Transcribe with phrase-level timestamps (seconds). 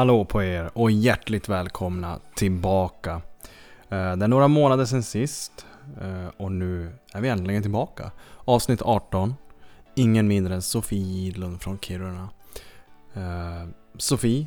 [0.00, 3.10] Hallå på er och hjärtligt välkomna tillbaka.
[3.88, 5.66] Eh, det är några månader sedan sist
[6.00, 8.10] eh, och nu är vi äntligen tillbaka.
[8.44, 9.34] Avsnitt 18.
[9.94, 12.28] Ingen mindre än Sofie Gidlund från Kiruna.
[13.14, 14.46] Eh, Sofie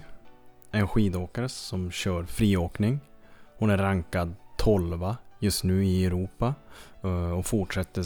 [0.72, 3.00] är en skidåkare som kör friåkning.
[3.58, 6.54] Hon är rankad 12 just nu i Europa
[7.38, 8.04] och fortsätter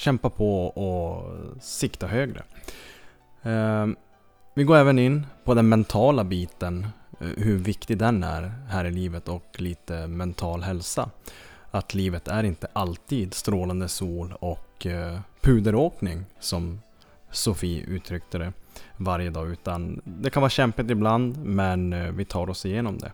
[0.00, 2.42] kämpa på och sikta högre.
[4.58, 6.86] Vi går även in på den mentala biten,
[7.20, 11.10] eh, hur viktig den är här i livet och lite mental hälsa.
[11.70, 16.80] Att livet är inte alltid strålande sol och eh, puderåkning som
[17.30, 18.52] Sofie uttryckte det
[18.96, 23.12] varje dag utan det kan vara kämpigt ibland men eh, vi tar oss igenom det.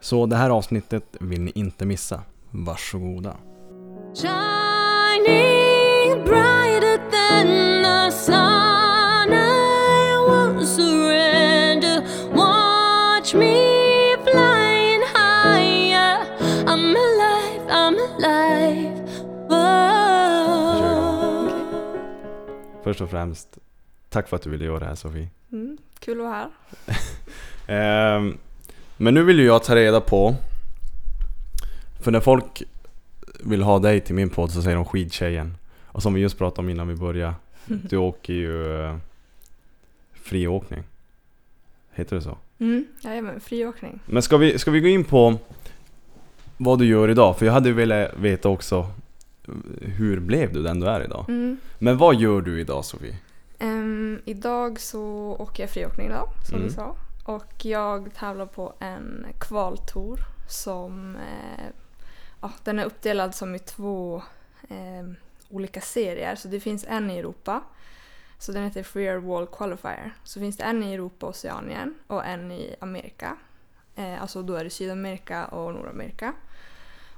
[0.00, 2.22] Så det här avsnittet vill ni inte missa.
[2.50, 3.36] Varsågoda.
[4.14, 5.44] Shining
[6.24, 8.59] brighter than the sun,
[13.30, 16.26] Watch me flying higher.
[16.66, 19.02] I'm alive, I'm alive.
[19.48, 20.80] Whoa.
[22.82, 23.58] Först och främst,
[24.08, 25.28] tack för att du ville göra det här Sofie.
[25.52, 26.50] Mm, kul att vara här.
[28.16, 28.38] Ehm,
[28.96, 30.36] men nu vill ju jag ta reda på
[32.00, 32.62] För när folk
[33.44, 36.60] vill ha dig till min podd så säger de skidtjejen Och som vi just pratade
[36.60, 38.96] om innan vi började Du åker ju eh,
[40.12, 40.82] friåkning
[41.92, 42.38] Heter det så?
[42.60, 44.00] Mm, jajamän, friåkning.
[44.06, 45.38] Men ska vi, ska vi gå in på
[46.56, 47.38] vad du gör idag?
[47.38, 48.86] För jag hade velat veta också
[49.80, 51.24] Hur blev du den du är idag?
[51.28, 51.56] Mm.
[51.78, 53.16] Men vad gör du idag Sofie?
[53.58, 55.02] Ehm, idag så
[55.38, 56.68] åker jag friåkning idag, som Mm.
[56.68, 56.96] du sa.
[57.24, 61.64] Och jag tävlar på en kvaltour som eh,
[62.40, 64.22] ja, den är uppdelad som i två
[64.68, 65.10] eh,
[65.50, 66.34] olika serier.
[66.36, 67.60] Så det finns en i Europa,
[68.40, 70.12] så den heter Freer Wall Qualifier.
[70.24, 73.36] Så finns det en i Europa och Oceanien och en i Amerika.
[73.96, 76.32] Eh, alltså då är det Sydamerika och Nordamerika.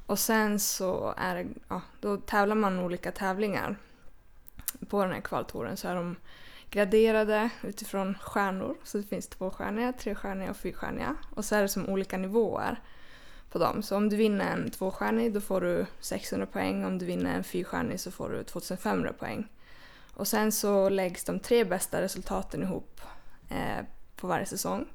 [0.07, 3.77] Och sen så är det, ja, då tävlar man olika tävlingar
[4.89, 6.17] på den här kvaltouren så är de
[6.71, 8.77] graderade utifrån stjärnor.
[8.85, 11.17] Så det finns tvåstjärniga, trestjärniga och fyrstjärniga.
[11.35, 12.81] Och så är det som olika nivåer
[13.51, 13.83] på dem.
[13.83, 16.85] Så om du vinner en tvåstjärnig då får du 600 poäng.
[16.85, 19.49] Om du vinner en fyrstjärnig så får du 2500 poäng.
[20.15, 23.01] Och sen så läggs de tre bästa resultaten ihop
[23.49, 23.85] eh,
[24.17, 24.87] på varje säsong.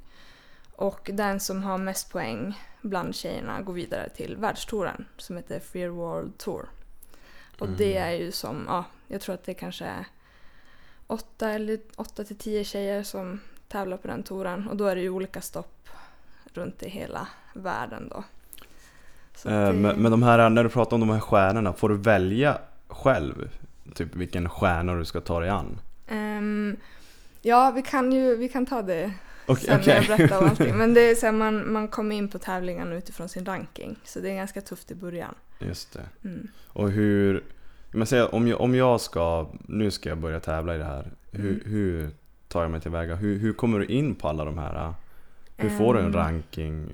[0.76, 5.88] Och den som har mest poäng bland tjejerna går vidare till världstouren som heter Free
[5.88, 6.70] World Tour.
[7.60, 10.06] Och det är ju som, ja, jag tror att det kanske är
[11.08, 15.02] åtta eller åtta till tio tjejer som tävlar på den touren och då är det
[15.02, 15.90] ju olika stopp
[16.54, 18.24] runt i hela världen då.
[19.50, 21.98] Eh, det- Men, men de här, när du pratar om de här stjärnorna, får du
[21.98, 22.58] välja
[22.88, 23.50] själv?
[23.96, 25.80] Typ vilken stjärna du ska ta dig an?
[26.08, 26.76] Ehm,
[27.42, 29.14] ja, vi kan ju vi kan ta det
[29.46, 30.78] Okej, sen när jag berättar om allting.
[30.78, 34.00] Men det är så här, man, man kommer in på tävlingen utifrån sin ranking.
[34.04, 35.36] Så det är ganska tufft i början.
[35.60, 36.06] Just det.
[36.30, 36.48] Mm.
[36.68, 37.44] Och hur...
[37.92, 39.48] Men säg, om, jag, om jag ska...
[39.68, 41.12] Nu ska jag börja tävla i det här.
[41.32, 41.62] Hur, Mm.
[41.66, 42.10] hur
[42.48, 43.16] tar jag mig tillväga?
[43.16, 44.94] Hur, hur kommer du in på alla de här?
[45.58, 46.14] Hur får du en Ehm.
[46.14, 46.90] ranking?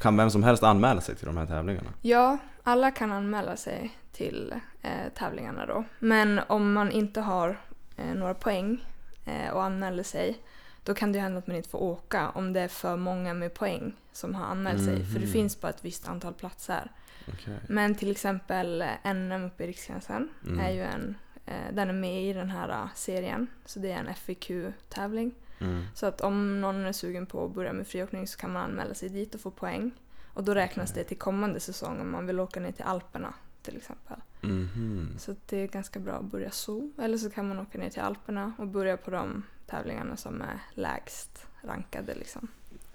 [0.00, 1.88] Kan vem som helst anmäla sig till de här tävlingarna?
[2.00, 5.84] Ja, alla kan anmäla sig till eh, tävlingarna då.
[5.98, 7.60] Men om man inte har
[7.96, 8.84] eh, några poäng
[9.26, 10.38] eh, och anmäler sig
[10.84, 13.54] då kan det hända att man inte får åka om det är för många med
[13.54, 15.04] poäng som har anmält sig.
[15.04, 15.32] För det Mhm.
[15.32, 16.90] finns bara ett visst antal platser.
[17.28, 17.58] Okej.
[17.68, 20.60] Men till exempel eh, NM uppe i Riksgränsen Mm.
[20.60, 21.14] är ju en,
[21.46, 23.46] eh, den är med i den här eh, serien.
[23.64, 25.34] Så det är en FIQ-tävling.
[25.60, 25.84] Mm.
[25.94, 28.94] Så att om någon är sugen på att börja med friåkning så kan man anmäla
[28.94, 29.90] sig dit och få poäng.
[30.34, 31.02] Och då räknas Okej.
[31.02, 34.16] det till kommande säsong om man vill åka ner till Alperna till exempel.
[34.40, 35.08] Mhm.
[35.18, 36.90] Så det är ganska bra att börja så.
[36.98, 40.58] Eller så kan man åka ner till Alperna och börja på de tävlingarna som är
[40.74, 42.48] lägst rankade liksom.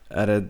[0.10, 0.46] Är det...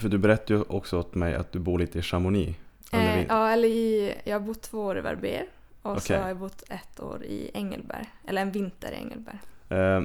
[0.00, 2.58] För du berättade ju också åt mig att du bor lite i Chamonix.
[2.92, 5.46] Eh, vin- ja, eller i, jag har bott två år i Verbier
[5.82, 6.22] och så Okej.
[6.22, 8.06] har jag bott ett år i Engelberg.
[8.26, 9.38] Eller en vinter i Engelberg.
[9.68, 10.02] Eh,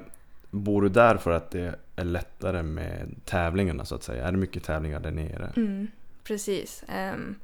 [0.52, 4.28] bor du där för att det är lättare med tävlingarna så att säga?
[4.28, 5.54] Är det mycket tävlingar där nere?
[5.56, 5.88] Mm,
[6.24, 6.84] precis.
[6.88, 7.36] Ehm,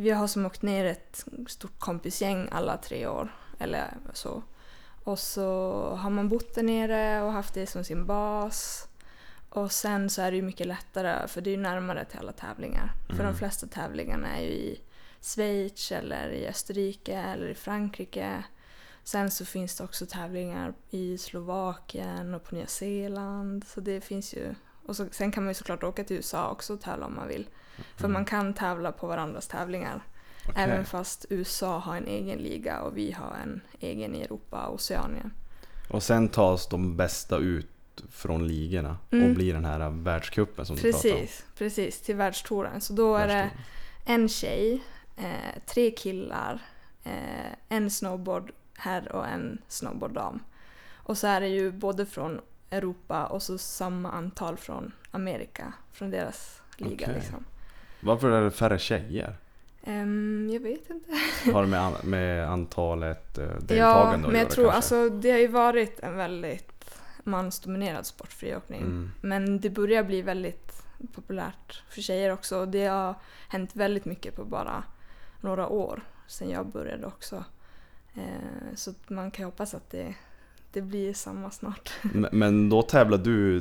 [0.00, 3.34] vi har som åkt ner ett stort kompisgäng alla tre år.
[3.58, 4.42] Eller så.
[5.04, 8.88] Och så har man bott där nere och haft det som sin bas.
[9.48, 12.32] Och sen så är det ju mycket lättare för det är ju närmare till alla
[12.32, 12.92] tävlingar.
[13.06, 13.26] För Mm.
[13.26, 14.80] de flesta tävlingarna är ju i
[15.20, 18.44] Schweiz eller i Österrike eller i Frankrike.
[19.04, 23.64] Sen så finns det också tävlingar i Slovakien och på Nya Zeeland.
[23.66, 24.54] Så det finns ju...
[24.86, 27.28] Och så, sen kan man ju såklart åka till USA också och tävla om man
[27.28, 27.48] vill.
[27.96, 30.04] För man kan tävla på varandras tävlingar.
[30.48, 30.62] Okej.
[30.64, 34.74] Även fast USA har en egen liga och vi har en egen i Europa och
[34.74, 35.32] Oceanien.
[35.90, 37.66] Och sen tas de bästa ut
[38.10, 39.28] från ligorna Mm.
[39.28, 41.16] och blir den här världscupen som du pratar om.
[41.16, 42.00] Precis, precis.
[42.00, 42.80] Till världstouren.
[42.80, 43.50] Så då är det
[44.04, 44.82] en tjej,
[45.16, 46.58] eh, tre killar,
[47.04, 50.42] eh, en snowboard herr och en snowboard dam.
[50.94, 52.40] Och så är det ju både från
[52.70, 57.14] Europa och så samma antal från Amerika, från deras liga Okej.
[57.14, 57.44] liksom.
[58.00, 59.36] Varför är det färre tjejer?
[59.84, 61.10] Ehm, jag vet inte.
[61.52, 64.76] Har det med, an- med antalet eh, Ja, deltagande att men göra jag tror kanske?
[64.76, 66.90] alltså det har ju varit en väldigt
[67.24, 68.80] mansdominerad sport, friåkning.
[68.80, 69.10] Mm.
[69.20, 70.82] Men det börjar bli väldigt
[71.14, 72.58] populärt för tjejer också.
[72.58, 73.14] Och det har
[73.48, 74.82] hänt väldigt mycket på bara
[75.40, 77.44] några år sedan jag började också.
[78.14, 80.14] Eh, så man kan ju hoppas att det,
[80.72, 81.90] det blir samma snart.
[82.32, 83.56] Men- då tävlar du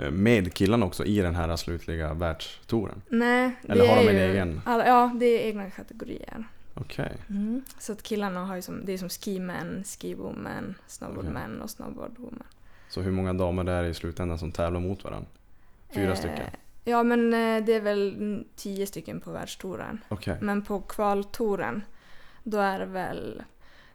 [0.00, 3.02] eh, med killarna också i den här slutliga världstouren?
[3.08, 4.60] Nej, Eller har de en ju, egen?
[4.64, 6.44] Alla, ja, det är egna kategorier.
[6.74, 7.12] Okej.
[7.78, 12.42] Så att killarna har ju som, det är som ski-men, ski-women, snowboard-men och snowboard-women.
[12.88, 15.28] Så hur många damer det är i slutändan som tävlar mot varandra?
[15.94, 16.46] Fyra Eh, stycken?
[16.84, 20.00] Ja, men eh, det är väl mm, tio stycken på världstouren.
[20.08, 20.36] Okej.
[20.40, 21.82] Men på kvaltouren,
[22.42, 23.42] då är det väl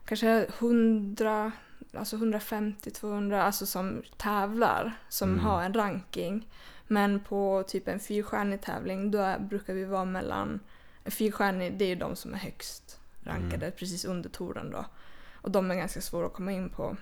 [0.05, 1.51] kanske 100,
[1.93, 5.45] alltså 150-200 alltså som tävlar, som Mm.
[5.45, 6.47] har en ranking.
[6.87, 10.59] Men på typ en fyrstjärnig tävling, då brukar vi vara mellan...
[11.03, 13.77] En fyrstjärnig, det är ju de som är högst rankade, Mm.
[13.77, 14.85] precis under touren då.
[15.41, 16.97] Och de är ganska svåra att komma in på.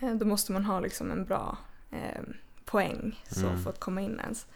[0.00, 1.58] Eh, Då måste man ha liksom en bra
[1.90, 2.22] eh,
[2.64, 3.62] poäng så Mm.
[3.62, 4.46] för att komma in ens.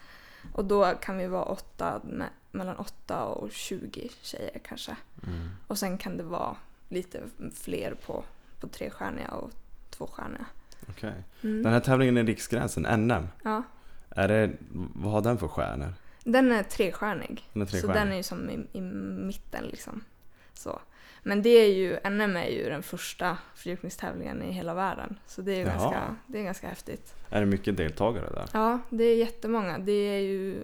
[0.52, 4.96] Och då kan vi vara åtta, me- mellan 8 och 20 tjejer kanske.
[5.26, 5.48] Mm.
[5.66, 6.56] Och sen kan det vara
[6.88, 7.22] lite
[7.54, 8.24] fler på,
[8.66, 9.50] på trestjärniga och
[9.90, 10.46] tvåstjärniga.
[10.88, 11.14] Okej.
[11.42, 11.62] Mm.
[11.62, 13.62] Den här tävlingen i Riksgränsen, NM, Ja,
[14.10, 14.50] är det,
[14.94, 15.94] vad har den för stjärnor?
[16.24, 17.48] den är trestjärnig.
[17.52, 17.96] Den är Så trestjärnig?
[18.02, 20.04] den är ju som i, i mitten liksom.
[20.54, 20.80] Så.
[21.22, 25.18] Men det är ju, NM är ju den första friåkningstävlingen i hela världen.
[25.26, 25.72] Så det är ju Jaha.
[25.78, 27.14] ganska, det är ganska häftigt.
[27.30, 28.48] Är det mycket deltagare där?
[28.52, 29.78] Ja, det är jättemånga.
[29.78, 30.56] Det är ju,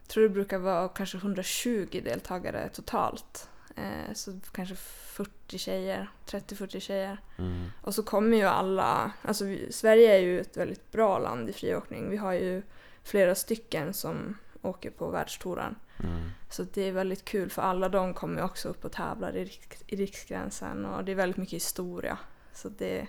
[0.00, 3.48] jag tror det brukar vara kanske 120 deltagare totalt.
[3.76, 4.74] Eh, så kanske
[5.18, 7.20] 40 tjejer, 30-40 tjejer.
[7.38, 7.66] Mm.
[7.82, 11.52] Och så kommer ju alla, alltså vi, Sverige är ju ett väldigt bra land i
[11.52, 12.10] friåkning.
[12.10, 12.62] Vi har ju
[13.02, 15.74] flera stycken som åker på världstouren.
[16.04, 16.30] Mm.
[16.50, 19.82] Så det är väldigt kul för alla de kommer också upp och tävlar i, riks,
[19.86, 22.18] i Riksgränsen och det är väldigt mycket historia.
[22.52, 23.06] Så det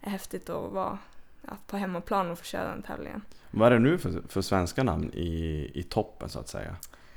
[0.00, 0.98] är häftigt att vara
[1.42, 3.22] ja, på hemmaplan och få köra den tävlingen.
[3.50, 6.76] Vad är det nu för, för svenska namn i, i toppen så att säga?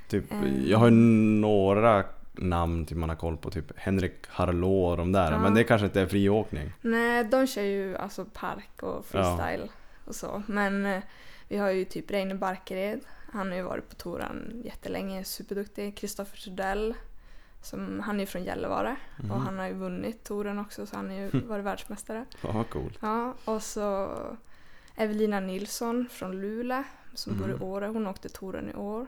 [0.10, 0.70] Typ, Mm.
[0.70, 2.04] Jag har ju några
[2.42, 5.32] namn typ man har koll på, typ Henrik Harlå och de där.
[5.32, 5.40] Ja.
[5.40, 6.72] Men det kanske inte är friåkning.
[6.82, 9.70] Nej, de kör ju alltså park och freestyle
[10.06, 10.44] och så.
[10.48, 11.02] Men eh,
[11.48, 13.00] vi har ju typ Reine Barkered.
[13.32, 15.98] Han har ju varit på touren jättelänge, superduktig.
[15.98, 16.94] Kristoffer Sudell.
[17.62, 19.32] Som, han är ju från Gällivare Mhm.
[19.32, 22.26] och han har ju vunnit touren också så han har ju varit världsmästare.
[22.42, 22.98] Ja, coolt.
[23.02, 24.10] Ja, och så
[24.96, 26.84] Evelina Nilsson från Luleå
[27.14, 27.58] som bor Mm.
[27.58, 27.86] i Åre.
[27.88, 29.08] Hon åkte touren i år.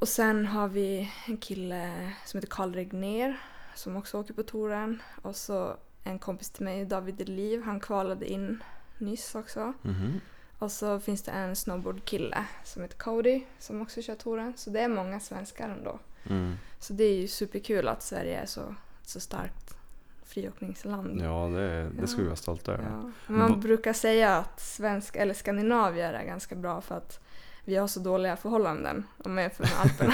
[0.00, 3.40] Och sen har vi en kille som heter Karl Regner
[3.74, 5.02] som också åker på touren.
[5.22, 8.62] Och så en kompis till mig, David Liv, han kvalade in
[8.98, 9.72] nyss också.
[9.82, 10.20] Mhm.
[10.58, 14.52] Och så finns det en snowboardkille som heter Cody som också kör touren.
[14.56, 15.98] Så det är många svenskar ändå.
[16.30, 16.54] Mm.
[16.78, 19.76] Så det är ju superkul att Sverige är så, så starkt
[20.24, 21.20] friåkningsland.
[21.22, 22.84] Ja, det, det ska vi vara stolta över.
[22.84, 23.32] Ja.
[23.32, 27.20] Man brukar säga att svensk, eller Skandinavier är ganska bra för att
[27.68, 30.12] vi har så dåliga förhållanden om jag jämför med Alperna.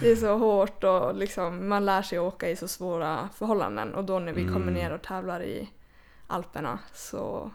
[0.00, 4.04] det är så hårt och liksom, man lär sig åka i så svåra förhållanden och
[4.04, 4.74] då när vi kommer Mm.
[4.74, 5.68] ner och tävlar i
[6.26, 7.50] Alperna så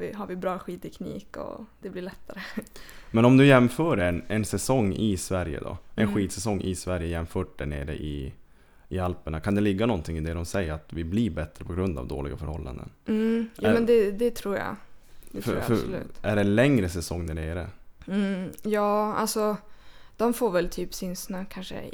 [0.00, 2.40] vi, har vi bra skidteknik och det blir lättare.
[3.10, 5.76] Men om du jämför en, en säsong i Sverige då?
[5.94, 6.14] En Mm.
[6.14, 8.32] skidsäsong i Sverige jämfört där nere i,
[8.88, 9.40] i Alperna.
[9.40, 12.06] Kan det ligga någonting i det de säger att vi blir bättre på grund av
[12.08, 12.90] dåliga förhållanden?
[13.06, 14.76] Mm, ja Är- men det, det tror jag.
[15.30, 16.18] Det tror För, jag för, absolut.
[16.22, 17.66] är det en längre säsong där nere?
[18.08, 19.56] Mm, ja, alltså
[20.16, 21.90] de får väl typ sin snö kanske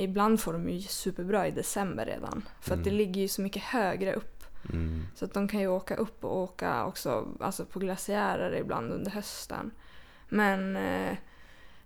[0.00, 2.48] Ibland får de ju superbra i december redan.
[2.60, 2.98] För att det Mm.
[2.98, 4.44] ligger ju så mycket högre upp.
[4.72, 5.06] Mm.
[5.14, 9.10] Så att de kan ju åka upp och åka också alltså på glaciärer ibland under
[9.10, 9.70] hösten.
[10.28, 11.16] Men eh,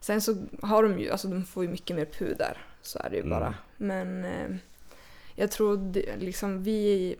[0.00, 2.58] sen så har de ju, alltså de får ju mycket mer puder.
[2.82, 3.30] Så är det ju Mm.
[3.30, 3.54] bara.
[3.76, 4.56] Men eh,
[5.34, 7.16] jag tror liksom vi i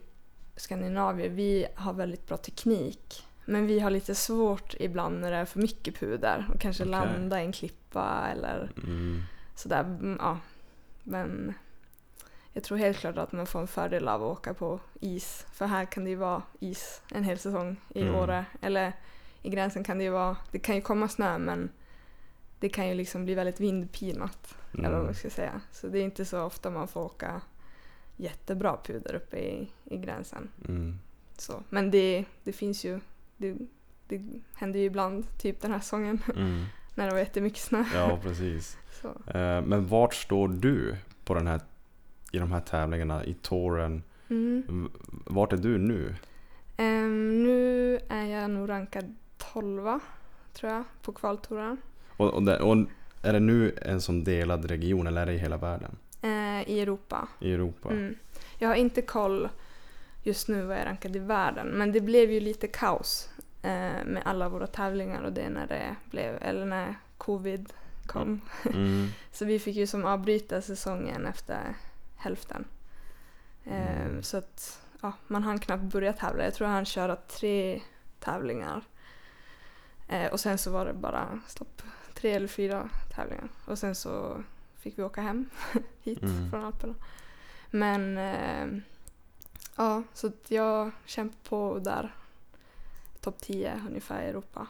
[0.56, 3.26] Skandinavien, vi har väldigt bra teknik.
[3.44, 6.90] Men vi har lite svårt ibland när det är för mycket puder och kanske Okej.
[6.90, 9.22] landa i en klippa eller Mm.
[9.54, 9.80] sådär.
[9.80, 10.38] Mm, Ja.
[11.02, 11.54] Men
[12.52, 15.46] jag tror helt klart att man får en fördel av att åka på is.
[15.52, 18.14] För här kan det ju vara is en hel säsong i Mm.
[18.14, 18.44] Åre.
[18.60, 18.92] Eller
[19.42, 21.70] i gränsen kan det ju vara, det kan ju komma snö men
[22.58, 24.54] det kan ju liksom bli väldigt vindpinat.
[24.72, 25.04] Eller vad Mm.
[25.04, 25.60] man ska säga.
[25.72, 27.40] Så det är inte så ofta man får åka
[28.16, 30.48] jättebra puder uppe i, i gränsen.
[30.68, 30.98] Mm.
[31.38, 31.62] Så.
[31.68, 33.00] Men det, det finns ju,
[33.42, 33.56] det,
[34.08, 34.20] det
[34.54, 36.64] händer ju ibland, typ den här säsongen, Mm.
[36.94, 37.84] när det var jättemycket snö.
[37.94, 38.78] Ja, precis.
[39.26, 41.60] Eh, Men vart står du på den här,
[42.32, 44.02] i de här tävlingarna, i touren?
[44.30, 44.90] Mm.
[45.26, 46.14] Vart är du nu?
[46.76, 49.14] Ehm, nu är jag nog rankad
[49.52, 49.98] 12
[50.52, 51.76] tror jag, på kvaltouren.
[52.16, 52.76] Och, och, och
[53.22, 55.96] är det nu en som delad region eller är det i hela världen?
[56.22, 57.28] Eh, I Europa.
[57.40, 57.90] I Europa?
[57.90, 58.14] Mm.
[58.58, 59.48] Jag har inte koll
[60.22, 63.28] just nu vad jag rankad i världen, men det blev ju lite kaos
[63.62, 67.72] eh, med alla våra tävlingar och det när det blev, eller när covid
[68.06, 68.40] kom.
[68.74, 69.08] Mm.
[69.32, 71.74] Så vi fick ju som avbryta säsongen efter
[72.16, 72.64] hälften.
[73.64, 74.22] Eh, Mm.
[74.22, 76.44] Så att ja, man hann knappt börja tävla.
[76.44, 77.80] Jag tror han köra tre
[78.20, 78.82] tävlingar.
[80.08, 81.82] Eh, och sen så var det bara stopp.
[82.14, 83.48] Tre eller fyra tävlingar.
[83.66, 84.42] Och sen så
[84.78, 85.50] fick vi åka hem
[86.02, 86.50] hit Mm.
[86.50, 86.94] från Alperna.
[87.70, 88.82] Men eh,
[89.76, 92.14] ja, så att jag kämpar på där.
[93.22, 94.66] Topp 10 ungefär i Europa.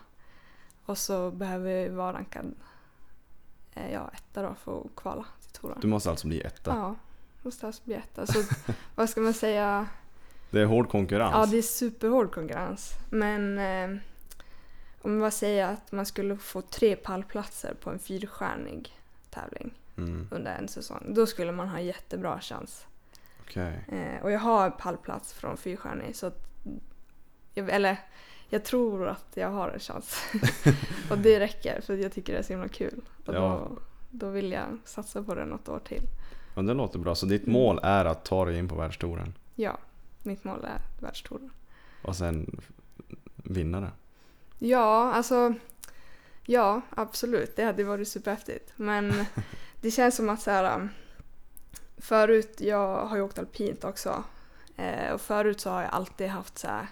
[0.84, 2.54] Och så behöver ju vara rankad
[3.74, 5.78] eh, ja, etta då för att kvala till touren.
[5.80, 6.70] Du måste alltså bli etta?
[6.70, 6.94] Ja,
[7.42, 8.26] måste alltså bli etta.
[8.26, 8.42] Så
[8.94, 9.86] vad ska man säga?
[10.50, 11.32] Det är hård konkurrens?
[11.34, 12.90] Ja, det är superhård konkurrens.
[13.10, 14.00] Men eh,
[15.02, 18.98] om man säger att man skulle få tre pallplatser på en fyrstjärnig
[19.30, 20.28] tävling Mm.
[20.30, 22.86] under en säsong, då skulle man ha jättebra chans.
[23.40, 23.84] Okej.
[23.88, 26.38] Eh, och jag har pallplats från fyrstjärnig, så att,
[27.54, 27.96] eller
[28.52, 30.16] jag tror att jag har en chans.
[31.10, 33.00] och det räcker, för jag tycker det är så himla kul.
[33.26, 33.40] Och Ja.
[33.40, 33.78] då,
[34.10, 36.02] då vill jag satsa på det något år till.
[36.54, 37.14] Ja, det låter bra.
[37.14, 39.78] Så ditt mål är att ta dig in på världstouren Ja,
[40.22, 41.50] mitt mål är världstouren.
[42.02, 42.60] och sen
[43.36, 43.90] vinna det?
[44.58, 45.54] Ja, alltså.
[46.46, 47.56] Ja, absolut.
[47.56, 48.72] Det hade varit superhäftigt.
[48.76, 49.12] Men
[49.80, 50.76] det känns som att så här.
[50.76, 50.88] um,
[51.98, 54.24] Förut, jag har ju åkt alpint också.
[54.76, 56.86] Eh, och förut så har jag alltid haft så här.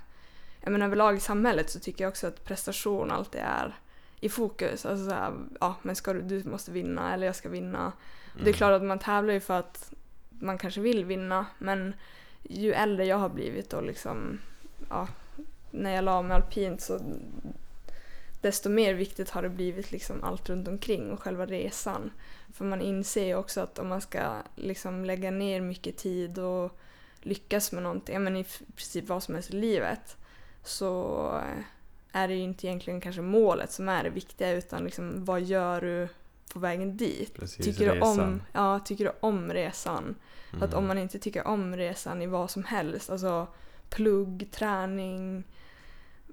[0.60, 3.78] Jag menar överlag i samhället så tycker jag också att prestation alltid är
[4.20, 4.86] i fokus.
[4.86, 7.78] Alltså så här, ja men ska du, du måste vinna eller jag ska vinna.
[7.78, 8.44] Mm.
[8.44, 9.92] Det är klart att man tävlar ju för att
[10.30, 11.94] man kanske vill vinna men
[12.42, 14.38] ju äldre jag har blivit och liksom,
[14.88, 15.08] ja,
[15.70, 17.00] när jag la med alpint så
[18.40, 22.10] desto mer viktigt har det blivit liksom allt runt omkring och själva resan.
[22.52, 26.78] För man inser ju också att om man ska liksom lägga ner mycket tid och
[27.20, 28.44] lyckas med någonting, ja, men i
[28.76, 30.16] princip vad som helst i livet,
[30.62, 31.64] så eh,
[32.12, 35.80] är det ju inte egentligen kanske målet som är det viktiga utan liksom vad gör
[35.80, 36.08] du
[36.52, 37.34] på vägen dit?
[37.34, 40.14] Precis, Tycker du, om, ja, tycker du om resan?
[40.50, 40.78] För att Mm.
[40.78, 43.46] om man inte tycker om resan i vad som helst, alltså
[43.88, 45.44] plugg, träning,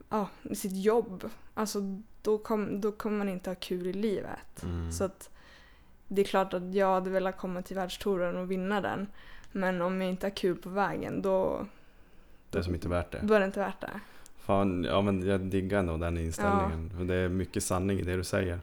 [0.09, 1.79] ja, sitt jobb, alltså
[2.21, 4.63] då, kom, då kommer man inte ha kul i livet.
[4.63, 4.91] Mm.
[4.91, 5.29] Så att
[6.07, 9.07] det är klart att jag hade velat komma till världstouren och vinna den.
[9.51, 11.65] Men om jag inte har kul på vägen då,
[12.49, 13.19] Det är som inte värt det.
[13.23, 13.99] då är det inte värt det.
[14.47, 16.91] Fan, ja men jag diggar ändå den inställningen.
[16.97, 18.59] För det är mycket sanning i det du säger.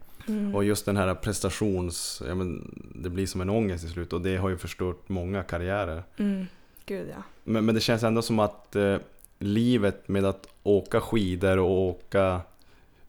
[0.55, 2.23] Och just den här prestations...
[2.29, 5.43] Ja, men det blir som en ångest i slut och det har ju förstört många
[5.43, 6.03] karriärer.
[6.17, 6.47] Mm.
[6.87, 7.23] Gud ja.
[7.45, 8.97] Men, men det känns ändå som att eh,
[9.39, 12.41] livet med att åka skidor och åka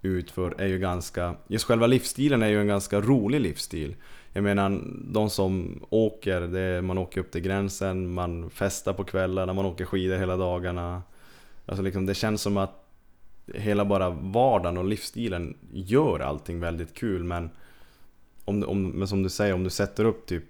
[0.01, 1.35] utför är ju ganska...
[1.47, 3.95] Just själva livsstilen är ju en ganska rolig livsstil.
[4.33, 9.53] Jag menar, de som åker, det man åker upp till gränsen, man festar på kvällarna,
[9.53, 11.01] man åker skidor hela dagarna.
[11.65, 12.81] Alltså liksom, det känns som att
[13.53, 17.49] hela bara vardagen och livsstilen gör allting väldigt kul men
[18.45, 20.43] om, om, men som du säger, om du sätter upp typ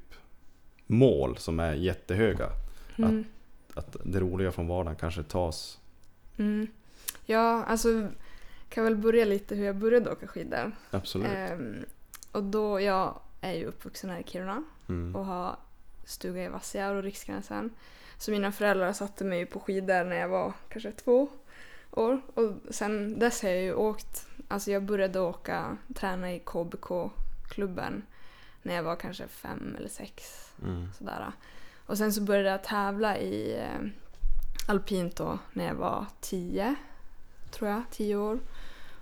[0.88, 2.50] mål som är jättehöga
[2.98, 3.24] Mm.
[3.74, 5.80] att det roliga från vardagen kanske tas.
[6.38, 6.68] Mm.
[7.26, 8.08] Ja, alltså
[8.70, 10.72] kan väl börja lite hur jag började åka skidor.
[10.92, 11.28] Absolut.
[11.36, 11.76] Ehm,
[12.32, 15.16] och då, jag är ju uppvuxen här i Kiruna Mm.
[15.16, 15.56] och har
[16.06, 17.70] stuga i Vassiar och Riksgränsen.
[18.18, 21.30] Så mina föräldrar satte mig på skidor när jag var kanske två
[21.92, 22.22] år.
[22.34, 28.04] Och sen dess har jag ju åkt, alltså jag började åka, träna i KBK-klubben
[28.62, 30.24] när jag var kanske fem eller sex.
[30.64, 30.88] Mm.
[30.98, 31.32] Sådär.
[31.86, 33.90] Och sen så började jag tävla i eh,
[34.68, 36.76] alpint då när jag var tio,
[37.52, 38.40] tror jag, tio år.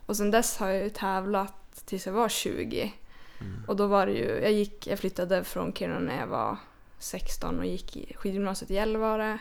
[0.05, 2.93] Och sen dess har jag ju tävlat tills jag var 20.
[3.39, 3.63] Mm.
[3.67, 6.57] Och då var det ju, jag gick, jag flyttade från Kiruna när jag var
[7.03, 9.37] 16 och gick i skidgymnasiet i Gällivare.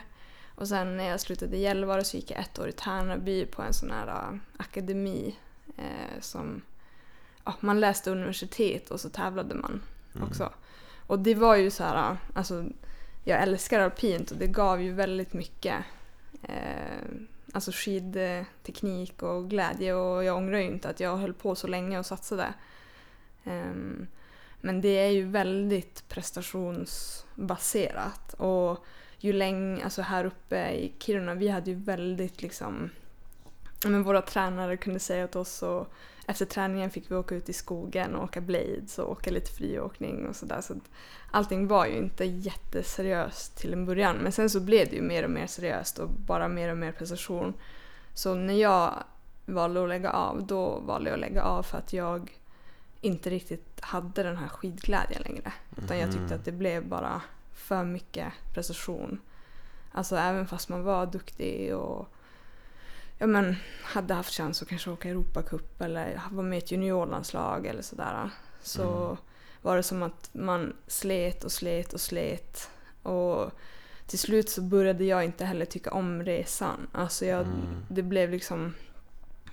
[0.55, 3.61] Och sen när jag slutade i Gällivare så gick jag ett år i Tärnaby på
[3.61, 5.35] en sån här äh, akademi
[5.77, 6.61] eh, som,
[7.43, 9.81] ja, man läste universitet och så tävlade man
[10.15, 10.27] Mm.
[10.27, 10.49] också.
[11.07, 12.65] Och det var ju så här, alltså
[13.23, 15.75] jag älskar alpint och det gav ju väldigt mycket.
[16.43, 17.05] Eh,
[17.53, 21.99] alltså skidteknik och glädje och jag ångrar ju inte att jag höll på så länge
[21.99, 22.53] och satsade.
[23.43, 24.07] Ehm,
[24.65, 28.85] men det är ju väldigt prestationsbaserat och
[29.17, 32.89] ju länge, alltså här uppe i Kiruna, vi hade ju väldigt liksom
[33.85, 35.87] men våra tränare kunde säga åt oss och
[36.27, 40.27] efter träningen fick vi åka ut i skogen och åka blades och åka lite friåkning
[40.27, 40.61] och sådär.
[40.61, 40.75] Så
[41.31, 45.23] allting var ju inte jätteseriöst till en början men sen så blev det ju mer
[45.23, 47.53] och mer seriöst och bara mer och mer prestation.
[48.13, 49.03] Så när jag
[49.45, 52.37] valde att lägga av, då valde jag att lägga av för att jag
[53.03, 55.53] inte riktigt hade den här skidglädjen längre.
[55.77, 57.21] Utan jag tyckte att det blev bara
[57.53, 59.19] för mycket prestation.
[59.91, 62.07] Alltså även fast man var duktig och
[63.17, 67.65] ja, men, hade haft chans att kanske åka Europacup eller vara med i ett juniorlandslag
[67.65, 68.29] eller sådär.
[68.61, 69.17] Så
[69.61, 72.69] var det som att man slet och slet och slet.
[73.03, 73.51] Och
[74.07, 76.87] till slut så började jag inte heller tycka om resan.
[76.91, 77.47] Alltså jag,
[77.89, 78.73] det blev liksom...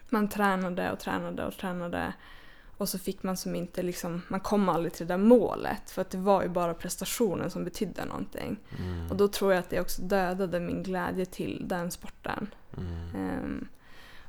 [0.09, 2.13] Man tränade och tränade och tränade.
[2.81, 6.03] Och så fick man som inte liksom, man kom aldrig till det där målet för
[6.03, 8.57] att det var ju bara prestationen som betydde någonting.
[9.11, 12.55] Och då tror jag att det också dödade min glädje till den sporten.
[13.15, 13.69] Ehm,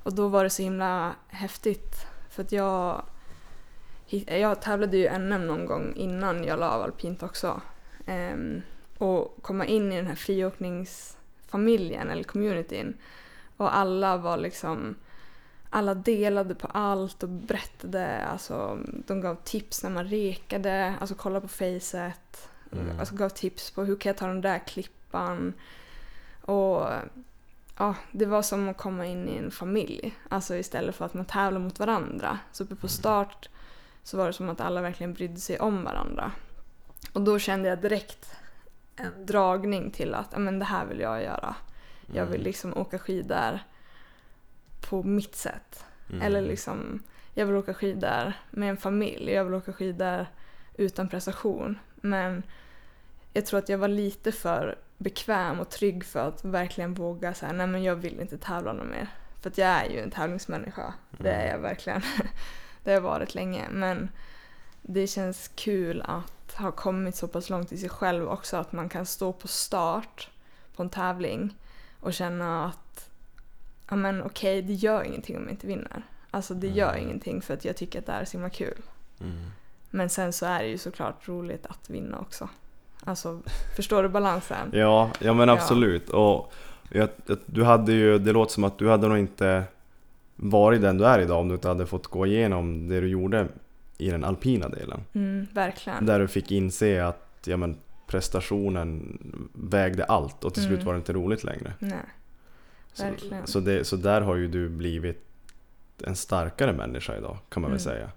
[0.04, 1.96] och då var det så himla häftigt
[2.30, 3.06] för att jag,
[4.28, 7.62] jag tävlade ju NM någon gång innan jag la av alpint också.
[8.06, 8.62] Ehm,
[8.98, 12.94] och komma in i den här friåkningsfamiljen eller communityn
[13.58, 14.96] och alla var liksom
[15.74, 21.42] alla delade på allt och berättade, alltså de gav tips när man rekade, alltså kolla
[21.42, 22.50] på facet.
[22.72, 23.00] Mm.
[23.00, 25.54] Alltså gav tips på hur kan jag ta den där klippan.
[26.42, 26.88] Och
[27.78, 30.16] ja, det var som att komma in i en familj.
[30.30, 32.40] Alltså istället för att man tävlar mot varandra.
[32.52, 33.50] Så uppe på start
[34.04, 36.32] så var det som att alla verkligen brydde sig om varandra.
[37.14, 38.36] Och då kände jag direkt
[38.96, 41.56] en dragning till att men det här vill jag göra.
[42.14, 43.60] Jag vill liksom åka skidor
[44.92, 45.86] på mitt sätt.
[46.10, 46.22] Mm.
[46.22, 49.32] Eller liksom, jag vill åka skidor med en familj.
[49.32, 50.26] Jag vill åka skidor
[50.78, 51.80] utan prestation.
[51.96, 52.44] Men
[53.34, 57.52] jag tror att jag var lite för bekväm och trygg för att verkligen våga säga
[57.52, 59.08] nej men jag vill inte tävla något mer.
[59.42, 60.94] För att jag är ju en tävlingsmänniska.
[61.10, 62.02] Det är jag verkligen.
[62.84, 63.68] det har jag varit länge.
[63.72, 64.10] Men
[64.82, 68.58] det känns kul att ha kommit så pass långt i sig själv också.
[68.58, 70.30] Att man kan stå på start
[70.76, 71.58] på en tävling
[72.00, 73.11] och känna att
[73.92, 76.04] ja men okej, det gör ingenting om jag inte vinner.
[76.32, 78.78] Alltså det gör ingenting för att jag tycker att det är så himla kul.
[79.22, 79.34] Mm.
[79.90, 82.50] Men sen så är det ju såklart roligt att vinna också.
[83.04, 83.42] Alltså,
[83.76, 84.70] förstår du balansen?
[84.74, 85.54] Ja, ja men Ja.
[85.54, 86.10] absolut.
[86.10, 86.54] Och
[86.92, 87.10] jag,
[87.46, 89.64] du hade ju, det låter som att du hade nog inte
[90.36, 93.48] varit den du är idag om du inte hade fått gå igenom det du gjorde
[93.98, 95.04] i den alpina delen.
[95.14, 96.06] Mm, verkligen.
[96.06, 97.78] Där du fick inse att ja, men,
[98.08, 99.18] prestationen
[99.54, 100.86] vägde allt och till slut Mm.
[100.86, 101.74] var det inte roligt längre.
[101.80, 101.98] Nej,
[103.00, 103.48] verkligen.
[103.48, 105.24] så, det, så där har ju du blivit
[106.04, 107.94] en starkare människa idag kan man väl Mm.
[107.94, 108.10] säga.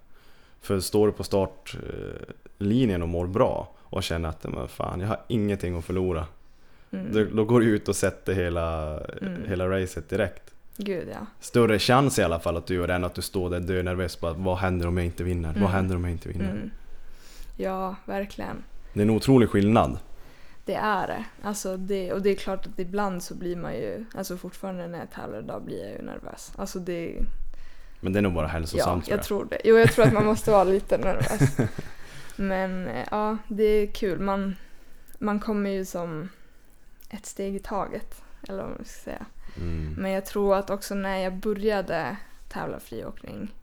[0.61, 5.21] För står du på startlinjen och mår bra och känner att men fan, jag har
[5.29, 6.27] ingenting att förlora.
[6.91, 7.13] Mm.
[7.13, 9.43] Då, då går du ut och sätter hela, Mm.
[9.49, 10.55] hela racet direkt.
[10.77, 11.27] Gud ja.
[11.41, 14.17] Större chans i alla fall att du gör det än att du står där dönervös
[14.17, 15.49] på att vad händer om jag inte vinner?
[15.49, 15.63] Mm.
[15.63, 16.51] Vad händer om jag inte vinner?
[16.51, 16.71] Mm.
[17.57, 18.57] Ja, verkligen.
[18.93, 19.99] Det är en otrolig skillnad.
[20.65, 21.25] Det är det.
[21.43, 22.13] Alltså det.
[22.13, 25.39] Och det är klart att ibland så blir man ju, alltså fortfarande när jag tävlar
[25.39, 26.53] idag blir jag ju nervös.
[26.57, 27.23] Alltså det,
[28.01, 29.61] Men det är nog bara ja, hälsosamt jag tror det.
[29.65, 31.57] Jo, jag tror att man måste vara lite nervös.
[32.37, 34.21] Men eh, ja, det är kul.
[34.21, 34.57] Man,
[35.19, 36.29] man kommer ju som
[37.11, 38.23] ett steg i taget.
[38.49, 39.27] Eller vad man ska säga.
[39.57, 39.95] Mm.
[39.99, 42.17] Men jag tror att också när jag började
[42.49, 43.55] tävla friåkning,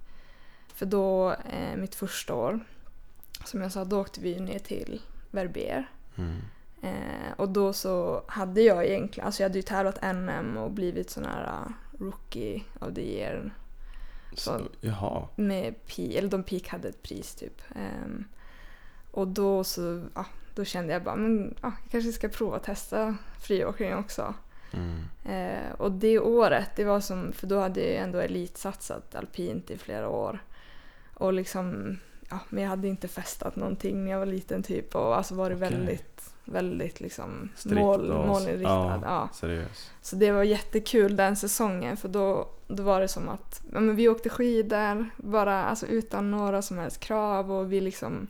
[0.76, 2.60] för då, eh, mitt första år,
[3.46, 5.90] som jag sa, då åkte vi ner till Verbier.
[6.16, 6.42] Mm.
[6.82, 11.10] Eh, och då så hade jag egentligen, alltså jag hade ju tävlat NM och blivit
[11.10, 11.72] sån här uh,
[12.06, 13.54] rookie of the year.
[14.34, 15.28] Så, Så- jaha.
[15.36, 17.62] Med Peak, eller de Peak hade ett pris typ.
[17.76, 18.26] Ehm,
[19.12, 22.64] och då så, ja, då kände jag bara, men ja, jag kanske ska prova att
[22.64, 24.34] testa friåkning också.
[24.74, 25.04] Mm.
[25.26, 29.78] Eh, och det året, det var som, för då hade jag ändå elitsatsat alpint i
[29.78, 30.44] flera år.
[31.14, 31.98] Och liksom,
[32.30, 35.58] ja, men jag hade inte festat någonting när jag var liten typ och alltså varit
[35.58, 35.70] Okej.
[35.70, 36.11] väldigt,
[36.52, 38.70] väldigt liksom Strikt mål, och- målinriktad.
[38.70, 39.30] Ja, Ja.
[39.34, 39.92] seriös.
[40.02, 43.96] Så det var jättekul den säsongen för då, då var det som att ja, men
[43.96, 48.28] vi åkte skidor bara alltså, utan några som helst krav och vi liksom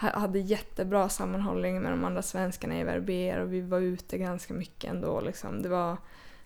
[0.00, 4.54] ha- hade jättebra sammanhållning med de andra svenskarna i Verbier och vi var ute ganska
[4.54, 5.20] mycket ändå.
[5.20, 5.62] Liksom.
[5.62, 5.96] Det var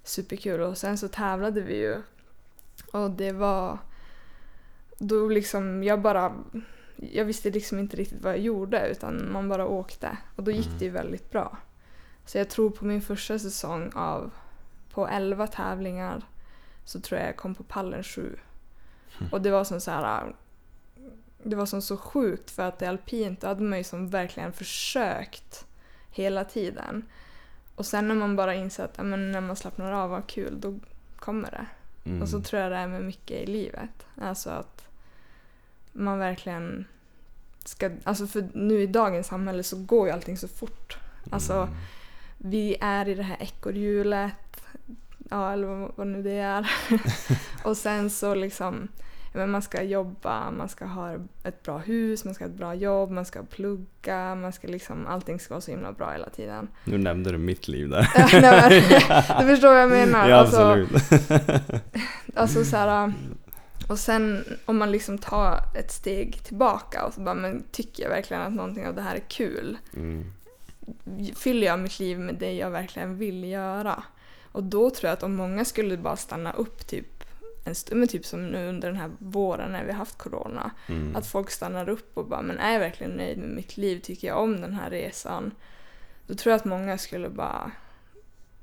[0.04, 1.96] superkul och sen så tävlade vi ju
[2.92, 3.78] och det var
[4.98, 6.32] då liksom jag bara
[7.10, 10.66] jag visste liksom inte riktigt vad jag gjorde utan man bara åkte och då gick
[10.66, 10.78] Mm.
[10.78, 11.58] det ju väldigt bra.
[12.26, 14.30] Så jag tror på min första säsong av
[14.90, 16.22] på 11 tävlingar
[16.84, 18.36] så tror jag jag kom på pallen sju.
[19.32, 20.34] Och det var som så här
[21.42, 24.52] det var som så sjukt för att i alpint då hade man ju som verkligen
[24.52, 25.66] försökt
[26.10, 27.04] hela tiden.
[27.74, 30.78] Och sen när man bara inser att men när man slappnar av, vad kul, då
[31.16, 31.66] kommer det.
[32.10, 32.22] Mm.
[32.22, 34.06] Och så tror jag det är med mycket i livet.
[34.20, 34.88] Alltså att
[35.92, 36.84] man verkligen
[37.64, 40.96] ska, alltså för nu i dagens samhälle så går ju allting så fort.
[41.30, 41.68] Alltså Mm.
[42.38, 44.62] vi är i det här ekorrhjulet,
[45.30, 46.70] ja eller vad, vad nu det är.
[47.64, 48.88] och sen så liksom,
[49.34, 52.74] men man ska jobba, man ska ha ett bra hus, man ska ha ett bra
[52.74, 56.68] jobb, man ska plugga, man ska liksom, allting ska vara så himla bra hela tiden.
[56.84, 58.08] Nu nämnde du mitt liv där.
[58.40, 60.28] Nej, men, du förstår vad jag menar.
[60.28, 60.92] ja, alltså, absolut.
[62.34, 63.12] Alltså så här,
[63.88, 68.10] och sen om man liksom tar ett steg tillbaka och så bara, men tycker jag
[68.10, 69.78] verkligen att någonting av det här är kul?
[69.96, 70.32] Mm.
[71.36, 74.02] Fyller jag mitt liv med det jag verkligen vill göra?
[74.52, 77.24] Och då tror jag att om många skulle bara stanna upp typ
[77.64, 80.70] en stund, men typ som nu under den här våren när vi haft corona.
[80.86, 81.16] Mm.
[81.16, 84.00] Att folk stannar upp och bara, men är jag verkligen nöjd med mitt liv?
[84.00, 85.50] Tycker jag om den här resan?
[86.26, 87.70] Då tror jag att många skulle bara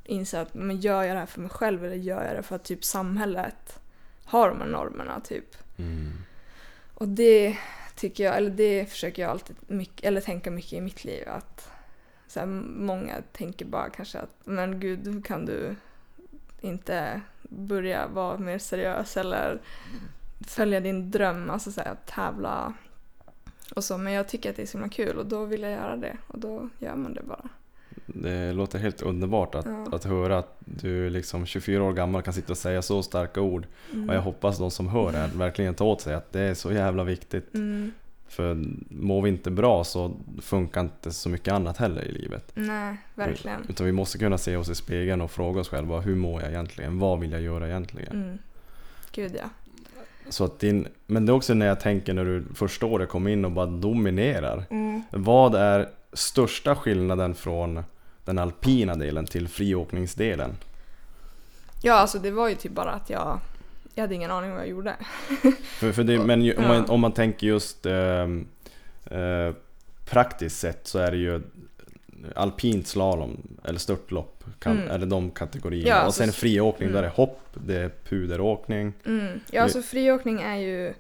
[0.04, 2.58] inse att, men gör jag det här för mig själv eller gör jag det för
[2.58, 3.79] typ samhället
[4.30, 5.56] har de här normerna typ?
[5.78, 6.12] Mm.
[6.94, 7.58] Och det
[7.96, 11.72] tycker jag, eller det försöker jag alltid mycket, eller tänka mycket i mitt liv att
[12.28, 15.76] så här, många tänker bara kanske att men gud, kan du
[16.62, 19.62] inte börja vara mer seriös eller
[20.48, 22.74] följa din dröm, alltså så här, tävla
[23.76, 23.98] och så.
[23.98, 26.18] Men jag tycker att det är så himla kul och då vill jag göra det
[26.28, 27.50] och då gör man det bara.
[28.14, 29.88] Det låter helt underbart att, Ja.
[29.92, 33.68] att höra att du liksom 24 år gammal kan sitta och säga så starka ord.
[33.94, 34.10] Mm.
[34.10, 36.72] Och jag hoppas de som hör det verkligen tar åt sig att det är så
[36.72, 37.54] jävla viktigt.
[37.54, 37.92] Mm.
[38.28, 38.58] För
[38.90, 42.52] mår vi inte bra så funkar inte så mycket annat heller i livet.
[42.54, 43.62] Nej, verkligen.
[43.70, 46.50] Utan vi måste kunna se oss i spegeln och fråga oss själva hur mår jag
[46.52, 47.00] egentligen?
[47.00, 48.24] Vad vill jag göra egentligen?
[48.24, 48.38] Mm.
[49.12, 49.50] Gud ja.
[50.30, 53.28] Så att din, men det är också när jag tänker när du första året kom
[53.28, 54.64] in och bara dominerar.
[54.70, 55.02] Mm.
[55.12, 57.84] Vad är största skillnaden från
[58.26, 60.58] den alpina delen till friåkningsdelen?
[61.82, 63.40] Ja, alltså det var ju typ bara att jag,
[63.96, 64.96] jag hade ingen aning vad jag gjorde.
[65.64, 68.48] För, för det, men ju, om, man, om man tänker just ehm,
[69.06, 69.54] eh,
[70.06, 71.42] praktiskt sett så är det ju
[72.36, 74.92] alpint slalom eller störtlopp, kan, Mm.
[74.92, 75.90] eller de kategorierna.
[75.90, 77.02] Ja, och alltså sen friåkning, mm.
[77.02, 78.94] där är hopp, det är puderåkning.
[79.06, 79.40] Mm.
[79.52, 80.94] Ja, alltså friåkning är ju...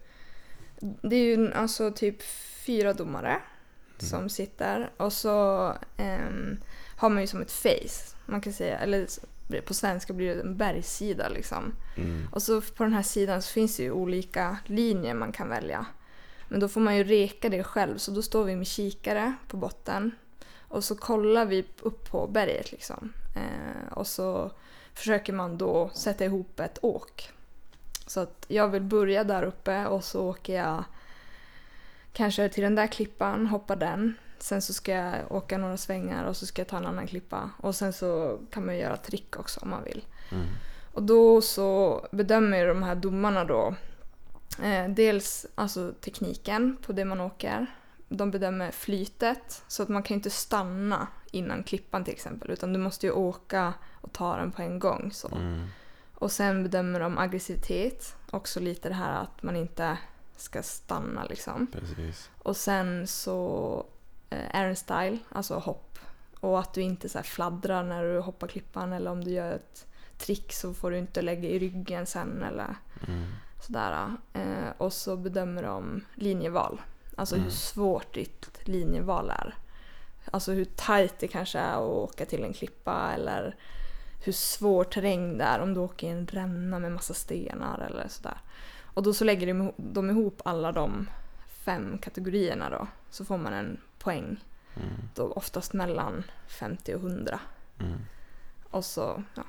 [0.79, 2.21] Det är ju alltså typ
[2.65, 3.37] fyra domare
[4.01, 6.57] som sitter och så ehm,
[6.95, 8.15] har man ju som ett face.
[8.25, 9.07] Man kan säga, eller
[9.65, 11.75] på svenska blir det en bergssida liksom.
[11.97, 12.27] Mm.
[12.31, 15.85] Och så på den här sidan så finns det ju olika linjer man kan välja.
[16.47, 19.57] Men då får man ju reka det själv så då står vi med kikare på
[19.57, 20.11] botten
[20.57, 23.13] och så kollar vi upp på berget liksom.
[23.35, 24.51] Eh, och så
[24.93, 27.31] försöker man då sätta ihop ett åk.
[28.07, 30.83] Så att jag vill börja där uppe och så åker jag
[32.13, 34.15] kanske till den där klippan, hoppar den.
[34.39, 37.49] Sen så ska jag åka några svängar och så ska jag ta en annan klippa.
[37.57, 40.05] Och sen så kan man göra trick också om man vill.
[40.31, 40.45] Mm.
[40.93, 43.75] Och då så bedömer de här domarna då
[44.63, 47.65] eh, dels alltså tekniken på det man åker.
[48.09, 52.79] De bedömer flytet så att man kan inte stanna innan klippan till exempel utan du
[52.79, 55.11] måste ju åka och ta den på en gång.
[55.13, 55.27] Så.
[55.27, 55.67] Mm.
[56.15, 59.97] Och sen bedömer de aggressivitet, också lite det här att man inte
[60.41, 61.67] ska stanna liksom.
[61.67, 62.29] Precis.
[62.39, 63.85] Och sen så
[64.29, 65.99] eh, Aaron style, alltså hopp.
[66.39, 69.85] Och att du inte så fladdrar när du hoppar klippan eller om du gör ett
[70.17, 72.75] trick så får du inte lägga i ryggen sen eller
[73.07, 73.25] Mm.
[73.61, 74.15] sådär.
[74.33, 76.81] Eh, och så bedömer de linjeval.
[77.17, 77.43] Alltså Mm.
[77.45, 79.55] hur svårt ditt linjeval är.
[80.31, 83.55] Alltså hur tajt det kanske är att åka till en klippa eller
[84.23, 88.07] hur svår terräng det är om du åker i en ränna med massa stenar eller
[88.07, 88.37] sådär.
[88.99, 91.07] Och då så lägger de ihop- alla de
[91.49, 92.87] fem kategorierna då.
[93.09, 94.37] Så får man en poäng.
[94.75, 94.87] Mm.
[95.15, 97.39] Då oftast mellan 50 och 100.
[97.79, 97.97] Mm.
[98.69, 99.43] Och så ja,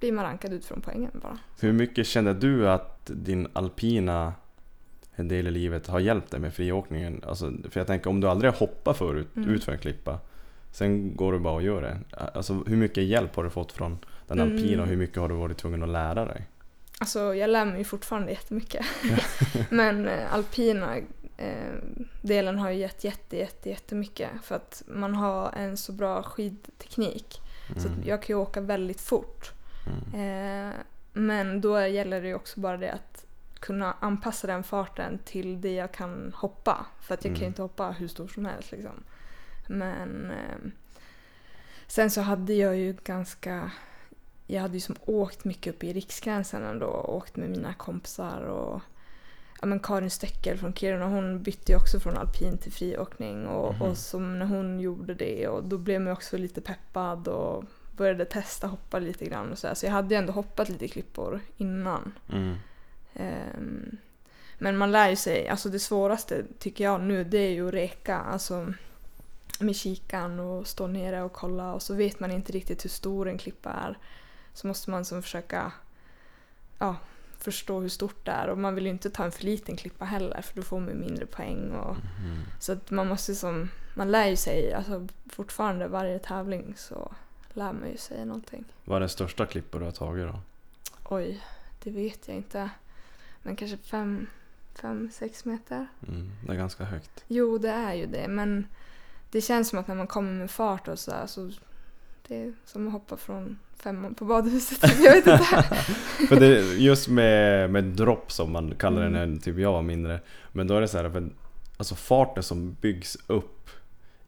[0.00, 1.38] blir man rankad ut från poängen bara.
[1.60, 4.32] Hur mycket kände du att din alpina
[5.16, 7.22] del i livet har hjälpt dig med friåkningen?
[7.26, 9.48] Alltså, för jag tänker om du aldrig har hoppat förut, Mm.
[9.48, 10.18] ut för en klippa.
[10.72, 11.98] Sen går du bara och gör det.
[12.34, 14.52] Alltså, hur mycket hjälp har du fått från den Mm.
[14.56, 16.46] alpina och hur mycket har du varit tvungen att lära dig?
[17.02, 18.86] Alltså jag lär mig ju fortfarande jättemycket.
[19.70, 20.96] Men eh, alpina
[21.36, 21.74] eh,
[22.22, 24.30] delen har ju gett jätte, jätte, jättemycket.
[24.42, 27.40] För att man har en så bra skidteknik.
[27.76, 28.00] Så Mm.
[28.00, 29.52] att jag kan ju åka väldigt fort.
[30.14, 30.68] Mm.
[30.68, 30.74] Eh,
[31.12, 33.24] men då gäller det ju också bara det att
[33.60, 36.86] kunna anpassa den farten till det jag kan hoppa.
[37.02, 37.48] För att jag kan ju Mm.
[37.50, 39.02] inte hoppa hur stort som helst liksom.
[39.68, 40.70] Men eh,
[41.86, 43.70] sen så hade jag ju ganska
[44.54, 48.40] jag hade ju som åkt mycket upp i Riksgränsen ändå och åkt med mina kompisar
[48.40, 48.80] och
[49.60, 53.74] ja, men Karin Stöckel från Kiruna hon bytte ju också från alpin till friåkning och,
[53.74, 53.82] Mhm.
[53.82, 57.64] och som när hon gjorde det och då blev man också lite peppad och
[57.96, 59.74] började testa hoppa lite grann och så, här.
[59.74, 62.12] så jag hade ju ändå hoppat lite klippor innan.
[62.32, 62.54] Mm.
[63.14, 63.96] Ehm,
[64.58, 67.74] men man lär ju sig, alltså det svåraste tycker jag nu det är ju att
[67.74, 68.72] reka, alltså
[69.60, 73.28] med kikan och stå nere och kolla och så vet man inte riktigt hur stor
[73.28, 73.98] en klippa är.
[74.60, 75.72] Så måste man som försöka
[76.78, 76.96] ja,
[77.38, 80.04] förstå hur stort det är och man vill ju inte ta en för liten klippa
[80.04, 81.70] heller för då får man ju mindre poäng.
[81.72, 82.38] Och, Mm.
[82.60, 87.12] Så att man måste som, man lär ju sig, alltså fortfarande varje tävling så
[87.52, 88.64] lär man ju sig någonting.
[88.84, 90.40] Vad är den största klippor du har tagit då?
[91.04, 91.40] Oj,
[91.82, 92.70] det vet jag inte.
[93.42, 94.26] Men kanske fem,
[94.74, 95.86] fem, sex meter?
[96.08, 96.30] Mm.
[96.46, 97.24] Det är ganska högt.
[97.28, 98.66] Jo, det är ju det, men
[99.30, 101.50] det känns som att när man kommer med fart och så, så
[102.28, 104.82] det är som att hoppa från femman på badhuset.
[105.02, 105.38] Jag vet inte.
[106.28, 109.32] För det, just med, med dropp som man kallar Mm.
[109.32, 110.20] när typ jag var mindre.
[110.52, 111.28] Men då är det så här, för,
[111.76, 113.70] alltså farten som byggs upp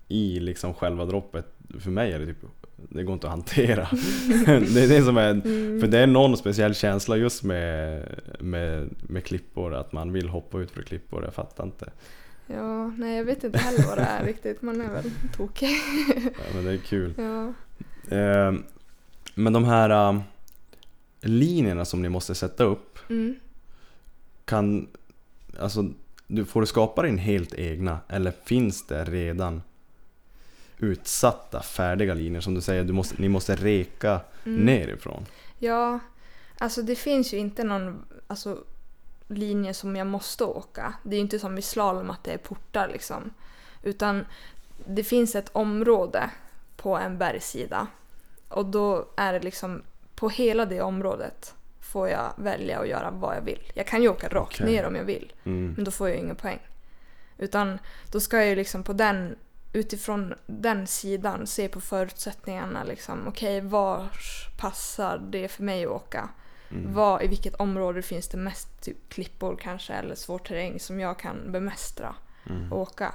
[0.08, 1.46] i liksom själva droppet.
[1.80, 2.36] För mig är det typ,
[2.76, 3.88] det går inte att hantera.
[4.74, 5.80] det är det som är, Mm.
[5.80, 8.04] för det är någon speciell känsla just med,
[8.40, 9.74] med, med klippor.
[9.74, 11.90] Att man vill hoppa ut för klippor, jag fattar inte.
[12.46, 14.62] Ja, nej jag vet inte heller vad det är riktigt.
[14.62, 15.68] Man är väl tokig.
[16.24, 17.14] Ja, men det är kul.
[17.18, 17.52] Ja.
[18.16, 18.52] Eh,
[19.34, 20.20] men de här eh,
[21.20, 22.98] linjerna som ni måste sätta upp.
[23.10, 23.34] Mm.
[24.44, 24.88] Kan,
[25.60, 25.90] alltså,
[26.26, 29.62] du, får du skapa din helt egna eller finns det redan
[30.78, 34.60] utsatta färdiga linjer som du säger, du måste, ni måste reka Mm.
[34.60, 35.26] nerifrån?
[35.58, 35.98] Ja,
[36.58, 38.58] alltså det finns ju inte någon alltså,
[39.28, 40.94] linje som jag måste åka.
[41.02, 43.30] Det är ju inte som i slalom att det är portar liksom.
[43.82, 44.24] Utan
[44.86, 46.30] det finns ett område
[46.76, 47.86] på en bergssida.
[48.52, 49.82] Och då är det liksom
[50.14, 53.72] på hela det området får jag välja att göra vad jag vill.
[53.74, 54.66] Jag kan ju åka rakt Okej.
[54.66, 55.32] ner om jag vill.
[55.44, 55.72] Mm.
[55.76, 56.58] Men då får jag ju inga poäng.
[57.38, 57.78] Utan
[58.10, 59.36] då ska jag ju liksom på den,
[59.72, 62.84] utifrån den sidan se på förutsättningarna.
[62.84, 63.28] Liksom.
[63.28, 64.08] Okej, var
[64.58, 66.28] passar det för mig att åka?
[66.70, 66.94] Mm.
[66.94, 71.18] Var, I vilket område finns det mest typ, klippor kanske eller svår terräng som jag
[71.18, 72.14] kan bemästra
[72.50, 72.72] Mm.
[72.72, 73.14] och åka?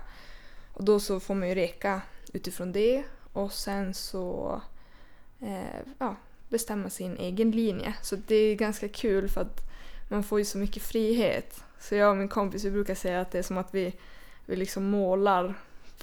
[0.74, 2.02] Och då så får man ju reka
[2.34, 4.62] utifrån det och sen så
[5.42, 6.16] eh, ja,
[6.50, 7.94] bestämma sin egen linje.
[8.02, 9.62] Så det är ganska kul för att
[10.10, 11.64] man får ju så mycket frihet.
[11.80, 13.94] Så jag och min kompis vi brukar säga att det är som att vi,
[14.46, 15.54] vi liksom målar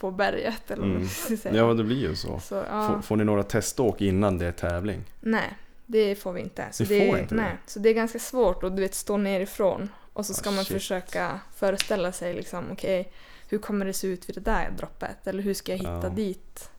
[0.01, 0.71] på berget.
[0.71, 1.09] Eller Mm.
[1.09, 1.55] säga.
[1.57, 2.41] Ja, det blir ju så.
[2.41, 2.89] Så, ja.
[2.89, 5.05] Får, får ni några teståk innan det är tävling?
[5.21, 5.55] Nej,
[5.87, 6.67] det får vi inte.
[6.73, 7.41] Så det, får inte det?
[7.43, 10.53] nej, Så det är ganska svårt att du vet, stå nerifrån och så ska Ah,
[10.53, 10.73] man shit.
[10.77, 13.13] försöka föreställa sig liksom, okej,
[13.49, 15.27] hur kommer det se ut vid det där droppet?
[15.27, 16.09] Eller hur ska jag hitta Ja.
[16.09, 16.71] dit?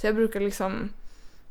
[0.00, 0.88] Så jag brukar liksom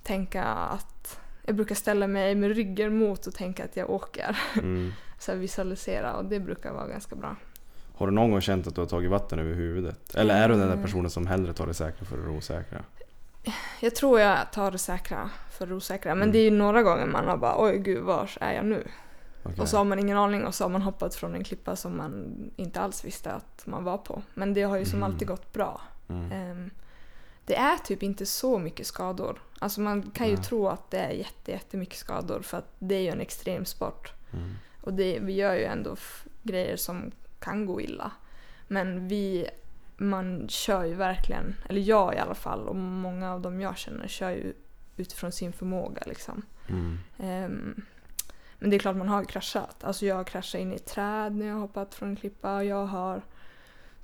[0.03, 4.39] tänka att jag brukar ställa mig med ryggen mot och tänka att jag åker.
[4.57, 4.91] Mm.
[5.19, 7.35] Så visualisera och det brukar vara ganska bra.
[7.95, 10.15] Har du någon gång känt att du har tagit vatten över huvudet?
[10.15, 10.83] Eller är du den där Mm.
[10.85, 12.83] personen som hellre tar det säkra för det osäkra?
[13.79, 16.15] Jag tror jag tar det säkra för det osäkra.
[16.15, 16.31] Men Mm.
[16.33, 18.87] det är ju några gånger man har bara oj gud vars är jag nu?
[19.43, 19.59] Okej.
[19.61, 21.97] Och så har man ingen aning och så har man hoppat från en klippa som
[21.97, 24.21] man inte alls visste att man var på.
[24.33, 25.03] Men det har ju som Mhm.
[25.03, 25.81] alltid gått bra.
[26.09, 26.31] Mm.
[26.31, 26.69] Ehm,
[27.45, 29.39] det är typ inte så mycket skador.
[29.61, 30.43] Alltså man kan ju Nej.
[30.43, 34.13] tro att det är jätte, jättemycket skador för att det är ju en extremsport.
[34.33, 34.55] Mm.
[34.81, 35.95] Och det, vi gör ju ändå
[36.43, 38.11] grejer som kan gå illa.
[38.67, 39.49] Men vi,
[39.97, 44.07] man kör ju verkligen, eller jag i alla fall och många av dem jag känner
[44.07, 44.53] kör ju
[44.97, 46.41] utifrån sin förmåga liksom.
[46.67, 46.99] Mm.
[47.19, 47.81] Ehm,
[48.59, 49.83] men det är klart man har kraschat.
[49.83, 52.63] Alltså jag har kraschat in i ett träd när jag har hoppat från en klippa.
[52.63, 53.21] Jag har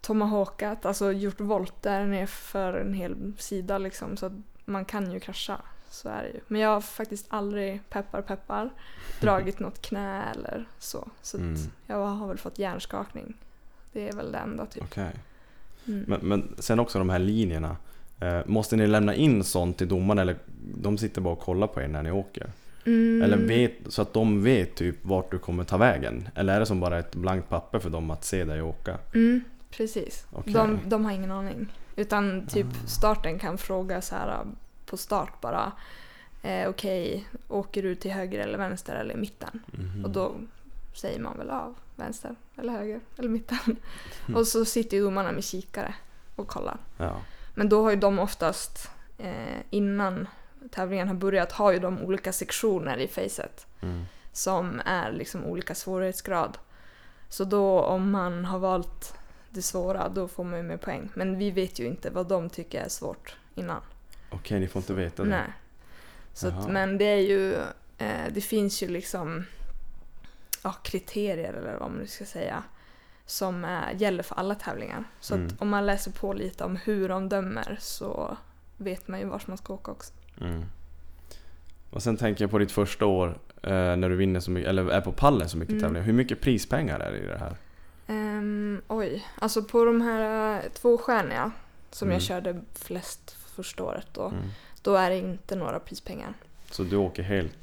[0.01, 4.17] tomahawkat, alltså gjort volter nerför en hel sida liksom.
[4.17, 5.61] Så man kan ju krascha.
[5.89, 6.39] Så är det ju.
[6.47, 8.69] Men jag har faktiskt aldrig, peppar peppar,
[9.21, 11.07] dragit något knä eller så.
[11.21, 11.55] Så Mm.
[11.87, 13.33] jag har väl fått hjärnskakning.
[13.93, 14.83] Det är väl det enda typ.
[14.83, 15.11] Okej.
[15.87, 16.03] Mm.
[16.07, 17.77] Men, men sen också de här linjerna.
[18.19, 20.37] Eh, måste ni lämna in sånt till domarna eller
[20.75, 22.51] de sitter bara och kollar på er när ni åker?
[22.85, 23.21] Mm.
[23.21, 26.29] Eller vet, så att de vet typ vart du kommer ta vägen?
[26.35, 28.97] Eller är det som bara ett blankt papper för dem att se dig åka?
[29.13, 30.25] Mm, precis.
[30.31, 30.53] Okej.
[30.53, 31.73] De, de har ingen aning.
[31.97, 32.87] Utan typ Ah.
[32.87, 34.45] starten kan fråga så här
[34.85, 35.71] på start bara.
[36.43, 39.59] Eh, Okej, åker du till höger eller vänster eller mitten?
[39.65, 40.05] Mhm.
[40.05, 40.35] Och då
[40.93, 43.57] säger man väl av vänster eller höger eller mitten.
[43.65, 44.35] Mm.
[44.35, 45.93] Och så sitter ju domarna med kikare
[46.35, 46.77] och kollar.
[46.97, 47.15] Ja.
[47.55, 50.27] Men då har ju de oftast eh, innan
[50.71, 54.05] tävlingen har börjat har ju de olika sektioner i facet Mm.
[54.31, 56.57] som är liksom olika svårighetsgrad.
[57.29, 59.13] Så då om man har valt
[59.57, 61.09] det svåra då får man ju mer poäng.
[61.13, 63.81] Men vi vet ju inte vad de tycker är svårt innan.
[64.29, 65.29] Okej, ni får inte veta det?
[65.29, 65.53] Nej.
[66.33, 67.53] Så att, men det är ju,
[67.97, 69.45] eh, det finns ju liksom
[70.63, 72.63] ja, kriterier eller vad man ska säga
[73.25, 75.03] som eh, gäller för alla tävlingar.
[75.19, 75.55] Så Mm.
[75.59, 78.37] om man läser på lite om hur de dömer så
[78.77, 80.13] vet man ju vart man ska åka också.
[80.41, 80.63] Mm.
[81.89, 83.27] Och sen tänker jag på ditt första år
[83.63, 85.81] eh, när du vinner så mycket, eller är på pallen så mycket Mm.
[85.83, 86.05] tävlingar.
[86.05, 87.55] Hur mycket prispengar är det i det här?
[88.07, 91.51] Ehm, oj, alltså på de här uh, tvåstjärniga
[91.91, 92.13] som Mm.
[92.13, 94.43] jag körde flest första året då, Mm.
[94.81, 96.33] då är det inte några prispengar.
[96.71, 97.55] Så du åker helt...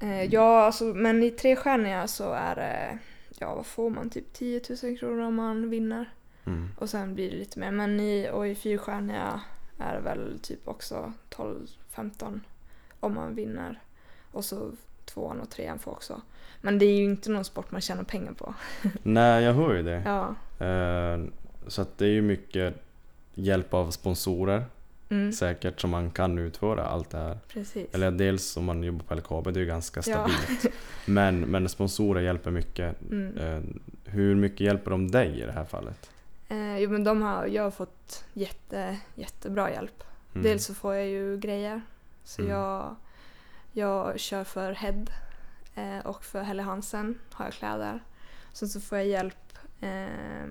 [0.00, 2.98] Eh, ja, alltså, men i trestjärniga så är det,
[3.38, 6.12] ja vad får man, typ 10 000 kronor om man vinner.
[6.44, 6.68] Mm.
[6.78, 7.70] Och sen blir det lite mer.
[7.70, 9.40] Men i, och i fyrstjärniga
[9.78, 12.40] är det väl typ också 12-15
[13.00, 13.80] om man vinner.
[14.32, 14.70] Och så
[15.04, 16.20] tvåan och trean får också.
[16.64, 18.54] Men det är ju inte någon sport man tjänar pengar på.
[19.02, 20.02] Nej, jag hör ju det.
[20.06, 20.34] Ja.
[20.66, 21.20] Eh,
[21.66, 22.74] så att det är ju mycket
[23.34, 24.64] hjälp av sponsorer
[25.08, 27.38] Mm, säkert som man kan utföra allt det här.
[27.48, 27.94] precis.
[27.94, 30.28] Eller dels om man jobbar på LKAB, det är ju ganska Ja.
[30.28, 30.74] stabilt.
[31.06, 32.96] men, men sponsorer hjälper mycket.
[33.10, 33.36] Mm.
[33.38, 33.62] Eh,
[34.12, 36.10] hur mycket hjälper de dig i det här fallet?
[36.48, 40.04] Eh, jo men de har, jag har fått jätte, jättebra hjälp.
[40.34, 40.42] Mm.
[40.44, 41.80] Dels så får jag ju grejer.
[42.24, 42.52] Så Mm.
[42.54, 42.96] jag,
[43.72, 45.04] jag kör för Head
[46.04, 48.00] och för Helle Hansen har jag kläder.
[48.52, 50.46] Sen så får jag hjälp eh,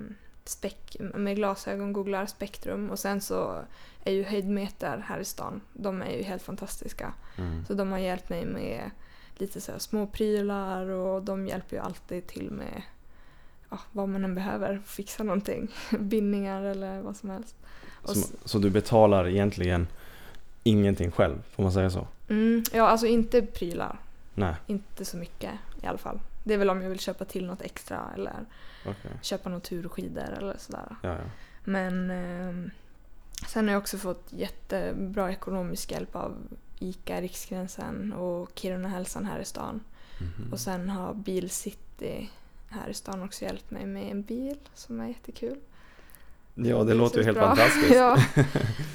[1.13, 3.55] med glasögon, googlar spektrum och sen så
[4.03, 7.13] är ju Höjdmeter här i stan, de är ju helt fantastiska.
[7.37, 7.65] Mm.
[7.65, 8.91] Så de har hjälpt mig med
[9.35, 12.81] lite så små prylar och de hjälper ju alltid till med
[13.69, 15.71] ja, vad man än behöver, fixa någonting.
[15.99, 17.55] Bindningar eller vad som helst.
[18.05, 19.87] Så, s- så du betalar egentligen
[20.63, 22.07] ingenting själv, får man säga så?
[22.29, 23.99] Mm, ja, alltså inte prylar.
[24.33, 25.51] Nej, Inte så mycket
[25.83, 26.19] i alla fall.
[26.43, 28.33] Det är väl om jag vill köpa till något extra eller
[28.85, 29.11] okej.
[29.21, 30.95] köpa några turskidor eller sådär.
[31.03, 31.17] Ja, ja.
[31.63, 32.71] Men eh,
[33.47, 36.35] sen har jag också fått jättebra ekonomisk hjälp av
[36.79, 39.79] ICA Riksgränsen och Kiruna Hälsan här i stan.
[40.21, 40.53] Mhm.
[40.53, 42.29] Och sen har Bil City
[42.69, 45.57] här i stan också hjälpt mig med en bil som är jättekul.
[46.55, 47.47] ja, det låter ju helt bra.
[47.47, 47.91] fantastiskt.
[47.95, 48.17] ja.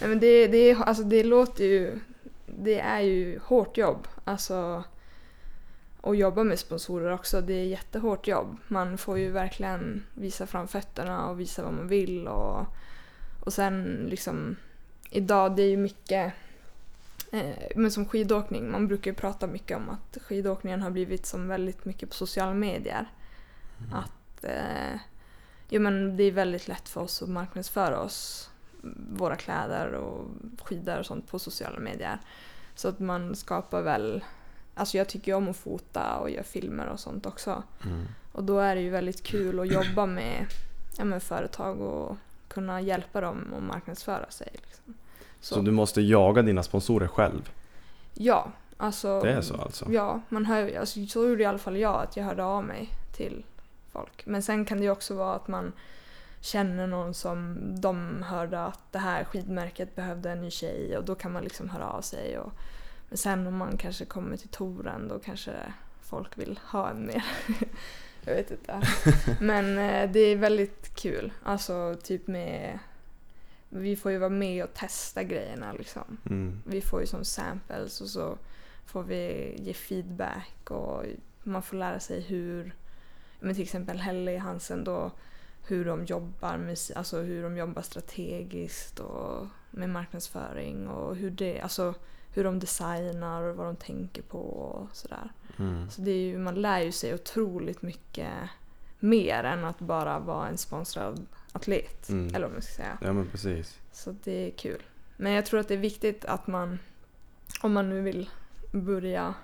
[0.01, 2.01] Nej, men det, det, är- alltså, det låter ju...
[2.59, 4.09] Det är ju hårt jobb.
[4.25, 4.85] Alltså,
[6.07, 8.57] att jobba med sponsorer också, det är jättehårt jobb.
[8.69, 12.29] Man får ju verkligen visa fram fötterna och visa vad man vill.
[12.29, 12.66] Och,
[13.45, 14.57] och sen liksom...
[15.11, 16.33] Idag, det är ju mycket...
[17.33, 21.49] Eh, men som skidåkning, man brukar ju prata mycket om att skidåkningen har blivit som
[21.49, 23.07] väldigt mycket på sociala medier.
[23.92, 25.01] Att eh,
[25.69, 28.51] jo, men det är väldigt lätt för oss att marknadsföra oss,
[29.11, 30.29] våra kläder och
[30.62, 32.19] skidor och sånt på sociala medier.
[32.75, 34.25] Så att man skapar väl,
[34.77, 37.62] alltså jag tycker ju om att fota och göra filmer och sånt också.
[37.85, 38.07] Mm.
[38.33, 40.47] Och då är det ju väldigt kul att jobba med,
[40.99, 42.17] ja, med företag och
[42.49, 44.49] kunna hjälpa dem att marknadsföra sig.
[44.53, 44.95] Liksom.
[45.41, 47.51] Så du måste jaga dina sponsorer själv?
[48.15, 49.21] Ja, alltså.
[49.21, 49.93] Det är så alltså?
[49.93, 52.89] Ja, man hör, alltså, så gjorde i alla fall jag, att jag hörde av mig
[53.17, 53.45] till
[53.93, 54.27] folk.
[54.27, 55.73] Men sen kan det ju också vara att man
[56.41, 61.15] känner någon som de hörde att det här skidmärket behövde en ny tjej och då
[61.15, 62.39] kan man liksom höra av sig.
[62.39, 62.53] Och,
[63.09, 65.53] men sen om man kanske kommer till touren då kanske
[66.01, 67.25] folk vill ha en mer.
[68.25, 68.81] jag vet inte.
[69.40, 71.33] Men eh, det är väldigt kul.
[71.42, 72.79] Alltså typ med
[73.69, 76.62] vi får ju vara med och testa grejerna liksom Mm.
[76.66, 78.38] vi får ju som samples och så
[78.87, 81.05] får vi ge feedback och
[81.42, 82.75] man får lära sig hur,
[83.40, 85.11] men till exempel Helle Hansen då,
[85.66, 91.61] hur de jobbar med, alltså hur de jobbar strategiskt och med marknadsföring och hur det,
[91.61, 91.95] alltså
[92.37, 95.33] hur de designar och vad de tänker på och sådär.
[95.57, 95.90] Mm.
[95.90, 98.33] Så det är ju, man lär ju sig otroligt mycket
[98.99, 102.09] mer än att bara vara en sponsrad atlet.
[102.09, 102.35] Mm.
[102.35, 102.99] Eller vad man ska säga.
[103.01, 103.79] Ja men precis.
[103.92, 104.83] Så det är kul.
[105.16, 106.79] Men jag tror att det är viktigt att man,
[107.61, 108.31] om man nu vill
[108.72, 109.35] börja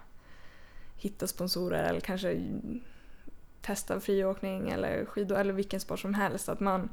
[0.96, 2.42] hitta sponsorer eller kanske
[3.60, 6.88] testa friåkning eller skidor eller vilken sport som helst, att man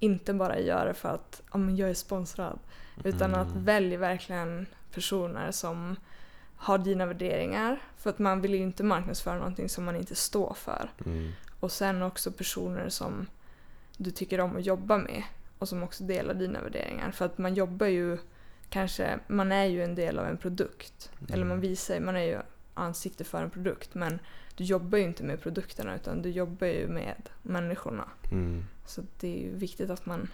[0.00, 2.58] inte bara gör det för att men jag är sponsrad.
[3.04, 3.64] Utan att Mm.
[3.64, 5.96] välja verkligen personer som
[6.56, 7.78] har dina värderingar.
[7.96, 10.90] För att man vill ju inte marknadsföra någonting som man inte står för.
[11.06, 11.32] Mm.
[11.60, 13.26] Och sen också personer som
[13.96, 15.22] du tycker om att jobba med
[15.58, 17.10] och som också delar dina värderingar.
[17.10, 18.18] För att man jobbar ju
[18.68, 21.10] kanske, man är ju en del av en produkt.
[21.32, 22.38] Eller man visar, man är ju
[22.74, 24.18] ansikte för en produkt men
[24.56, 28.04] du jobbar ju inte med produkterna utan du jobbar ju med människorna.
[28.32, 28.64] Mm.
[28.90, 30.28] Så det är viktigt att man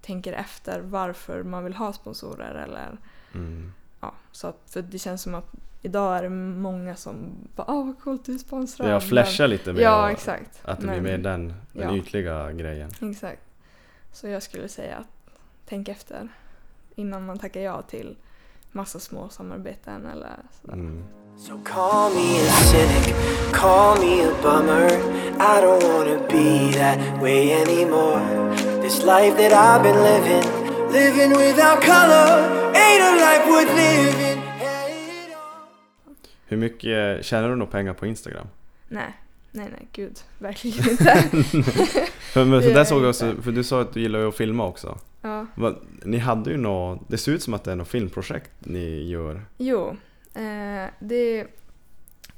[0.00, 2.98] tänker efter varför man vill ha sponsorer eller
[3.34, 3.72] Mm.
[4.00, 5.52] ja, så att, för det känns som att
[5.82, 7.16] idag är det många som
[7.56, 8.90] bara åh vad coolt du är sponsrad.
[8.90, 10.60] Jag flashar lite mer Ja exakt.
[10.64, 11.96] att det blir mer den, den ja.
[11.96, 12.90] ytliga grejen.
[13.00, 13.42] Exakt.
[14.12, 15.30] Så jag skulle säga att
[15.66, 16.28] tänk efter
[16.94, 18.16] innan man tackar ja till
[18.72, 20.74] massa små samarbeten eller sådär.
[20.74, 21.04] Mm.
[21.36, 23.14] So call me a cynic,
[23.52, 24.90] call me a bummer.
[25.38, 28.20] I don't wanna be that way anymore.
[28.82, 30.44] This life that I've been living,
[30.92, 32.30] living without color,
[32.74, 34.42] ain't a life worth living.
[36.46, 38.46] Hur mycket tjänar du några pengar på Instagram?
[38.88, 39.12] Nej,
[39.58, 40.20] nej, nej, gud.
[40.38, 41.04] Verkligen inte.
[42.32, 44.36] För, men, för där är såg jag också, för du sa att du gillar att
[44.36, 44.98] filma också.
[45.22, 45.46] ja.
[46.04, 49.42] Ni hade ju något, det ser ut som att det är något filmprojekt ni gör.
[49.56, 49.96] Jo,
[50.34, 51.46] eh, det,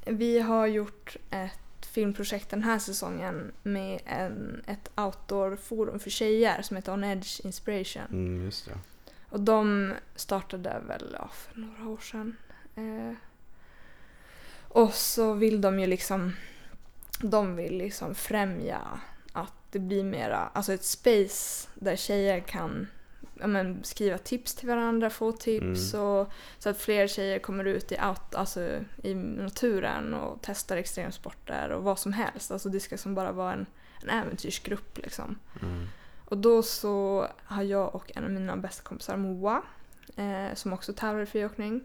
[0.05, 6.75] vi har gjort ett filmprojekt den här säsongen med en, ett outdoor-forum för tjejer som
[6.75, 8.03] heter On Edge Inspiration.
[8.11, 8.77] Mm, just det.
[9.29, 12.35] Och de startade väl ja, för några år sedan.
[12.75, 13.13] Eh,
[14.73, 16.33] och så vill de ju liksom,
[17.23, 18.99] de vill liksom främja
[19.33, 22.87] att det blir mera, alltså ett space där tjejer kan
[23.39, 27.91] ja, men, skriva tips till varandra, få tips och så att fler tjejer kommer ut
[27.91, 32.51] i, out, alltså, i naturen och testar extremsporter och vad som helst.
[32.51, 33.65] Alltså det ska som bara vara en,
[34.03, 35.39] en äventyrsgrupp liksom.
[35.61, 35.87] Mm.
[36.25, 39.61] Och då så har jag och en av mina bästa kompisar Moa,
[40.15, 41.83] eh, som också tävlar i friåkning,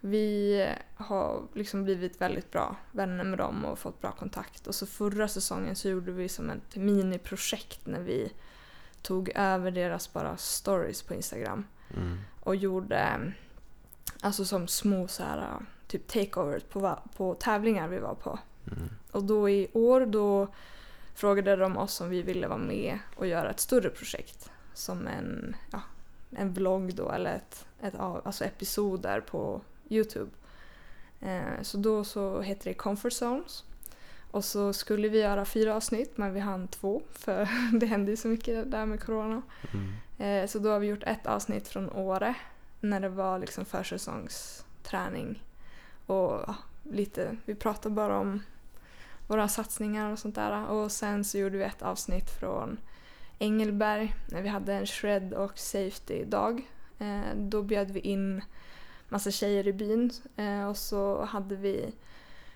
[0.00, 4.66] vi har liksom blivit väldigt bra vänner med dem och fått bra kontakt.
[4.66, 8.32] Och så förra säsongen så gjorde vi som ett miniprojekt när vi
[9.02, 11.64] tog över deras bara stories på Instagram
[11.96, 12.18] Mm.
[12.40, 13.32] och gjorde
[14.20, 18.38] alltså som små så här, typ takeovers på, på tävlingar vi var på.
[18.66, 18.88] Mm.
[19.12, 20.48] Och då i år då
[21.14, 24.50] frågade de oss om vi ville vara med och göra ett större projekt.
[24.74, 25.82] Som en, ja,
[26.30, 29.60] en vlogg då eller ett, ett, alltså episoder på
[29.90, 30.30] Youtube.
[31.20, 33.64] Eh, så då så heter det Comfort Zones.
[34.30, 38.16] Och så skulle vi göra fyra avsnitt men vi hann två för det hände ju
[38.16, 39.42] så mycket där med corona.
[39.72, 39.92] Mm.
[40.18, 42.34] Eh, så då har vi gjort ett avsnitt från Åre
[42.80, 45.42] när det var liksom försäsongsträning.
[46.06, 48.42] Och ja, lite, vi pratade bara om
[49.26, 50.66] våra satsningar och sånt där.
[50.66, 52.78] Och sen så gjorde vi ett avsnitt från
[53.38, 56.70] Engelberg när vi hade en shred och safety-dag.
[56.98, 58.42] Eh, då bjöd vi in
[59.10, 61.92] massa tjejer i byn eh, och så hade vi,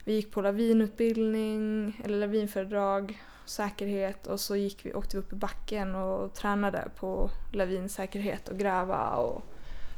[0.04, 5.36] vi gick på lavinutbildning eller lavinföredrag, säkerhet och så gick vi, åkte vi upp i
[5.36, 9.42] backen och tränade på lavinsäkerhet och gräva och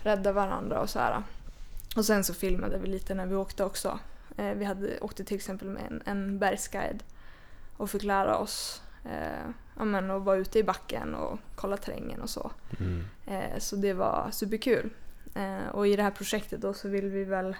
[0.02, 1.22] rädda varandra och så här.
[1.96, 3.98] Och sen så filmade vi lite när vi åkte också.
[4.36, 7.02] Eh, vi hade, åkte till exempel med en, en bergsguide
[7.76, 12.20] och fick lära oss eh, ja, men, att vara ute i backen och kolla terrängen
[12.20, 12.50] och så.
[12.78, 13.04] Mm.
[13.26, 14.90] Eh, så det var superkul.
[15.36, 17.56] Eh, och i det här projektet då så vill vi väl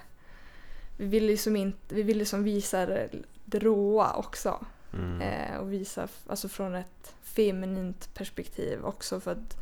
[0.97, 4.67] vi vill liksom, inte, vi vill liksom visa det, råa också.
[4.93, 5.21] Mm.
[5.21, 9.57] Eh, och visa alltså från ett feminint perspektiv också för att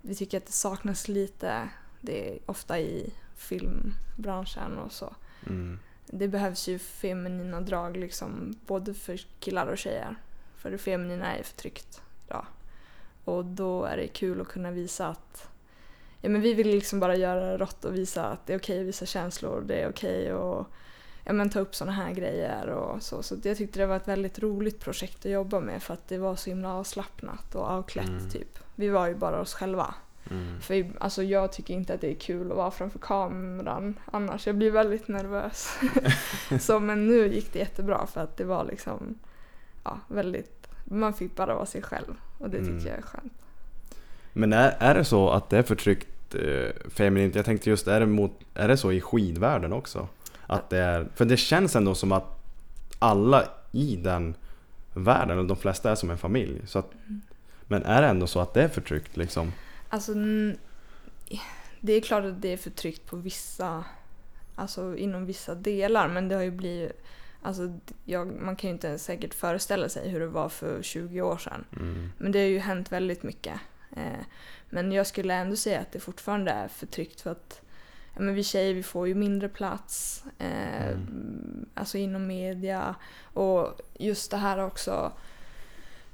[0.00, 1.68] vi tycker att det saknas lite
[2.00, 5.14] det är ofta i filmbranschen och så.
[5.46, 5.78] Mm.
[6.06, 10.16] Det behövs ju feminina drag liksom både för killar och tjejer.
[10.56, 12.46] För det feminina är förtryckt idag.
[13.24, 15.51] Och då är det kul att kunna visa att
[16.22, 18.86] ja, men vi vill liksom bara göra rått och visa att det är okej att
[18.86, 20.66] visa känslor, det är okej att
[21.24, 23.22] ja, men ta upp sådana här grejer och så.
[23.22, 26.18] Så jag tyckte det var ett väldigt roligt projekt att jobba med för att det
[26.18, 28.30] var så himla avslappnat och avklätt Mm.
[28.30, 28.58] typ.
[28.74, 29.94] Vi var ju bara oss själva.
[30.30, 30.60] Mm.
[30.60, 34.46] För alltså, jag tycker inte att det är kul att vara framför kameran annars.
[34.46, 35.78] Jag blir väldigt nervös.
[36.60, 39.18] så men nu gick det jättebra för att det var liksom
[39.84, 42.86] ja, väldigt, man fick bara vara sig själv och det tycker Mm.
[42.86, 43.32] jag är skönt.
[44.32, 47.34] Men är, är det så att det är förtryckt eh, feminint?
[47.34, 50.08] Jag tänkte just, är det, mot, är det så i skidvärlden också?
[50.46, 52.38] Att det är, för det känns ändå som att
[52.98, 54.34] alla i den
[54.94, 56.60] världen, och de flesta är som en familj.
[56.66, 56.90] Så att,
[57.68, 59.52] men är det ändå så att det är förtryckt liksom?
[59.88, 60.14] Alltså,
[61.80, 63.84] det är klart att det är förtryckt på vissa,
[64.54, 66.92] alltså inom vissa delar men det har ju blivit,
[67.42, 71.22] alltså jag, man kan ju inte ens säkert föreställa sig hur det var för 20
[71.22, 71.64] år sedan.
[71.76, 72.12] Mm.
[72.18, 73.60] Men det har ju hänt väldigt mycket.
[73.96, 74.24] Eh,
[74.72, 77.60] men jag skulle ändå säga att det fortfarande är förtryckt för att
[78.14, 81.66] ja, men vi tjejer vi får ju mindre plats eh, Mm.
[81.74, 85.12] alltså inom media och just det här också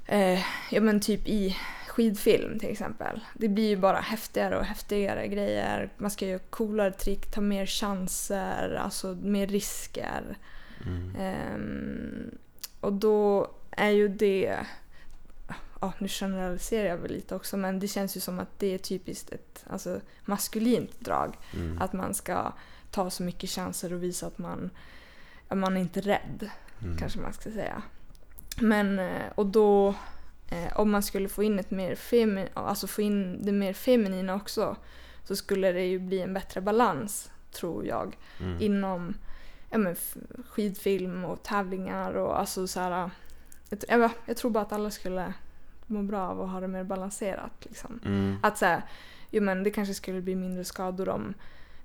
[0.05, 0.39] eh,
[0.71, 1.57] ja men typ i
[1.87, 3.19] skidfilm till exempel.
[3.33, 5.89] Det blir ju bara häftigare och häftigare grejer.
[5.97, 10.37] Man ska göra coolare trick, ta mer chanser, alltså mer risker.
[10.85, 11.15] Mm.
[11.19, 12.31] Ehm,
[12.79, 14.59] och då är ju det,
[15.79, 18.77] ja nu generaliserar jag väl lite också men det känns ju som att det är
[18.77, 21.37] typiskt ett alltså, maskulint drag.
[21.53, 21.81] Mm.
[21.81, 22.53] Att man ska
[22.91, 24.69] ta så mycket chanser och visa att man,
[25.47, 26.49] att man är inte rädd
[26.83, 26.97] Mm.
[26.97, 27.81] kanske man ska säga.
[28.61, 29.95] Men, eh, och då
[30.47, 34.35] eh, om man skulle få in ett mer femi- alltså få in det mer feminina
[34.35, 34.75] också
[35.23, 38.61] så skulle det ju bli en bättre balans tror jag Mm.
[38.61, 39.13] inom
[39.69, 39.95] ja, men,
[40.49, 43.09] skidfilm och tävlingar och alltså så här,
[43.69, 45.33] jag, jag, jag tror bara att alla skulle
[45.89, 47.65] må bra av att ha det mer balanserat.
[47.65, 47.99] Liksom.
[48.05, 48.37] Mm.
[48.43, 48.81] Att så här,
[49.29, 51.33] jo, men det kanske skulle bli mindre skador om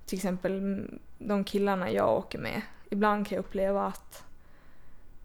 [0.05, 2.61] till exempel mm, de killarna jag åker med.
[2.89, 4.25] Ibland kan jag uppleva att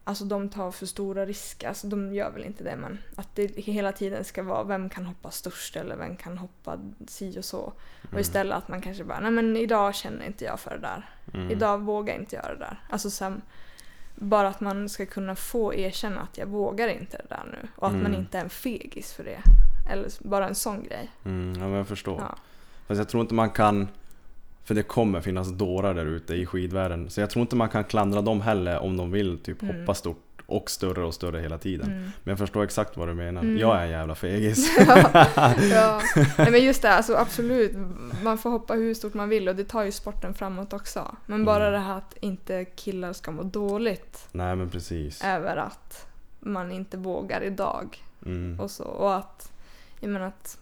[0.04, 3.46] Alltså de tar för stora risker, alltså de gör väl inte det men att det
[3.46, 7.72] hela tiden ska vara vem kan hoppa störst eller vem kan hoppa si och så.
[8.12, 11.10] Och istället att man kanske bara, nej men idag känner inte jag för det där.
[11.34, 11.50] Mm.
[11.50, 12.80] Idag vågar inte jag det där.
[12.90, 13.42] Alltså sen,
[14.22, 17.68] bara att man ska kunna få erkänna att jag vågar inte det där nu.
[17.76, 18.20] Och att man Mm.
[18.20, 19.40] inte är en fegis för det.
[19.92, 21.10] Eller bara en sån grej.
[21.24, 22.20] Mm, ja, men jag förstår.
[22.20, 22.36] Ja.
[22.86, 23.88] Fast jag tror inte man kan
[24.64, 27.10] För det kommer finnas dårar där ute i skidvärlden.
[27.10, 29.80] Så jag tror inte man kan klandra dem heller om de vill typ Mm.
[29.80, 31.86] hoppa stort och större och större hela tiden.
[31.86, 32.02] Mm.
[32.02, 33.40] Men jag förstår exakt vad du menar.
[33.42, 33.58] Mm.
[33.58, 34.78] Jag är en jävla fegis.
[35.70, 36.02] ja.
[36.38, 37.72] Nej, men just det, alltså absolut.
[38.22, 41.16] Man får hoppa hur stort man vill och det tar ju sporten framåt också.
[41.26, 41.72] Men bara Mm.
[41.72, 45.24] det här att inte killar ska må dåligt Nej men precis.
[45.24, 46.06] över att
[46.40, 48.04] man inte vågar idag.
[48.26, 48.60] Mm.
[48.60, 49.52] Och, så, och att,
[50.00, 50.58] jag menar att,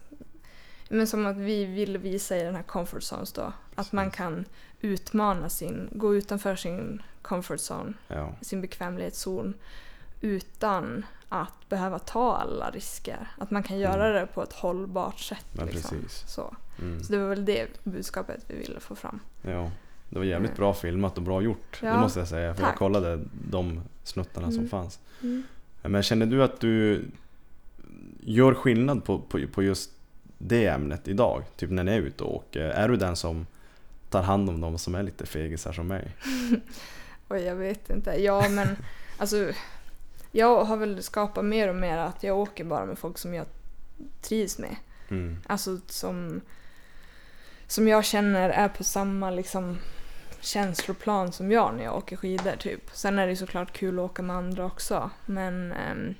[0.89, 3.53] men som att vi vill visa i den här comfort zones då.
[3.75, 4.45] Att man kan
[4.81, 8.33] utmana sin, gå utanför sin comfort zone, Ja.
[8.41, 9.53] sin bekvämlighetszon
[10.21, 13.27] utan att behöva ta alla risker.
[13.37, 15.45] Att man kan göra det på ett hållbart sätt.
[15.53, 15.65] Mm.
[15.65, 15.97] Men liksom.
[16.09, 16.55] Så.
[16.81, 17.03] Mm.
[17.03, 19.19] så det var väl det budskapet vi ville få fram.
[19.41, 19.71] Ja.
[20.09, 21.77] Det var jävligt bra filmat och bra gjort.
[21.81, 22.53] Det Ja, måste jag säga.
[22.53, 22.77] För jag tack.
[22.79, 23.19] kollade
[23.49, 24.69] de snuttarna som Mm.
[24.69, 24.99] fanns.
[25.21, 25.43] Mm.
[25.81, 27.05] Men känner du att du
[28.19, 29.91] gör skillnad på, på, på just
[30.37, 31.43] det ämnet idag?
[31.57, 32.59] Typ när ni är ute och åker.
[32.61, 33.45] Är du den som
[34.09, 36.11] tar hand om de som är lite fegisar som mig?
[37.29, 38.11] Och jag vet inte.
[38.11, 38.67] Ja men
[39.17, 39.51] alltså
[40.31, 43.45] jag har väl skapat mer och mer att jag åker bara med folk som jag
[44.21, 44.75] trivs med.
[45.09, 45.37] Mm.
[45.47, 46.41] Alltså som,
[47.67, 49.77] som jag känner är på samma liksom
[50.39, 52.89] känsloplan som jag när jag åker skidor typ.
[52.93, 56.15] Sen är det såklart kul att åka med andra också men ehm,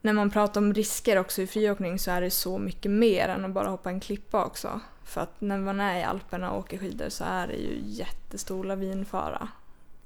[0.00, 3.44] när man pratar om risker också i friåkning så är det så mycket mer än
[3.44, 4.80] att bara hoppa en klippa också.
[5.12, 8.64] För att när man är i Alperna och åker skidor så är det ju jättestor
[8.64, 9.48] lavinfara.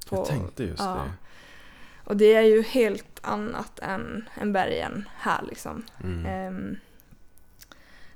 [0.09, 0.95] på- Jag tänkte just ja.
[0.95, 1.11] det.
[2.05, 5.83] Och det är ju helt annat än, än bergen här liksom.
[6.05, 6.27] Mm.
[6.27, 6.77] Ehm,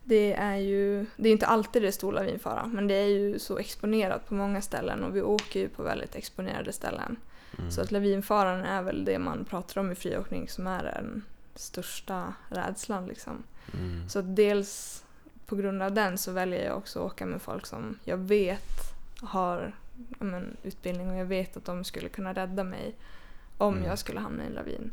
[0.04, 3.38] det är ju, det är inte alltid det är stor lavinfara, men det är ju
[3.38, 7.16] så exponerat på många ställen och vi åker ju på väldigt exponerade ställen.
[7.58, 7.70] Mm.
[7.70, 11.24] Så att lavinfaran är väl det man pratar om i friåkning som är den
[11.54, 13.42] största rädslan liksom.
[13.74, 14.08] Mm.
[14.08, 15.04] Så dels
[15.50, 18.94] på grund av den så väljer jag också att åka med folk som jag vet
[19.22, 19.72] har
[20.18, 22.94] men, utbildning och jag vet att de skulle kunna rädda mig
[23.58, 23.88] om Mm.
[23.88, 24.90] jag skulle hamna i en lavin.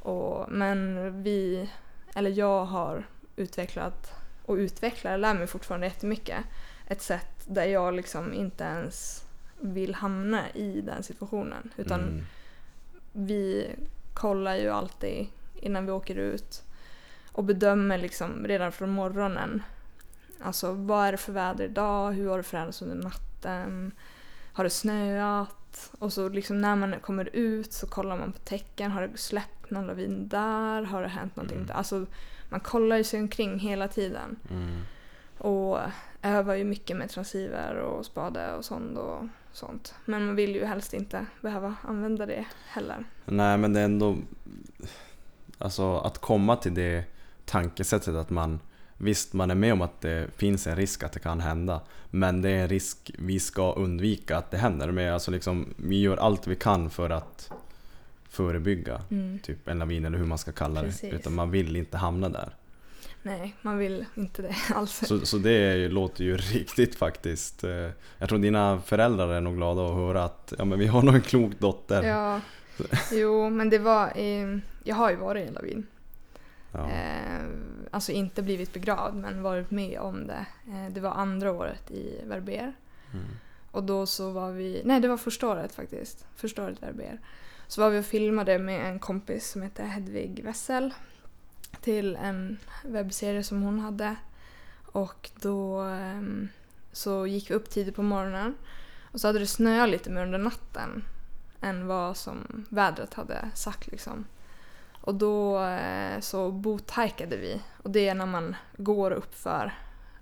[0.00, 1.70] Och, men vi,
[2.14, 4.12] eller jag har utvecklat
[4.46, 6.44] och utvecklar, lär mig fortfarande jättemycket,
[6.86, 9.24] ett sätt där jag liksom inte ens
[9.60, 11.70] vill hamna i den situationen.
[11.76, 12.24] Utan Mm.
[13.12, 13.70] vi
[14.14, 16.62] kollar ju alltid innan vi åker ut
[17.32, 19.62] och bedömer liksom redan från morgonen.
[20.44, 22.12] Alltså vad är det för väder idag?
[22.12, 23.92] Hur har det förändrats under natten?
[24.52, 25.90] Har det snöat?
[25.98, 28.90] Och så liksom när man kommer ut så kollar man på tecken.
[28.90, 30.82] Har det släppt någon lavin där?
[30.82, 31.66] Har det hänt någonting Mm.
[31.66, 31.74] där?
[31.74, 32.06] Alltså
[32.48, 34.36] man kollar ju sig omkring hela tiden.
[34.50, 34.80] Mm.
[35.38, 35.78] Och
[36.22, 39.94] övar ju mycket med transceiver och spade och sånt och sånt.
[40.04, 43.04] Men man vill ju helst inte behöva använda det heller.
[43.24, 44.16] Nej men det är ändå
[45.58, 47.04] Alltså att komma till det
[47.44, 48.60] tankesättet att man
[49.02, 51.80] Visst, man är med om att det finns en risk att det kan hända
[52.10, 54.90] Men det är en risk vi ska undvika att det händer.
[54.90, 57.50] Men alltså liksom, vi gör allt vi kan för att
[58.28, 59.38] förebygga Mm.
[59.38, 60.86] typ en lavin eller hur man ska kalla det.
[60.88, 61.12] Precis.
[61.14, 62.54] Utan man vill inte hamna där.
[63.22, 65.02] Nej, man vill inte det alls.
[65.06, 67.64] Så, så det ju, låter ju riktigt faktiskt.
[67.64, 67.88] eh,
[68.18, 71.14] Jag tror dina föräldrar är nog glada att höra att ja, men vi har nog
[71.14, 72.02] en klok dotter.
[72.02, 72.40] Ja,
[73.12, 74.12] jo, men det var...
[74.16, 75.86] Eh, jag har ju varit i en lavin.
[76.72, 76.90] Ja.
[76.90, 77.46] Eh,
[77.90, 80.46] alltså inte blivit begravd, men varit med om det.
[80.68, 82.72] Eh, det var andra året i Verbier.
[83.12, 83.26] Mm.
[83.70, 84.82] Och då så var vi...
[84.84, 86.26] Nej, det var första året faktiskt.
[86.36, 87.20] Första året i Verbier.
[87.66, 90.94] Så var vi och filmade med en kompis som heter Hedvig Wessel.
[91.80, 94.16] Till en webbserie som hon hade.
[94.86, 96.48] Och då ehm,
[96.92, 98.54] så gick vi upp tidigt på morgonen.
[99.12, 101.04] Och så hade det snöat lite mer under natten.
[101.60, 104.24] Än vad som vädret hade sagt liksom.
[105.02, 107.60] Och då eh, så bothajkade vi.
[107.82, 109.74] Och det är när man går upp för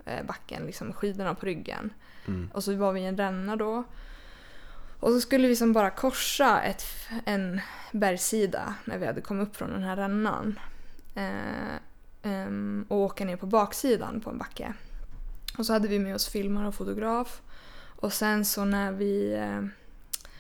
[0.05, 1.93] eh, backen, liksom skidorna på ryggen.
[2.27, 2.51] Mm.
[2.55, 3.85] Och så var vi i en ränna då.
[5.01, 6.85] Och så skulle vi som bara korsa ett,
[7.25, 7.61] en
[7.93, 10.59] bergssida när vi hade kommit upp från den här rännan.
[11.15, 11.75] Eh,
[12.23, 14.73] ehm, och åka ner på baksidan på en backe.
[15.59, 17.43] Och så hade vi med oss filmare och fotograf.
[17.97, 19.33] Och sen så när vi...
[19.33, 19.63] Eh,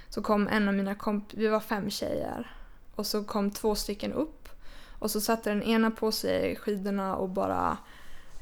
[0.09, 1.35] så kom en av mina komp...
[1.35, 2.51] Vi var fem tjejer.
[3.01, 4.49] Och så kom två stycken upp.
[4.99, 7.79] Och så satte den ena på sig skidorna och bara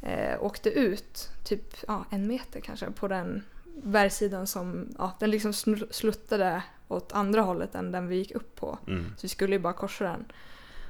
[0.02, 3.42] eh, åkte ut, typ ja, en meter kanske, på den
[3.82, 5.52] bergssidan som, ja, den liksom
[5.90, 8.78] sluttade åt andra hållet än den vi gick upp på.
[8.86, 9.04] Mm.
[9.16, 10.24] Så vi skulle ju bara korsa den.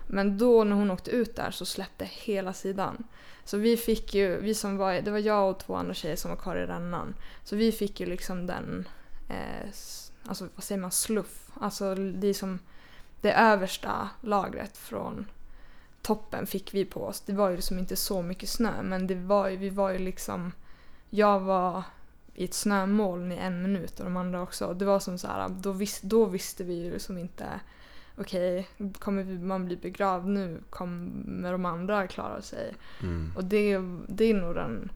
[0.06, 3.04] Men då när hon åkte ut där så släppte hela sidan.
[3.44, 6.30] Så vi fick ju, vi som var, det var jag och två andra tjejer som
[6.30, 7.14] var kvar i rännan.
[7.44, 8.88] Så vi fick ju liksom den,
[9.28, 9.68] eh,
[10.26, 11.50] alltså vad säger man, sluff.
[11.60, 12.58] Alltså det är som
[13.20, 15.26] det översta lagret från
[16.02, 17.20] toppen fick vi på oss.
[17.20, 19.98] Det var ju liksom inte så mycket snö men det var ju, vi var ju
[19.98, 20.52] liksom,
[21.10, 21.82] jag var
[22.34, 24.74] i ett snömoln i en minut och de andra också.
[24.74, 27.46] Det var som så här, då, vis, då visste vi ju liksom inte
[28.16, 30.60] okej, kommer vi- man bli begravd nu?
[30.70, 32.74] Kommer de andra klara sig?
[33.02, 33.32] Mm.
[33.36, 34.90] Och det, det är nog den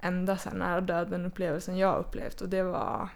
[0.00, 3.08] enda så här nära döden upplevelsen jag har upplevt och det var,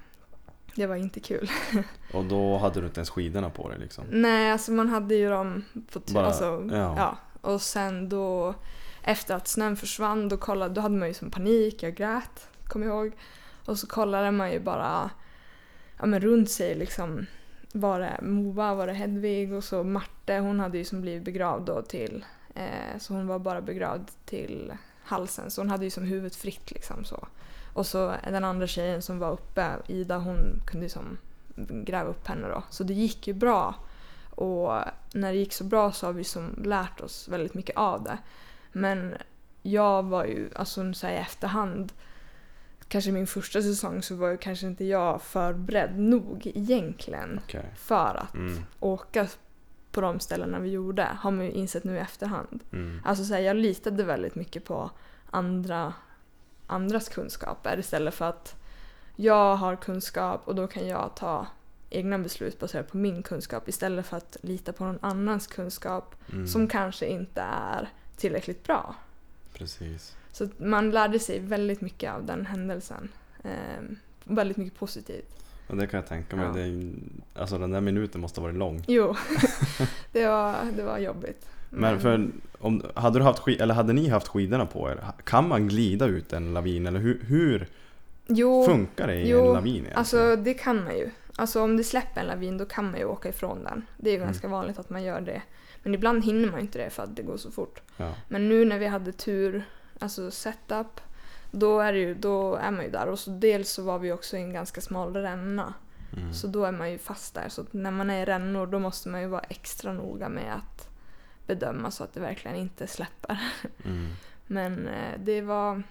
[0.77, 1.51] det var inte kul.
[2.13, 4.05] Och då hade du inte ens skidorna på dig liksom?
[4.11, 6.01] Nej, alltså man hade ju dem på.
[6.13, 6.95] Bara- alltså, ja.
[6.97, 7.17] ja.
[7.41, 8.55] Och sen då,
[9.03, 12.87] efter att snön försvann, då, kollade, då hade man ju som panik, jag grät, kommer
[12.87, 13.13] jag ihåg.
[13.65, 15.11] Och så kollade man ju bara
[15.99, 17.27] ja, men runt sig liksom.
[17.73, 21.67] Var det Moa, var det Hedvig och så Marte, hon hade ju som blivit begravd
[21.67, 22.25] då till,
[22.55, 24.73] eh, så hon var bara begravd till
[25.05, 27.29] halsen, så hon hade ju som huvudet fritt liksom så.
[27.77, 31.19] Och så den andra tjejen som var uppe, Ida, hon kunde ju som
[31.85, 32.63] gräva upp henne då.
[32.71, 33.75] Så det gick ju bra.
[34.31, 34.73] Och
[35.15, 38.19] när det gick så bra så har vi som lärt oss väldigt mycket av det.
[38.73, 39.15] Men
[39.63, 41.93] jag var ju, alltså så här i efterhand,
[42.89, 47.71] kanske min första säsong så var ju kanske inte jag förberedd nog egentligen Okej.
[47.77, 48.63] för att Mm.
[48.81, 49.29] åka
[49.93, 52.61] på de ställena vi gjorde, har man ju insett nu i efterhand.
[52.73, 53.01] Mm.
[53.05, 54.91] Alltså så här, jag litade väldigt mycket på
[55.31, 55.95] andra,
[56.67, 58.55] andras kunskaper istället för att
[59.17, 61.47] jag har kunskap och då kan jag ta
[61.91, 66.47] egna beslut baserat på min kunskap istället för att lita på någon annans kunskap Mm.
[66.49, 68.95] som kanske inte är tillräckligt bra.
[69.55, 70.17] Precis.
[70.33, 73.09] Så man lärde sig väldigt mycket av den händelsen.
[73.45, 75.37] Ehm, väldigt mycket positivt.
[75.69, 76.47] Och det kan jag tänka mig.
[76.47, 76.53] Ja.
[76.53, 76.93] Det är,
[77.35, 78.85] alltså den där minuten måste ha varit lång.
[78.89, 79.17] Jo,
[80.13, 81.49] det, var, det var jobbigt.
[81.71, 82.29] Men för,
[82.59, 85.05] om, hade, du haft skid, eller hade ni haft skidorna på er?
[85.25, 86.87] Kan man glida ut en lavin?
[86.87, 87.69] Eller hur, hur
[88.27, 89.99] jo, funkar det i jo, en lavin egentligen?
[89.99, 91.11] Alltså det kan man ju.
[91.37, 93.87] Alltså om det släpper en lavin då kan man ju åka ifrån den.
[93.97, 94.27] Det är ju Mm.
[94.29, 95.43] ganska vanligt att man gör det.
[95.83, 97.81] Men ibland hinner man inte det för att det går så fort.
[97.97, 98.13] ja.
[98.29, 99.65] Men nu när vi hade tur,
[99.99, 101.01] alltså setup,
[101.51, 103.07] då är, ju, då är man ju där.
[103.07, 105.75] Och så dels så var vi också i en ganska smal ränna.
[106.17, 106.33] Mm.
[106.33, 107.49] Så då är man ju fast där.
[107.49, 110.89] Så när man är i rännor då måste man ju vara extra noga med att
[111.47, 113.39] bedöma så att det verkligen inte släpper.
[113.85, 114.09] Mm.
[114.47, 115.83] Men eh, det var,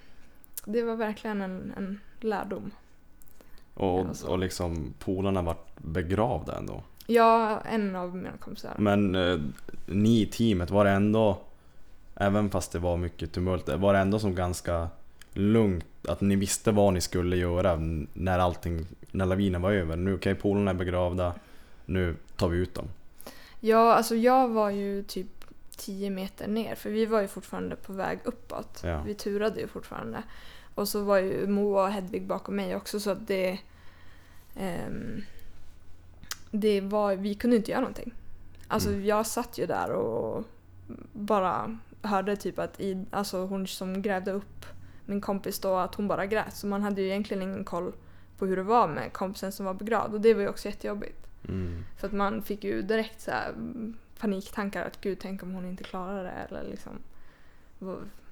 [0.66, 2.72] det var verkligen en, en lärdom.
[3.74, 4.28] Och, Alltså.
[4.28, 6.84] och liksom polarna vart begravda ändå.
[7.08, 8.74] Ja, en av mina kompisar.
[8.78, 9.40] Men eh,
[9.86, 11.38] ni i teamet, var det ändå,
[12.16, 14.88] även fast det var mycket tumult, var det ändå som ganska
[15.34, 15.86] lugnt?
[16.08, 17.76] Att ni visste vad ni skulle göra
[18.14, 19.96] när allting, när lavinen var över?
[19.96, 21.34] Nu okej, polarna är begravda,
[21.86, 22.88] nu tar vi ut dem.
[23.60, 25.45] Ja, alltså jag var ju typ
[25.78, 28.82] 10 meter ner för vi var ju fortfarande på väg uppåt.
[28.84, 29.02] Ja.
[29.06, 30.24] Vi turade ju fortfarande.
[30.76, 33.60] Och så var ju Moa och Hedvig bakom mig också så att det...
[34.56, 35.22] ehm,
[36.52, 38.14] det var, vi kunde inte göra någonting.
[38.68, 39.06] Alltså Mm.
[39.06, 40.44] jag satt ju där och
[41.14, 44.66] bara hörde typ att i, alltså hon som grävde upp
[45.06, 46.56] min kompis då att hon bara grät.
[46.56, 47.94] Så man hade ju egentligen ingen koll
[48.38, 51.28] på hur det var med kompisen som var begravd och det var ju också jättejobbigt.
[51.48, 51.84] Mm.
[51.98, 53.54] För att man fick ju direkt så här
[54.20, 57.00] paniktankar att gud tänk om hon inte klarar det eller liksom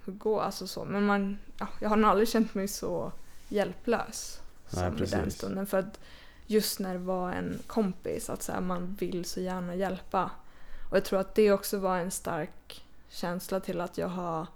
[0.05, 0.85] hur går alltså så.
[0.85, 3.11] Men man, ja, jag har nog aldrig känt mig så
[3.49, 5.67] hjälplös Nej, som i den stunden.
[5.67, 5.99] För att
[6.47, 10.31] just när det var en kompis att så här, man vill så gärna hjälpa.
[10.89, 14.47] Och jag tror att det också var en stark känsla till att jag har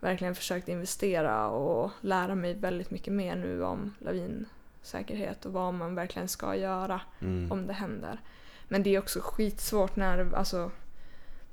[0.00, 5.94] verkligen försökt investera och lära mig väldigt mycket mer nu om lavinsäkerhet och vad man
[5.94, 7.52] verkligen ska göra Mm.
[7.52, 8.20] om det händer.
[8.68, 10.70] Men det är också skitsvårt när alltså,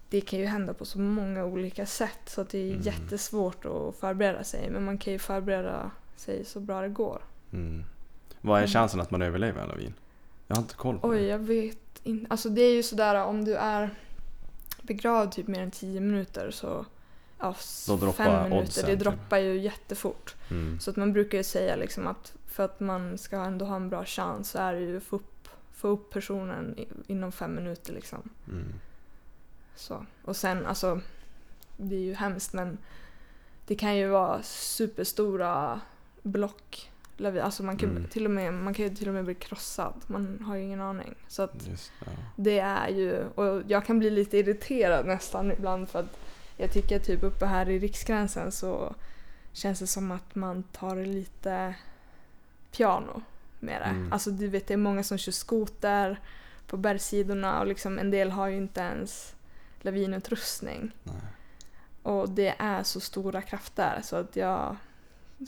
[0.09, 2.81] det kan ju hända på så många olika sätt så det är Mm.
[2.81, 4.69] jättesvårt att förbereda sig.
[4.69, 7.21] Men man kan ju förbereda sig så bra det går.
[7.53, 7.83] Mm.
[8.41, 9.93] Vad är chansen att man överlever en lavin?
[10.47, 11.25] Jag har inte koll på Oj, det.
[11.27, 12.25] jag vet inte.
[12.29, 13.89] Alltså det är ju sådär om du är
[14.81, 16.85] begravd typ mer än 10 minuter så
[17.39, 17.55] ja,
[17.87, 18.99] Då droppar fem minuter, oddsen, det typ.
[18.99, 20.35] droppar ju jättefort.
[20.51, 20.79] Mm.
[20.79, 23.89] Så att man brukar ju säga liksom att för att man ska ändå ha en
[23.89, 25.40] bra chans så är det ju att få upp,
[25.81, 26.75] få upp personen
[27.07, 28.29] inom fem minuter liksom.
[28.47, 28.73] Mm.
[29.75, 30.05] Så.
[30.25, 31.01] Och sen alltså,
[31.77, 32.77] det är ju hemskt men
[33.67, 35.81] det kan ju vara superstora
[36.21, 36.91] block.
[37.41, 38.07] Alltså man kan, Mm.
[38.07, 39.93] till och med, man kan ju till och med bli krossad.
[40.07, 41.15] Man har ju ingen aning.
[41.27, 42.11] Så Just, ja.
[42.35, 46.17] det är ju, och jag kan bli lite irriterad nästan ibland för att
[46.57, 48.95] jag tycker typ uppe här i Riksgränsen så
[49.53, 51.75] känns det som att man tar lite
[52.71, 53.21] piano
[53.65, 53.85] det.
[53.85, 54.13] Mm.
[54.13, 56.19] Alltså du vet det är många som kör skoter
[56.67, 59.35] på bergssidorna och liksom en del har ju inte ens
[59.81, 60.91] lavinutrustning.
[61.03, 61.15] Nej.
[62.03, 64.75] Och det är så stora krafter så att jag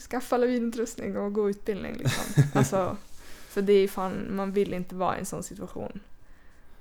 [0.09, 2.43] skaffar lavinutrustning och går utbildning liksom.
[2.53, 2.97] alltså,
[3.47, 5.99] för det är fan, man vill inte vara i en sån situation.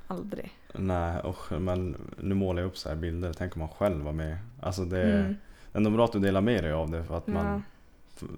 [0.06, 0.52] Aldrig.
[0.74, 3.32] Nej, och, men nu målar jag upp så här bilder.
[3.32, 4.38] Tänk om man själv var med.
[4.60, 5.34] Alltså det är Mm.
[5.72, 7.32] ändå bra att du delar med dig av det för att Ja.
[7.32, 7.62] man...
[8.14, 8.28] För,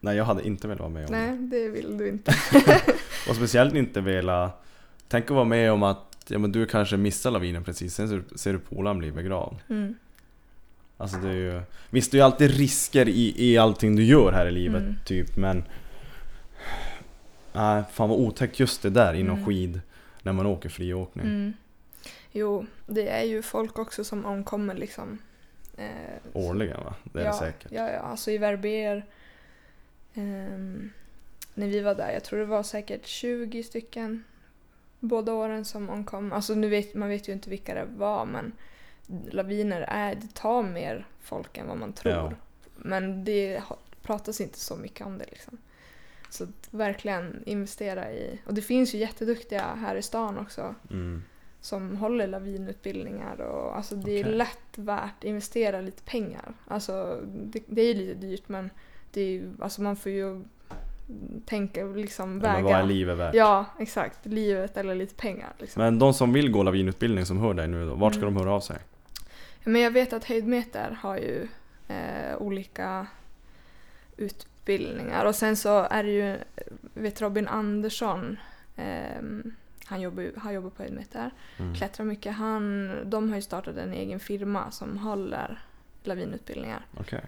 [0.00, 1.12] nej, jag hade inte velat vara med om.
[1.12, 2.34] Nej, det vill du inte.
[3.28, 4.50] Och speciellt inte vilja...
[5.08, 8.52] Tänk att vara med om att ja, men du kanske missar lavinen precis, sen ser,
[8.52, 9.56] du polaren bli begravd.
[9.68, 9.94] Mm.
[10.96, 11.60] Alltså det är ju...
[11.90, 14.94] Visst, det är ju alltid risker i, i allting du gör här i livet, Mm.
[15.06, 15.64] typ, men...
[17.52, 19.46] Nej, fan vad otäckt just det där inom Mm.
[19.46, 19.80] skid,
[20.22, 21.26] när man åker friåkning.
[21.26, 21.52] Mm.
[22.32, 25.18] Jo, det är ju folk också som omkommer liksom.
[25.76, 25.86] Eh,
[26.32, 26.94] Årligen va?
[27.02, 27.72] Det är ja, det säkert.
[27.72, 29.04] Ja, ja, alltså i Verbier.
[30.14, 30.90] Ehm,
[31.54, 34.24] när vi var där, jag tror det var säkert 20 stycken
[35.00, 36.32] båda åren som omkom.
[36.32, 38.52] Alltså nu vet man vet ju inte vilka det var men
[39.30, 42.14] laviner är, det tar mer folk än vad man tror.
[42.14, 42.32] Ja.
[42.76, 43.62] Men det
[44.02, 45.58] pratas inte så mycket om det liksom.
[46.30, 51.22] Så verkligen investera i, och det finns ju jätteduktiga här i stan också Mm.
[51.60, 54.34] som håller lavinutbildningar och alltså det är Okej.
[54.34, 56.54] lätt värt att investera lite pengar.
[56.66, 58.70] Alltså det, det är lite dyrt men
[59.12, 60.42] det är alltså man får ju
[61.46, 62.54] tänka liksom väga.
[62.54, 63.34] Men vad är livet värt?
[63.34, 64.26] Ja, exakt.
[64.26, 65.52] Livet eller lite pengar.
[65.58, 65.82] Liksom.
[65.82, 68.34] Men de som vill gå lavinutbildning som hör dig nu då, vart ska Mm.
[68.34, 68.78] de höra av sig?
[69.64, 71.48] Men jag vet att Höjdmeter har ju
[71.88, 73.06] eh, olika
[74.16, 76.36] utbildningar och sen så är det ju,
[76.94, 78.36] vet Robin Andersson,
[78.76, 79.54] ehm,
[79.84, 81.74] han jobbar, han jobbar på Höjdmeter, Mm.
[81.74, 82.34] klättrar mycket.
[82.34, 85.58] Han, de har ju startat en egen firma som håller
[86.04, 86.86] lavinutbildningar.
[87.00, 87.22] Okej,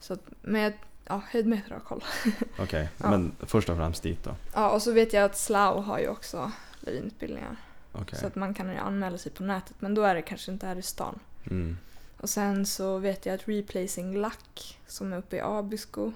[0.00, 0.72] Så men jag-
[1.08, 2.04] ja, Höjdmeter har koll.
[2.58, 2.88] okej.
[2.98, 3.10] Ja.
[3.10, 4.34] Men först och främst dit då?
[4.54, 7.56] Ja, och så vet jag att Slough har ju också lavinutbildningar.
[7.92, 8.18] Okej.
[8.18, 10.76] Så att man kan anmäla sig på nätet men då är det kanske inte här
[10.76, 11.18] i stan.
[11.50, 11.76] Mm.
[12.20, 16.12] Och sen så vet jag att Replacing Luck som är uppe i Abisko.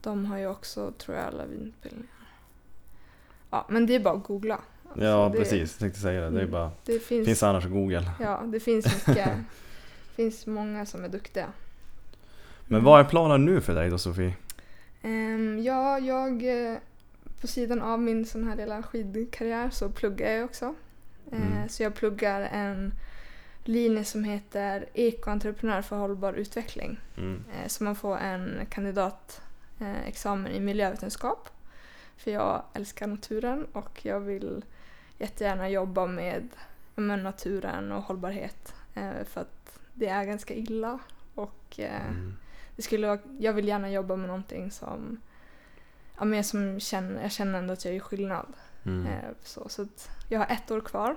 [0.00, 2.12] De har ju också, tror jag, lavinutbildningar.
[3.50, 4.60] Ja, men det är bara att googla.
[4.88, 6.30] Alltså, Ja det, precis, jag tänkte säga det.
[6.30, 6.50] Det är Mm.
[6.50, 8.10] bara, Det finns, finns annars google.
[8.20, 9.30] ja, det finns mycket.
[10.16, 11.46] finns många som är duktiga.
[12.68, 14.34] Men vad är planen nu för dig då Sofie?
[15.02, 16.42] Ehm, ja, jag
[16.72, 16.78] eh,
[17.40, 20.64] på sidan av min sån här lilla skidkarriär så pluggar jag också.
[21.32, 21.68] Eh, Mm.
[21.68, 22.94] Så jag pluggar en
[23.64, 27.00] linje som heter Ekoentreprenör för hållbar utveckling.
[27.16, 27.44] Mm.
[27.52, 31.48] Eh, Så man får en kandidatexamen i miljövetenskap.
[32.16, 34.64] För jag älskar naturen och jag vill
[35.18, 36.48] jättegärna jobba med,
[36.94, 38.74] med naturen och hållbarhet.
[38.94, 40.98] eh, För att det är ganska illa.
[41.34, 42.36] Och Mm.
[42.78, 45.20] Det skulle vara, jag vill gärna jobba med någonting som,
[46.18, 48.46] ja, men som känner, jag känner ändå att jag gör skillnad.
[48.86, 49.06] Mm.
[49.06, 49.86] Eh, Så, så
[50.28, 51.16] jag har ett år kvar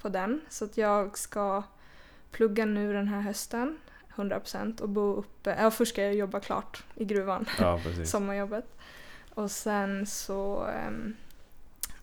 [0.00, 0.40] på den.
[0.48, 1.62] Så att jag ska
[2.30, 3.78] plugga nu den här hösten,
[4.14, 5.56] 100% och bo uppe.
[5.60, 8.78] Ja, först ska jag jobba klart i gruvan, Ja sommarjobbet.
[9.34, 11.16] Och sen så ehm,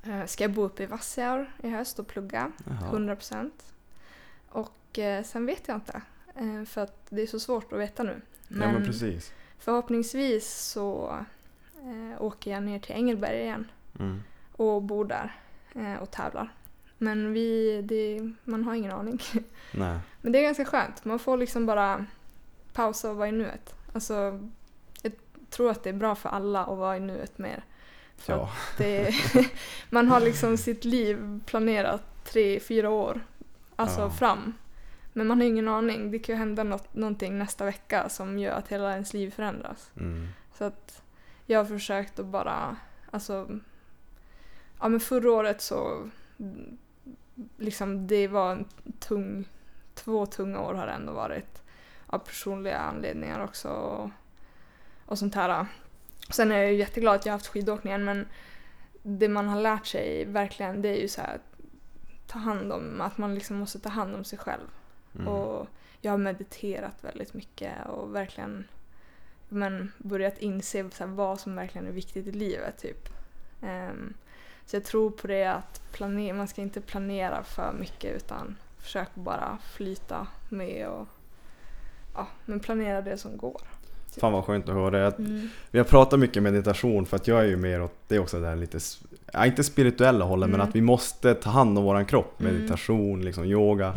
[0.04, 2.92] eh, ska jag bo uppe i Vassiaur i höst och plugga, Jaha.
[2.92, 3.52] 100%.
[4.50, 6.02] Och eh, sen vet jag inte,
[6.36, 8.22] eh, för att det är så svårt att veta nu.
[8.48, 9.34] Ja men precis.
[9.60, 11.18] förhoppningsvis så
[11.78, 13.68] eh, åker jag ner till Engelberg igen
[14.00, 14.24] Mm.
[14.52, 15.36] och bor där
[15.76, 16.54] eh, och tävlar.
[16.98, 19.20] Men vi, det, man har ingen aning.
[19.72, 20.00] Nej.
[20.22, 21.06] Men det är ganska skönt.
[21.06, 22.06] Man får liksom bara
[22.74, 23.76] pausa och vara i nuet.
[23.94, 24.40] Alltså,
[25.02, 25.12] jag
[25.50, 27.64] tror att det är bra för alla att vara i nuet mer.
[28.18, 28.50] För Ja.
[28.78, 29.16] det,
[29.90, 33.26] man har liksom sitt liv planerat tre, fyra år
[33.76, 34.10] alltså Ja.
[34.10, 34.54] fram.
[35.18, 36.12] Men man har ingen aning.
[36.12, 39.92] Det kan ju hända något, någonting nästa vecka som gör att hela ens liv förändras.
[39.98, 40.28] Mm.
[40.54, 41.04] Så att
[41.46, 42.76] jag har försökt att bara,
[43.12, 43.50] alltså,
[44.80, 46.10] ja men förra året så,
[47.58, 48.66] liksom det var en
[49.00, 49.50] tung,
[49.94, 51.64] två tunga år har det ändå varit.
[52.06, 54.10] Av personliga anledningar också och,
[55.06, 55.66] och sånt här.
[56.30, 58.28] Sen är jag ju jätteglad att jag har haft skidåkningen men
[59.04, 61.40] det man har lärt sig verkligen det är ju så här
[62.28, 64.68] ta hand om, att man liksom måste ta hand om sig själv.
[65.16, 65.28] Mm.
[65.28, 65.68] Och
[66.02, 68.64] jag har mediterat väldigt mycket och verkligen
[69.50, 72.78] men, börjat inse så här, vad som verkligen är viktigt i livet.
[72.78, 73.10] Typ.
[73.62, 74.14] Ehm,
[74.66, 79.12] så jag tror på det att planera, man ska inte planera för mycket utan försöka
[79.14, 81.08] bara flyta med och
[82.14, 83.62] ja, men planera det som går.
[84.20, 85.00] Fan vad skönt att höra.
[85.00, 85.50] Jag, Mm.
[85.72, 88.40] Vi har pratat mycket meditation för att jag är ju mer åt det är också
[88.40, 88.80] där lite,
[89.46, 90.70] inte spirituella hållet men Mm.
[90.70, 92.42] att vi måste ta hand om våran kropp.
[92.42, 92.56] Mm.
[92.56, 93.94] Meditation, liksom yoga.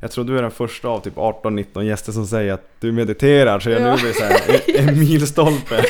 [0.00, 3.60] Jag tror du är den första av typ 18-19 gäster som säger att du mediterar
[3.60, 3.96] så jag Ja.
[3.96, 5.84] nu blir så här en, en milstolpe.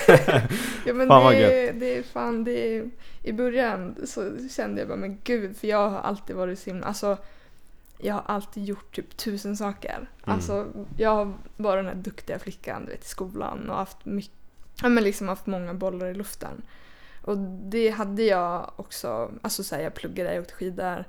[0.87, 2.91] Ja men Fan, det, det är fan det är,
[3.23, 6.87] I början så kände jag bara men gud för jag har alltid varit så himla,
[6.87, 7.17] alltså
[7.99, 10.11] jag har alltid gjort typ tusen saker.
[10.25, 14.33] Alltså jag har varit den här duktiga flickan du vet, i skolan och haft mycket,
[14.83, 16.63] ja men liksom haft många bollar i luften.
[17.23, 17.39] Och
[17.71, 21.05] det hade jag också, alltså så här, jag pluggade, jag åkte skidor,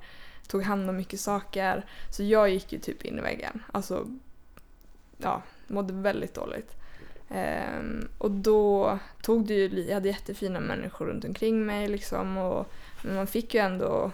[0.48, 1.84] tog hand om mycket saker.
[2.10, 3.62] Så jag gick ju typ in i väggen.
[3.72, 4.06] Alltså,
[5.16, 6.74] ja, mådde väldigt dåligt.
[7.30, 12.72] Um, och då tog det ju, jag hade jättefina människor runt omkring mig liksom och
[13.02, 14.10] men man fick ju ändå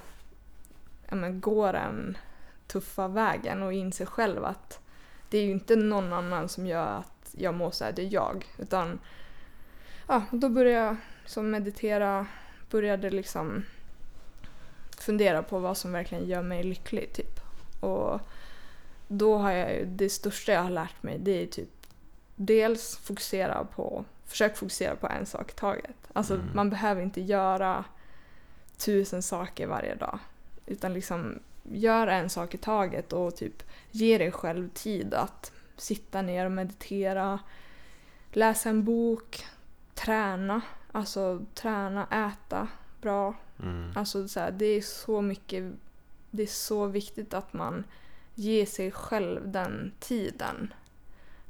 [1.09, 2.19] ja, men, gå den
[2.67, 4.81] tuffa vägen och inse själv att
[5.31, 8.13] det är ju inte någon annan som gör att jag mår så här, det är
[8.13, 8.47] jag.
[8.59, 8.99] Utan
[10.09, 12.27] ja, då började jag som meditera,
[12.71, 13.65] började liksom
[15.05, 17.41] fundera på vad som verkligen gör mig lycklig typ.
[17.81, 18.21] Och
[19.09, 21.69] då har jag det största jag har lärt mig det är typ
[22.37, 25.97] dels fokusera på, försök fokusera på en sak i taget.
[26.13, 26.47] Alltså Mm.
[26.55, 27.85] man behöver inte göra
[28.77, 30.19] tusen saker varje dag.
[30.67, 36.23] Utan liksom gör en sak i taget och typ ge dig själv tid att sitta
[36.23, 37.39] ner och meditera,
[38.33, 39.47] läsa en bok,
[39.95, 40.61] träna,
[40.93, 42.69] alltså träna, äta
[43.05, 43.35] bra.
[43.63, 43.93] Mm.
[43.95, 45.73] Alltså så här, det är så mycket,
[46.31, 47.85] det är så viktigt att man
[48.35, 50.75] ger sig själv den tiden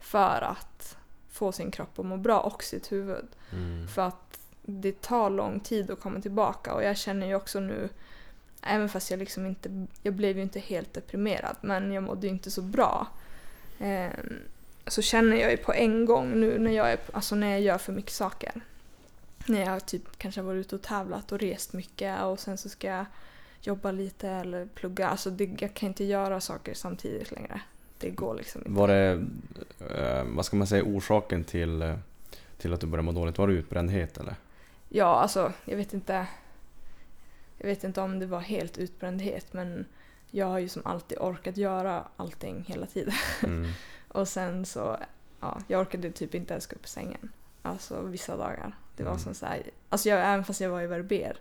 [0.00, 0.96] för att
[1.30, 3.26] få sin kropp att må bra och sitt huvud.
[3.52, 3.88] Mm.
[3.88, 7.88] För att det tar lång tid att komma tillbaka och jag känner ju också nu,
[8.62, 12.32] även fast jag liksom inte, jag blev ju inte helt deprimerad men jag mådde ju
[12.32, 13.06] inte så bra.
[13.78, 14.38] Ehm,
[14.86, 17.78] så känner jag ju på en gång nu när jag, är, alltså när jag gör
[17.78, 18.60] för mycket saker.
[19.46, 22.68] När jag typ kanske har varit ute och tävlat och rest mycket och sen så
[22.68, 23.06] ska jag
[23.60, 25.08] jobba lite eller plugga.
[25.08, 27.60] Alltså det, jag kan inte göra saker samtidigt längre.
[27.98, 28.70] Det går liksom inte.
[28.70, 29.24] Var det,
[29.96, 31.96] eh, vad ska man säga, orsaken till, eh,
[32.58, 33.38] till att du började må dåligt?
[33.38, 34.34] Var det utbrändhet eller?
[34.88, 36.26] Ja, alltså jag vet inte.
[37.58, 39.86] Jag vet inte om det var helt utbrändhet men
[40.30, 43.14] jag har ju som alltid orkat göra allting hela tiden.
[43.42, 43.72] Mm.
[44.08, 44.96] Och sen så,
[45.40, 47.32] ja, jag orkade typ inte ens gå upp i sängen.
[47.62, 48.74] Alltså vissa dagar.
[48.96, 49.22] Det var Mm.
[49.22, 51.36] som så här, alltså jag, även fast jag var i Verbier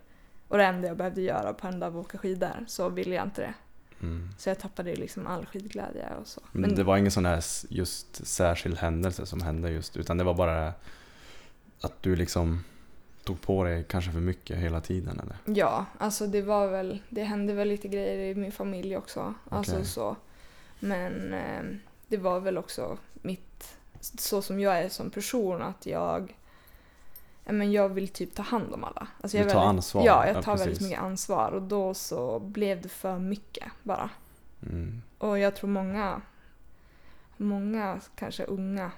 [0.48, 3.16] och det enda jag behövde göra på en dag var att åka skidor så ville
[3.16, 3.54] jag inte det.
[4.02, 4.30] Mm.
[4.38, 6.42] Så jag tappade liksom all skidglädje och så.
[6.52, 10.34] Men det var ingen sån här just särskild händelse som hände just, utan det var
[10.34, 10.74] bara
[11.82, 12.64] att du liksom
[13.24, 15.60] tog på dig kanske för mycket hela tiden eller?
[15.60, 19.34] Ja, alltså det var väl, det hände väl lite grejer i min familj också.
[19.50, 19.86] Alltså Okej.
[19.86, 20.16] så.
[20.80, 21.64] Men eh,
[22.08, 26.36] det var väl också mitt, så som jag är som person, att jag ja,
[27.46, 29.08] men jag vill typ ta hand om alla.
[29.22, 30.88] Alltså jag Du tar väldigt, ansvar, Ja, jag ja, tar väldigt precis.
[30.88, 34.10] mycket ansvar och då så blev det för mycket bara.
[34.70, 35.02] Mm.
[35.18, 36.22] Och jag tror många,
[37.38, 38.92] många kanske unga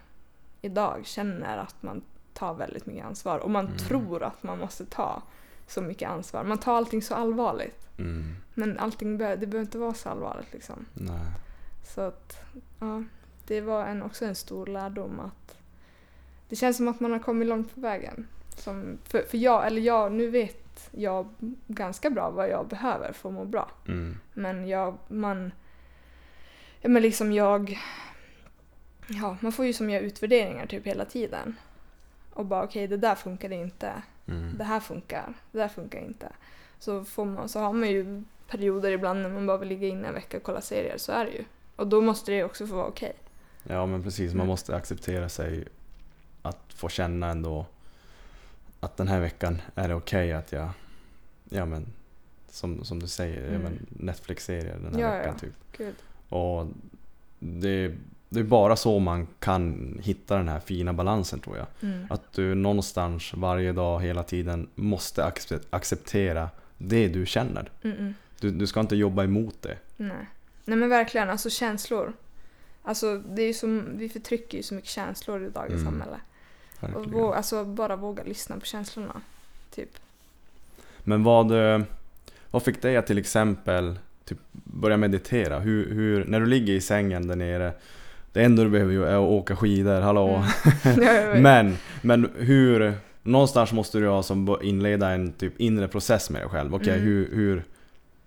[0.62, 2.02] idag känner att man
[2.34, 3.78] tar väldigt mycket ansvar och man Mm.
[3.78, 5.22] tror att man måste ta
[5.68, 6.44] så mycket ansvar.
[6.44, 7.88] Man tar allting så allvarligt.
[8.00, 8.36] Mm.
[8.54, 10.86] Men allting be- det behöver inte vara så allvarligt liksom.
[10.94, 11.20] Nej.
[11.96, 12.38] Så att,
[12.80, 13.04] ja.
[13.48, 15.58] Det var en, också en stor lärdom att
[16.50, 18.28] det känns som att man har kommit långt på vägen.
[18.56, 21.28] Som, för, för jag, eller jag, nu vet jag
[21.68, 23.72] ganska bra vad jag behöver för att må bra.
[23.88, 24.18] Mm.
[24.34, 25.52] Men jag, man...
[26.82, 27.80] Men liksom jag...
[29.08, 31.56] Ja, man får ju som göra utvärderingar typ hela tiden.
[32.34, 33.92] Och bara okej, det där funkade inte.
[34.28, 34.58] Mm.
[34.58, 35.34] Det här funkar.
[35.52, 36.32] Det där funkar inte.
[36.80, 40.08] Så, får man, så har man ju perioder ibland när man bara vill ligga inne
[40.08, 40.98] en vecka och kolla serier.
[40.98, 41.44] Så är det ju.
[41.76, 43.14] Och då måste det också få vara okej.
[43.64, 44.48] Ja men precis, man Mm.
[44.48, 45.68] måste acceptera sig
[46.42, 47.66] att få känna ändå
[48.86, 50.70] att den här veckan är det okej att jag,
[51.50, 51.86] ja men
[52.50, 53.74] som, som du säger, Mm.
[53.90, 55.54] Netflix-serier den här Ja, veckan typ.
[55.78, 55.96] Gud.
[56.30, 56.68] Och
[57.40, 57.96] det,
[58.30, 61.68] det är bara så man kan hitta den här fina balansen tror jag.
[61.82, 62.08] Mm.
[62.10, 67.72] Att du någonstans varje dag hela tiden måste accept- acceptera det du känner.
[67.84, 68.14] Mm.
[68.40, 69.78] Du, du ska inte jobba emot det.
[69.98, 70.28] Nej.
[70.66, 72.14] Nej men verkligen, alltså känslor.
[72.84, 75.86] Alltså det är som, vi förtrycker ju så mycket känslor i dagens Mm.
[75.86, 76.18] samhälle.
[76.82, 77.12] Och Verkligen.
[77.12, 79.22] vå, alltså bara våga lyssna på känslorna.
[79.76, 79.90] Typ.
[81.00, 81.82] Men vad, eh,
[82.52, 85.60] vad fick dig att till exempel typ, börja meditera?
[85.60, 87.74] Hur, hur, när du ligger i sängen där nere,
[88.34, 90.44] det enda du behöver göra är att åka skidor, hallå?
[90.84, 91.42] Mm.
[91.44, 96.50] Men, men hur, någonstans måste du ha som inleda en typ inre process med dig
[96.50, 96.76] själv.
[96.76, 97.06] Okej, Mm.
[97.06, 97.64] hur, hur,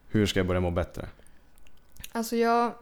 [0.09, 1.07] hur ska jag börja må bättre?
[2.13, 2.73] Alltså jag...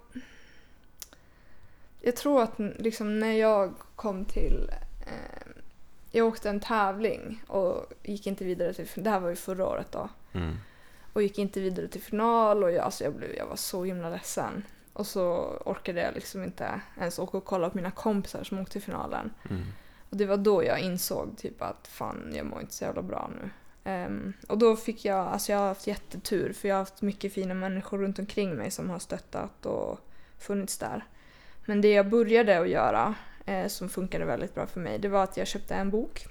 [2.00, 4.70] Jag tror att liksom när jag kom till...
[5.06, 5.46] Eh,
[6.16, 8.88] jag åkte en tävling och gick inte vidare till...
[8.94, 10.08] Det här var ju förra året då.
[10.32, 10.56] Mm.
[11.12, 14.10] Och gick inte vidare till final och jag, alltså jag, blev, jag var så himla
[14.10, 14.62] ledsen.
[14.92, 15.22] Och så
[15.64, 19.30] orkade jag liksom inte ens åka och kolla på mina kompisar som åkte till finalen.
[19.50, 19.62] Mm.
[20.10, 23.30] Och det var då jag insåg typ att fan, jag mår inte så jävla bra
[23.40, 23.50] nu.
[23.84, 27.32] Ehm, och då fick jag, alltså jag har haft jättetur för jag har haft mycket
[27.32, 30.00] fina människor runt omkring mig som har stöttat och
[30.38, 31.04] funnits där.
[31.64, 33.14] Men det jag började att göra,
[33.46, 36.26] eh, som funkade väldigt bra för mig, det var att jag köpte en bok,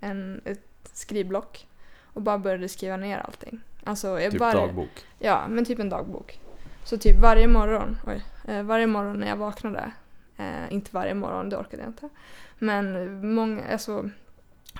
[0.00, 0.60] en, ett
[0.92, 1.66] skrivblock
[2.12, 3.60] och bara började skriva ner allting.
[3.84, 5.06] Alltså, jag Typ bara, dagbok.
[5.18, 6.40] Ja, men typ en dagbok.
[6.84, 9.92] Så typ varje morgon, oj, eh, varje morgon när jag vaknade,
[10.36, 12.08] eh, inte varje morgon, det orkade jag inte,
[12.58, 14.10] men många, alltså,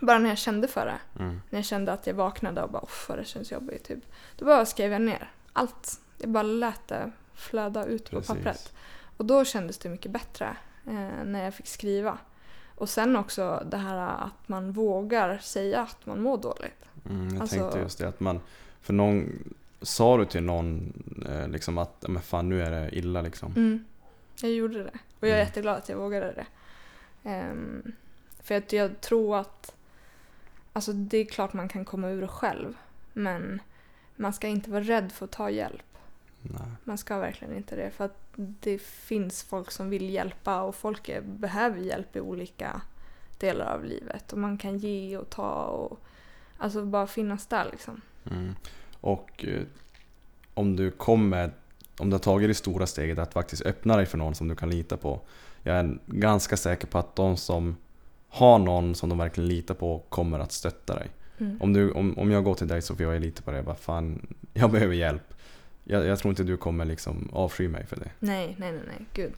[0.01, 1.41] bara när jag kände för det, Mm.
[1.51, 3.99] när jag kände att jag vaknade och bara uff vad det känns jobbigt, typ.
[4.37, 6.01] Då bara skrev jag ner allt.
[6.19, 8.29] Jag bara lät det flöda ut på Precis.
[8.29, 8.73] pappret.
[9.17, 10.57] Och då kändes det mycket bättre
[10.87, 12.19] eh, när jag fick skriva.
[12.75, 16.85] Och sen också det här att man vågar säga att man mår dåligt.
[17.09, 18.41] Mm, jag Alltså- tänkte just det att man,
[18.83, 19.29] för någon,
[19.83, 20.93] sa du till någon
[21.29, 23.53] eh, liksom att "Ja, men fan nu är det illa liksom?
[23.57, 23.85] Mm.
[24.43, 24.91] Jag gjorde det.
[25.21, 25.47] Och jag är Mm.
[25.47, 26.47] jätteglad att jag vågade det.
[27.31, 27.93] Ehm,
[28.43, 29.75] för att jag tror att
[30.73, 32.75] alltså det är klart man kan komma ur det själv.
[33.13, 33.61] Men
[34.17, 35.90] man ska inte vara rädd för att ta hjälp.
[36.43, 36.69] Nej.
[36.85, 37.91] Man ska verkligen inte det.
[37.91, 42.81] För att det finns folk som vill hjälpa och folk är, behöver hjälp i olika
[43.39, 44.33] delar av livet.
[44.33, 46.01] Och man kan ge och ta och
[46.59, 48.01] alltså bara finnas där liksom.
[48.31, 48.55] Mm.
[49.01, 49.63] Och eh,
[50.55, 51.51] om du kommer,
[51.99, 54.55] om du har tagit det stora steget att faktiskt öppna dig för någon som du
[54.55, 55.21] kan lita på.
[55.63, 57.77] Jag är ganska säker på att de som
[58.29, 61.11] har någon som de verkligen litar på kommer att stötta dig.
[61.39, 61.59] Mm.
[61.61, 63.79] Om, du, om, om jag går till dig Sofia och jag litar på dig, vad
[63.79, 65.35] fan, jag behöver hjälp.
[65.91, 68.11] Jag, jag tror inte du kommer liksom avsky mig för det.
[68.19, 69.33] Nej, nej, nej, nej, gud.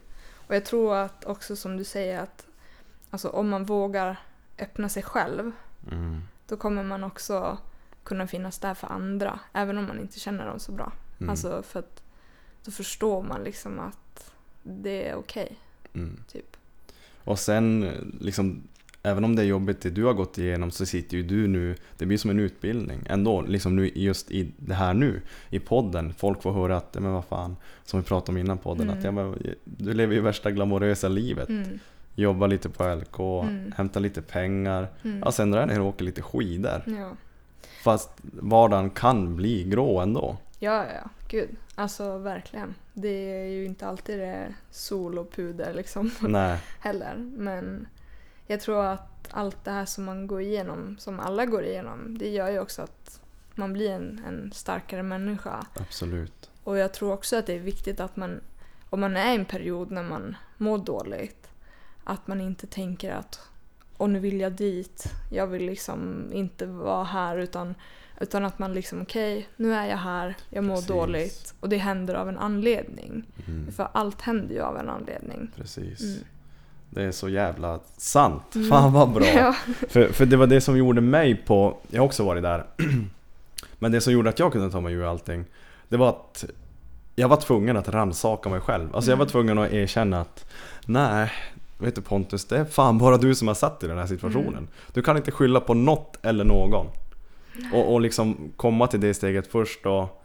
[0.47, 2.47] Och jag tror att också som du säger att
[3.09, 4.15] alltså, om man vågar
[4.59, 5.51] öppna sig själv
[5.91, 6.21] Mm.
[6.47, 7.57] då kommer man också
[8.03, 10.91] kunna finnas där för andra även om man inte känner dem så bra.
[11.19, 11.29] Mm.
[11.29, 12.03] Alltså för att
[12.65, 14.31] då förstår man liksom att
[14.63, 15.59] det är okej,
[15.93, 16.19] Mm.
[16.31, 16.57] typ.
[17.23, 17.81] Och sen,
[18.21, 18.63] liksom,
[19.03, 21.75] även om det är jobbigt det du har gått igenom så sitter ju du nu,
[21.97, 26.13] det blir som en utbildning ändå, liksom nu just i det här nu, i podden.
[26.13, 28.97] Folk får höra att, men vad fan, som vi pratade om innan podden, Mm.
[28.99, 29.35] att ja, men,
[29.65, 31.49] du lever ju värsta glamorösa livet.
[31.49, 31.79] Mm,
[32.15, 33.71] Jobbar lite på LK, Mm.
[33.77, 35.21] hämtar lite pengar, mm.
[35.25, 36.81] ja, sen är det och åker lite skidor.
[36.85, 37.11] ja.
[37.83, 40.37] Fast vardagen kan bli grå ändå.
[40.59, 41.49] ja, ja, gud.
[41.75, 42.75] Alltså verkligen.
[42.93, 46.11] Det är ju inte alltid det sol och puder liksom.
[46.21, 47.15] Nej, heller.
[47.37, 47.87] Men
[48.53, 52.29] jag tror att allt det här som man går igenom, som alla går igenom, det
[52.29, 53.21] gör ju också att
[53.55, 55.65] man blir en, en starkare människa.
[55.73, 56.49] absolut.
[56.63, 58.41] Och jag tror också att det är viktigt att man,
[58.89, 61.47] om man är i en period när man mår dåligt,
[62.03, 63.39] att man inte tänker att
[63.97, 67.75] och nu vill jag dit, jag vill liksom inte vara här utan,
[68.21, 70.87] utan att man liksom okej, nu är jag här, jag mår Precis.
[70.87, 73.23] dåligt och det händer av en anledning.
[73.47, 75.51] Mm, För allt händer ju av en anledning.
[75.55, 76.01] precis.
[76.01, 76.23] Mm.
[76.93, 78.55] Det är så jävla sant.
[78.55, 78.69] Mm.
[78.69, 79.25] Fan vad bra.
[79.35, 79.55] Ja.
[79.89, 82.63] För, för det var det som gjorde mig på, jag har också varit där.
[83.79, 85.45] Men det som gjorde att jag kunde ta mig ur allting,
[85.89, 86.45] det var att
[87.15, 88.95] jag var tvungen att rannsaka mig själv.
[88.95, 89.31] Alltså jag var Mm.
[89.31, 90.45] tvungen att erkänna att
[90.85, 91.31] nej,
[91.77, 94.47] vet du Pontus, det är fan bara du som har satt i den här situationen.
[94.53, 94.67] Mm.
[94.93, 96.87] Du kan inte skylla på något eller någon.
[97.73, 100.23] Och, och liksom komma till det steget först och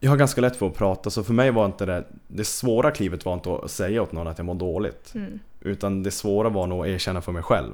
[0.00, 2.90] jag har ganska lätt för att prata så för mig var inte det, det svåra
[2.90, 5.12] klivet var inte att säga åt någon att jag mår dåligt.
[5.14, 5.38] Mm.
[5.60, 7.72] Utan det svåra var nog att erkänna för mig själv.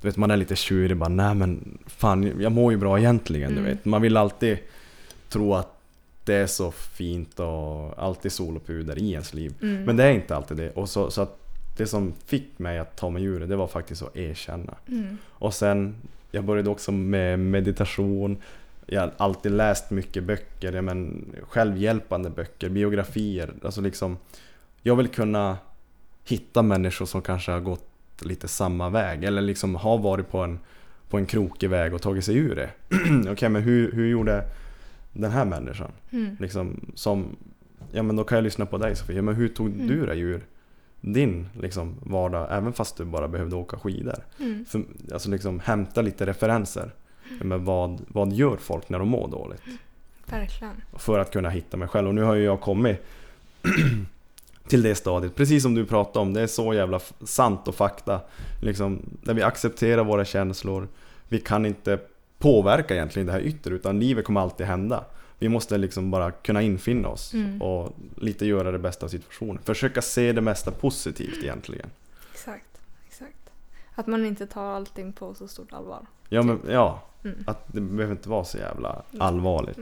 [0.00, 3.50] Du vet man är lite tjurig bara nej men fan jag mår ju bra egentligen
[3.52, 3.70] du Mm.
[3.70, 3.84] vet.
[3.84, 4.58] Man vill alltid
[5.28, 5.74] tro att
[6.24, 9.54] det är så fint och alltid sol och puder i ens liv.
[9.62, 9.84] Mm.
[9.84, 10.70] Men det är inte alltid det.
[10.70, 11.38] Och så, så att
[11.76, 14.74] det som fick mig att ta mig ur det, det var faktiskt att erkänna.
[14.88, 15.18] Mm.
[15.28, 15.94] Och sen,
[16.30, 18.36] jag började också med meditation.
[18.86, 23.50] Jag har alltid läst mycket böcker, men självhjälpande böcker, biografier.
[23.64, 24.16] Alltså liksom,
[24.82, 25.58] jag vill kunna
[26.28, 27.88] hitta människor som kanske har gått
[28.20, 29.24] lite samma väg.
[29.24, 30.58] Eller liksom har varit på en,
[31.08, 32.70] på en krokig väg och tagit sig ur det.
[33.32, 34.44] Okej, men hur, hur gjorde
[35.12, 35.90] den här människan?
[36.10, 36.36] Mm.
[36.40, 37.36] Liksom, som,
[37.92, 39.86] ja men då kan jag lyssna på dig Sofia, men hur tog Mm.
[39.86, 40.46] du dig ur
[41.00, 44.18] din liksom, vardag, även fast du bara behövde åka skidor?
[44.40, 44.64] Mm.
[44.64, 46.90] För, alltså liksom hämta lite referenser.
[47.40, 49.62] Men vad, vad gör folk när de mår dåligt?
[50.26, 50.74] Verkligen.
[50.96, 52.08] För att kunna hitta mig själv.
[52.08, 53.02] Och nu har ju jag kommit
[54.68, 55.34] till det stadiet.
[55.34, 56.32] Precis som du pratade om.
[56.34, 58.20] Det är så jävla sant och fakta.
[58.62, 60.88] Liksom, där vi accepterar våra känslor.
[61.28, 61.98] Vi kan inte
[62.38, 63.74] påverka egentligen det här yttre.
[63.74, 65.04] Utan livet kommer alltid hända.
[65.38, 67.34] Vi måste liksom bara kunna infinna oss.
[67.34, 67.62] Mm.
[67.62, 69.58] Och lite göra det bästa av situationen.
[69.64, 71.90] Försöka se det mesta positivt egentligen.
[72.32, 72.80] Exakt.
[73.06, 73.50] Exakt.
[73.94, 76.06] Att man inte tar allting på så stort allvar.
[76.28, 77.36] Ja, men, ja Mm.
[77.46, 79.78] att det behöver inte vara så jävla allvarligt.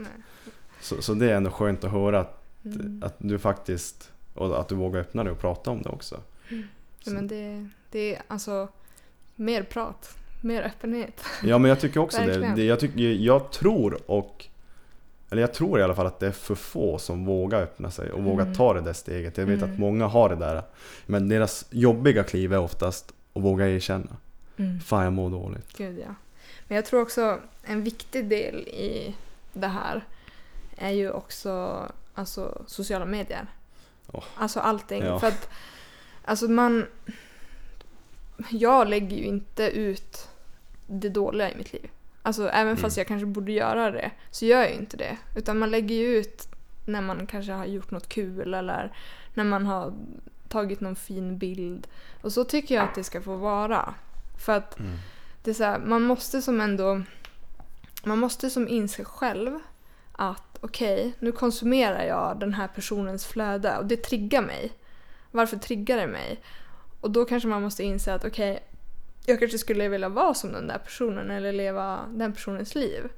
[0.81, 3.03] Så, så det är ändå skönt att höra att, Mm.
[3.05, 6.19] att du faktiskt Och att du vågar öppna dig och prata om det också.
[7.03, 8.67] Ja, men det, det är alltså
[9.35, 11.23] mer prat, mer öppenhet.
[11.43, 12.53] Ja men jag tycker också det.
[12.55, 14.45] Det jag, tycker, jag tror och
[15.29, 18.11] eller jag tror i alla fall att det är för få som vågar öppna sig
[18.11, 18.55] och vågar Mm.
[18.55, 19.37] ta det där steget.
[19.37, 19.73] Jag vet Mm.
[19.73, 20.61] att många har det där.
[21.05, 24.17] Men deras jobbiga kliv är oftast att våga erkänna.
[24.57, 24.79] Mm.
[24.79, 25.77] Fan jag mår dåligt.
[25.77, 26.15] Gud ja.
[26.67, 29.15] Men jag tror också en viktig del i
[29.53, 30.05] det här
[30.77, 31.81] är ju också
[32.13, 33.47] alltså, sociala medier.
[34.13, 34.23] Åh.
[34.37, 35.03] Alltså allting.
[35.03, 35.19] Ja.
[35.19, 35.49] För att
[36.25, 36.85] alltså man...
[38.49, 40.27] Jag lägger ju inte ut
[40.87, 41.89] det dåliga i mitt liv.
[42.21, 43.01] Alltså även fast Mm.
[43.01, 45.17] jag kanske borde göra det så gör jag ju inte det.
[45.35, 46.47] Utan man lägger ju ut
[46.85, 48.91] när man kanske har gjort något kul eller
[49.33, 49.93] när man har
[50.49, 51.87] tagit någon fin bild.
[52.21, 53.93] Och så tycker jag att det ska få vara.
[54.45, 54.91] För att Mm.
[55.43, 57.01] det är så här, man måste som ändå
[58.03, 59.59] man måste som inse själv
[60.11, 64.71] att okej, nu konsumerar jag den här personens flöde och det triggar mig.
[65.31, 66.39] Varför triggar det mig?
[67.01, 68.59] Och då kanske man måste inse att okej,
[69.25, 73.09] jag kanske skulle vilja vara som den där personen eller leva den personens liv.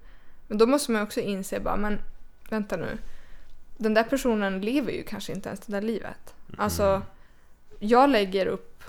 [0.48, 2.00] Men då måste man också inse bara, men
[2.50, 2.98] vänta nu.
[3.78, 6.34] Den där personen lever ju kanske inte ens det där livet.
[6.58, 7.02] Alltså,
[7.80, 8.84] jag lägger upp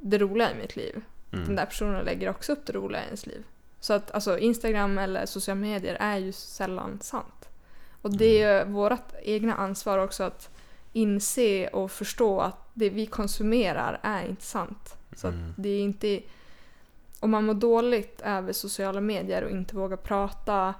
[0.00, 1.46] det roliga i mitt liv Mm.
[1.46, 3.44] den där personen lägger också upp det roliga i ens liv.
[3.80, 7.41] Så att alltså, Instagram eller sociala medier är ju sällan sant.
[8.02, 10.50] Och det är vårt egna ansvar också att
[10.92, 14.96] inse och förstå att det vi konsumerar är inte sant.
[15.16, 15.54] Så att Mm.
[15.56, 16.20] det är inte...
[17.20, 20.74] Om man mår dåligt över sociala medier och inte vågar prata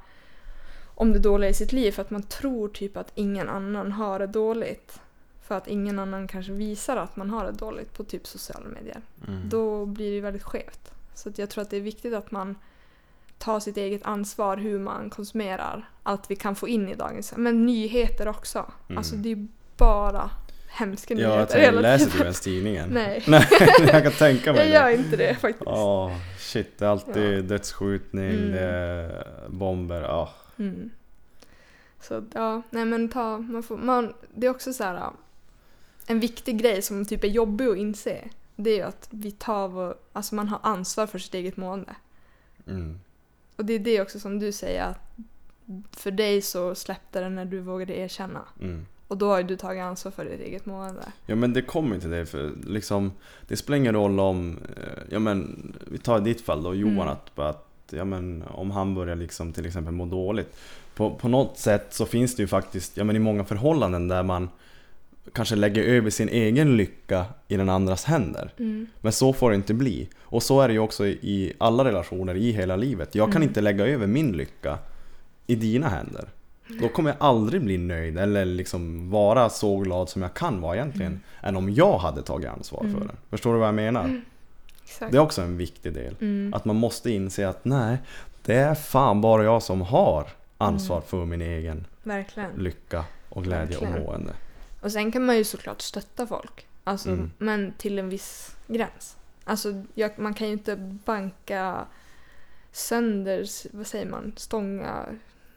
[0.95, 4.19] om det dåliga i sitt liv för att man tror typ att ingen annan har
[4.19, 5.01] det dåligt.
[5.43, 9.01] För att ingen annan kanske visar att man har det dåligt på typ sociala medier
[9.29, 9.49] Mm.
[9.49, 10.93] då blir det väldigt skevt.
[11.15, 12.57] Så jag tror att det är viktigt att man
[13.43, 17.35] tar sitt eget ansvar hur man konsumerar allt vi kan få in i dagens...
[17.37, 18.59] Men nyheter också.
[18.89, 18.99] Mm.
[18.99, 20.31] Alltså det är bara
[20.69, 22.19] hemska Ja, jag nyheter hela läser tiden.
[22.19, 22.89] du ens tidningen?
[22.93, 23.23] Nej.
[23.27, 23.47] Nej,
[23.93, 24.91] jag kan tänka mig Jag det.
[24.93, 25.67] gör inte det faktiskt.
[25.67, 27.43] Åh, shit, det är alltid Ja.
[27.43, 28.53] dödsskjutning, Mm.
[28.53, 30.01] det är bomber.
[30.03, 30.31] Ja.
[30.59, 30.91] Mm.
[32.01, 35.11] Så ja, nej men ta, man får, man, det är också så här
[36.07, 38.29] en viktig grej som typ är jobbig att inse.
[38.57, 41.95] Det är ju att vi tar vår, alltså man har ansvar för sitt eget mående.
[42.67, 43.01] Mm.
[43.63, 45.17] Och det är det också som du säger att
[45.93, 48.41] för dig så släppte det när du vågade erkänna.
[48.61, 48.87] Mm.
[49.09, 51.03] Och då har ju du tagit ansvar för ditt eget mående.
[51.27, 53.13] Ja men det kommer till det för liksom
[53.49, 56.93] Det spelar ingen roll om eh, Ja men Vi tar i ditt fall då Johan
[56.95, 57.09] Mm.
[57.09, 60.57] att, att Ja men om han börjar liksom till exempel må dåligt
[60.95, 64.23] på, på något sätt så finns det ju faktiskt Ja men i många förhållanden där
[64.23, 64.49] man
[65.33, 68.87] Kanske lägger över sin egen lycka i den andras händer Mm.
[69.01, 72.35] Men så får det inte bli Och så är det ju också i- alla relationer
[72.35, 73.49] i hela livet Jag kan Mm.
[73.49, 74.79] inte lägga över min lycka
[75.47, 76.29] I dina händer
[76.81, 80.77] då kommer jag aldrig bli nöjd eller liksom vara så glad som jag kan vara
[80.77, 81.21] egentligen.
[81.43, 83.01] Än om jag hade tagit ansvar för Mm.
[83.07, 83.17] den.
[83.31, 84.23] Förstår du vad jag menar?
[84.85, 85.13] Exakt.
[85.13, 86.15] Det är också en viktig del.
[86.21, 86.55] Mm.
[86.55, 87.97] Att man måste inse att nej,
[88.45, 90.27] det är fan bara jag som har
[90.59, 91.07] ansvar Mm.
[91.09, 92.51] för min egen Verkligen.
[92.59, 94.07] lycka och glädje och Verkligen.
[94.07, 94.33] mående.
[94.81, 96.67] Och sen kan man ju såklart stötta folk.
[96.85, 97.31] Alltså, Mm.
[97.39, 99.17] Men till en viss gräns.
[99.45, 101.87] Alltså, jag, man kan ju inte banka
[102.73, 105.07] sönder, vad säger man, stånga,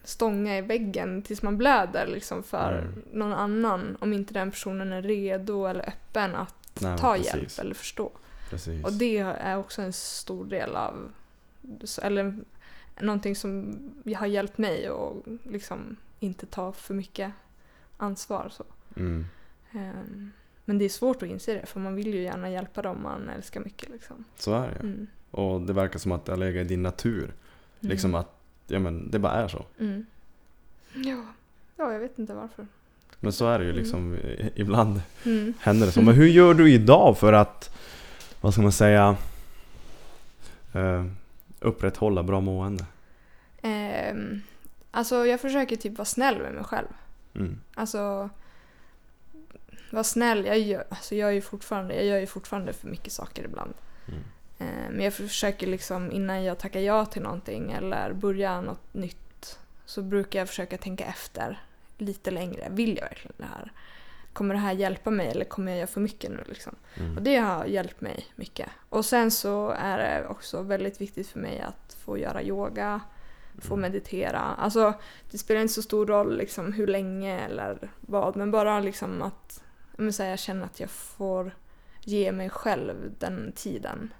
[0.04, 3.04] stånga i väggen tills man blöder liksom för Mm.
[3.12, 7.34] någon annan om inte den personen är redo eller öppen att Nej, ta precis.
[7.34, 8.12] hjälp eller förstå.
[8.50, 8.86] Precis.
[8.86, 11.12] Och det är också en stor del av,
[12.02, 12.36] eller
[13.00, 13.78] någonting som
[14.18, 15.14] har hjälpt mig att
[15.44, 17.32] liksom inte ta för mycket
[17.98, 18.50] ansvar.
[18.52, 18.64] Så.
[18.98, 19.26] Mm.
[19.72, 20.32] Ehm,
[20.66, 23.30] Men det är svårt att inse det för man vill ju gärna hjälpa dem man
[23.30, 23.90] älskar mycket.
[23.90, 24.26] Liksom.
[24.38, 25.08] Så är det Mm.
[25.32, 27.34] Och det verkar som att det har legat i din natur.
[27.80, 28.22] Liksom Mm.
[28.22, 28.36] att,
[28.68, 29.66] ja men det bara är så.
[29.80, 30.06] Mm.
[30.96, 31.26] Ja.
[31.78, 32.68] ja, jag vet inte varför.
[33.20, 35.54] Men så är det ju liksom, i- ibland Mm.
[35.60, 36.02] händer det så.
[36.02, 37.78] Men hur gör du idag för att,
[38.42, 39.18] vad ska man säga,
[40.74, 41.06] eh,
[41.60, 42.86] upprätthålla bra mående?
[43.62, 44.42] Ehm,
[44.92, 46.88] alltså jag försöker typ vara snäll med mig själv.
[47.36, 47.60] Mm.
[47.76, 48.30] Alltså
[49.92, 50.46] vara snäll.
[50.46, 53.74] Jag gör, alltså jag, är ju fortfarande, jag gör ju fortfarande för mycket saker ibland.
[54.08, 54.20] Mm.
[54.60, 59.60] Eh, Men jag försöker liksom innan jag tackar ja till någonting eller börjar något nytt
[59.86, 61.64] så brukar jag försöka tänka efter
[61.98, 62.68] lite längre.
[62.72, 63.72] Vill jag verkligen det här?
[64.34, 66.44] Kommer det här hjälpa mig eller kommer jag göra för mycket nu?
[66.48, 66.76] Liksom?
[66.94, 67.24] Och Mm.
[67.24, 68.70] det har hjälpt mig mycket.
[68.90, 73.02] Och sen så är det också väldigt viktigt för mig att få göra yoga,
[73.62, 73.82] få Mm.
[73.82, 74.40] meditera.
[74.40, 74.94] Alltså
[75.32, 79.64] det spelar inte så stor roll liksom hur länge eller vad men bara liksom att
[79.98, 81.52] men så här, jag känner att jag får
[82.02, 84.14] ge mig själv den tiden.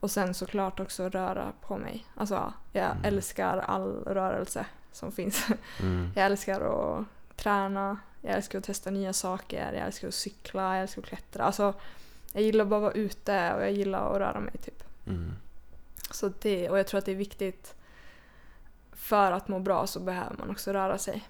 [0.00, 2.06] Och sen såklart också röra på mig.
[2.14, 3.04] Alltså jag Mm.
[3.04, 5.46] älskar all rörelse som finns.
[5.80, 6.10] Mm.
[6.16, 7.04] Jag älskar att
[7.36, 11.44] träna, Jag älskar att testa nya saker, jag älskar att cykla, jag älskar att klättra.
[11.44, 11.74] Alltså,
[12.32, 14.82] jag gillar bara att vara ute och jag gillar att röra mig typ.
[15.06, 15.32] Mm.
[16.10, 17.74] Så det, och jag tror att det är viktigt
[18.92, 21.28] för att må bra så behöver man också röra sig.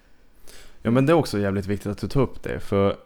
[0.81, 2.97] Ja men det är också jävligt viktigt att du tar upp det för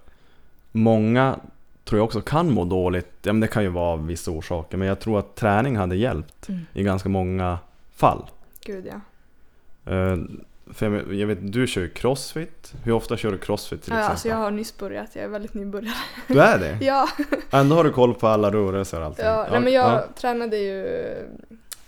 [0.75, 1.39] många
[1.83, 3.11] tror jag också kan må dåligt.
[3.21, 5.95] Ja men det kan ju vara av vissa orsaker men jag tror att träning hade
[5.95, 7.59] hjälpt i ganska många
[7.95, 8.25] fall.
[8.65, 9.01] Gud ja.
[9.91, 10.17] Eh,
[10.73, 12.73] för jag, jag vet, du kör ju crossfit.
[12.83, 14.11] Hur ofta kör du crossfit till ja exempel?
[14.11, 15.95] alltså jag har nyss börjat, jag är väldigt nybörjare.
[16.27, 16.77] Du är det?
[16.85, 17.09] ja,
[17.51, 19.25] Ändå har du koll på alla rörelser och allting?
[19.25, 20.05] ja nej, men jag ja.
[20.15, 20.87] tränade ju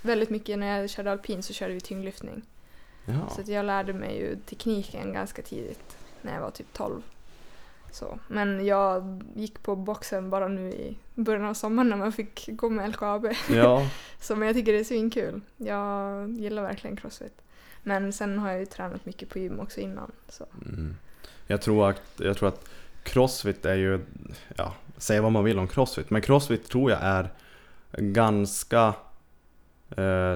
[0.01, 2.41] väldigt mycket när jag körde alpin så körde vi tyngdlyftning.
[3.05, 3.29] Ja.
[3.35, 7.01] Så jag lärde mig ju tekniken ganska tidigt när jag var typ 12.
[7.97, 8.19] Så.
[8.27, 12.69] Men jag gick på boxen bara nu i början av sommaren när man fick gå
[12.69, 13.27] med LKAB.
[13.49, 13.89] ja.
[14.19, 15.41] Så men jag tycker det är svinkul.
[15.57, 17.41] Jag gillar verkligen crossfit.
[17.83, 20.11] Men sen har jag ju tränat mycket på gym också innan.
[20.29, 20.45] Så.
[20.65, 20.95] Mm.
[21.47, 22.69] Jag, tror att, jag tror att
[23.03, 23.99] crossfit är ju,
[24.55, 27.29] ja, säga vad man vill om crossfit, men crossfit tror jag är
[27.91, 28.93] ganska,
[29.89, 30.35] eh,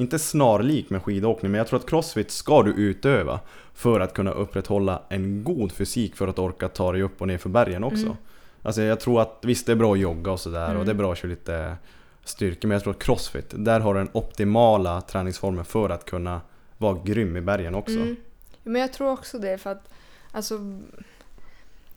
[0.00, 3.40] inte snarlik med skidåkning, men jag tror att crossfit ska du utöva
[3.74, 7.38] för att kunna upprätthålla en god fysik för att orka ta dig upp och ner
[7.38, 8.04] för bergen också.
[8.04, 8.16] Mm.
[8.62, 10.84] Alltså jag tror att visst det är bra att jogga och sådär och Mm.
[10.86, 11.76] det är bra att köra lite
[12.24, 16.40] styrka, men jag tror att crossfit, där har du den optimala träningsformen för att kunna
[16.78, 17.96] vara grym i bergen också.
[17.96, 18.16] Mm.
[18.62, 19.88] Men jag tror också det för att
[20.32, 20.58] alltså,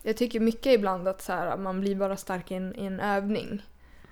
[0.03, 2.85] jag tycker mycket ibland att, så här, att man blir bara stark i en, i
[2.85, 3.61] en övning.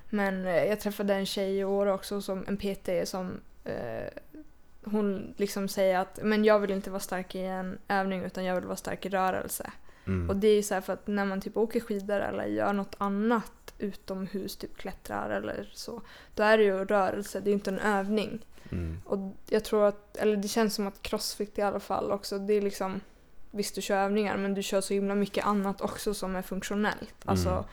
[0.09, 3.31] Men eh, jag träffade en tjej i år också, som en PT, som
[4.83, 8.55] hon liksom säger att men jag vill inte vara stark i en övning utan jag
[8.55, 9.71] vill vara stark i rörelse.
[10.07, 10.29] Mm.
[10.29, 12.73] Och det är ju så här för att när man typ åker skidor eller gör
[12.73, 16.01] något annat utomhus, typ klättrar eller så,
[16.35, 18.45] då är det ju rörelse, det är ju inte en övning.
[18.71, 19.01] Mm.
[19.05, 22.53] Och jag tror att, eller det känns som att crossfit i alla fall också, det
[22.53, 23.01] är liksom
[23.53, 27.15] Visst du kör övningar men du kör så himla mycket annat också som är funktionellt.
[27.25, 27.63] Alltså, Mm.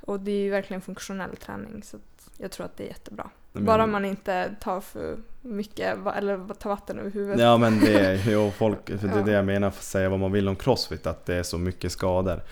[0.00, 1.98] och det är ju verkligen funktionell träning så
[2.40, 3.30] jag tror att det är jättebra.
[3.52, 7.40] Men- Bara man inte tar för mycket eller tar vatten över huvudet.
[7.40, 10.08] Ja men det är jo, folk, för det är det jag menar, för att säga
[10.08, 12.42] vad man vill om crossfit, att det är så mycket skador.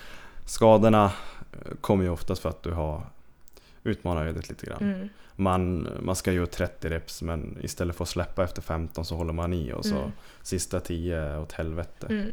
[0.44, 1.04] Skadorna
[1.52, 3.02] eh, kommer ju oftast för att du har
[3.84, 4.78] utmanat ödet lite grann.
[4.82, 5.08] Mm.
[5.36, 9.32] Man, man ska göra 30 reps men istället för att släppa efter 15 så håller
[9.32, 10.10] man i och så Mm.
[10.42, 12.06] sista 10 är åt helvete.
[12.10, 12.30] Mm.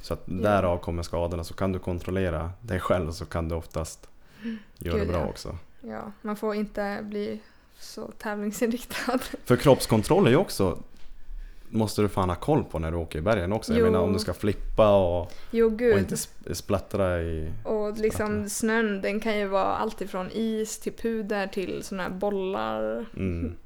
[0.00, 1.44] Så att därav kommer skadorna.
[1.44, 4.08] Så kan du kontrollera dig själv så kan du oftast
[4.78, 5.58] göra Gud, bra också.
[5.88, 7.40] Ja, man får inte bli
[7.78, 9.18] så tävlingsinriktad.
[9.44, 10.78] För kroppskontroll är ju också
[11.68, 13.72] Måste du fan ha koll på när du åker i bergen också.
[13.72, 13.84] Jag Jo.
[13.86, 17.52] menar om du ska flippa och, Jo och inte sp- splattra i...
[17.64, 22.10] Och liksom snön den kan ju vara allt ifrån is till puder till såna här
[22.10, 23.06] bollar.
[23.16, 23.56] Mm.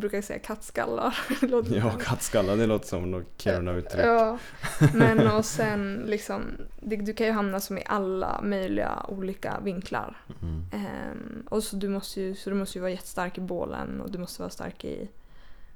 [0.00, 1.18] Brukar säga kattskallar.
[1.70, 4.06] Ja, kattskallar, det låter som något Kiruna-uttryck.
[4.06, 4.38] Ja,
[4.94, 6.42] men och sen liksom,
[6.80, 10.16] det, du kan ju hamna som i alla möjliga olika vinklar.
[10.42, 10.64] Mm.
[10.72, 14.10] Ehm, och så du, måste ju, så du måste ju vara jättestark i bålen och
[14.10, 15.08] du måste vara stark i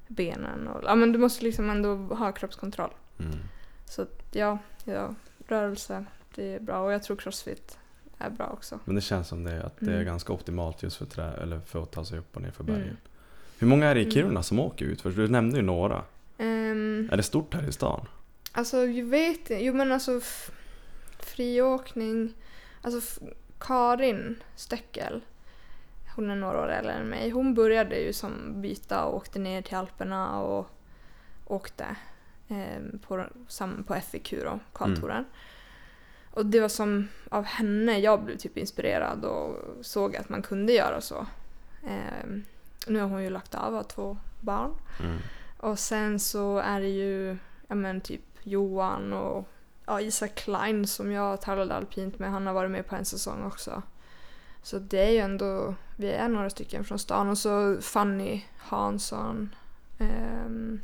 [0.08, 0.68] benen.
[0.68, 2.90] Och, ja, men du måste liksom ändå ha kroppskontroll.
[3.18, 3.38] Mm.
[3.84, 5.14] Så ja, ja,
[5.48, 6.04] rörelse,
[6.34, 6.78] det är bra.
[6.84, 7.78] Och jag tror crossfit
[8.18, 8.78] är bra också.
[8.84, 10.04] Men det känns som det, att det är Mm.
[10.06, 12.74] ganska optimalt just för, trä, eller för att ta sig upp och ner för Mm.
[12.74, 12.96] bergen.
[13.62, 14.14] Hur många är det i Mm.
[14.14, 15.00] Kiruna som åker ut?
[15.00, 16.04] För du nämnde ju några.
[16.38, 18.08] Ehm, Är det stort här i stan?
[18.52, 20.20] Alltså, jag vet Jo, men alltså
[21.18, 22.34] friåkning.
[22.82, 23.20] Alltså
[23.58, 25.20] Karin Stöckel,
[26.16, 27.30] hon är några år äldre än mig.
[27.30, 30.66] Hon började ju som byta och åkte ner till Alperna och
[31.46, 31.96] åkte
[32.48, 33.24] ehm, på,
[33.86, 35.24] på FIQ då, Karltouren.
[36.30, 40.72] Och det var som av henne jag blev typ inspirerad och såg att man kunde
[40.72, 41.26] göra så.
[41.86, 42.44] Ehm,
[42.86, 44.74] nu har hon ju lagt av, har två barn.
[45.00, 45.18] Mm.
[45.56, 47.36] Och sen så är det ju
[47.66, 49.48] ja men typ Johan och
[49.86, 52.30] ja, Isak Klein som jag tävlade alpint med.
[52.30, 53.82] Han har varit med på en säsong också.
[54.62, 57.28] Så det är ju ändå, vi är några stycken från stan.
[57.28, 59.54] Och så Fanny Hansson
[59.98, 60.80] ehm,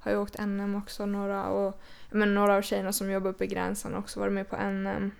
[0.00, 1.46] har ju åkt NM också några.
[1.46, 1.80] Och
[2.10, 5.10] men några av tjejerna som jobbar uppe i gränsen har också varit med på NM.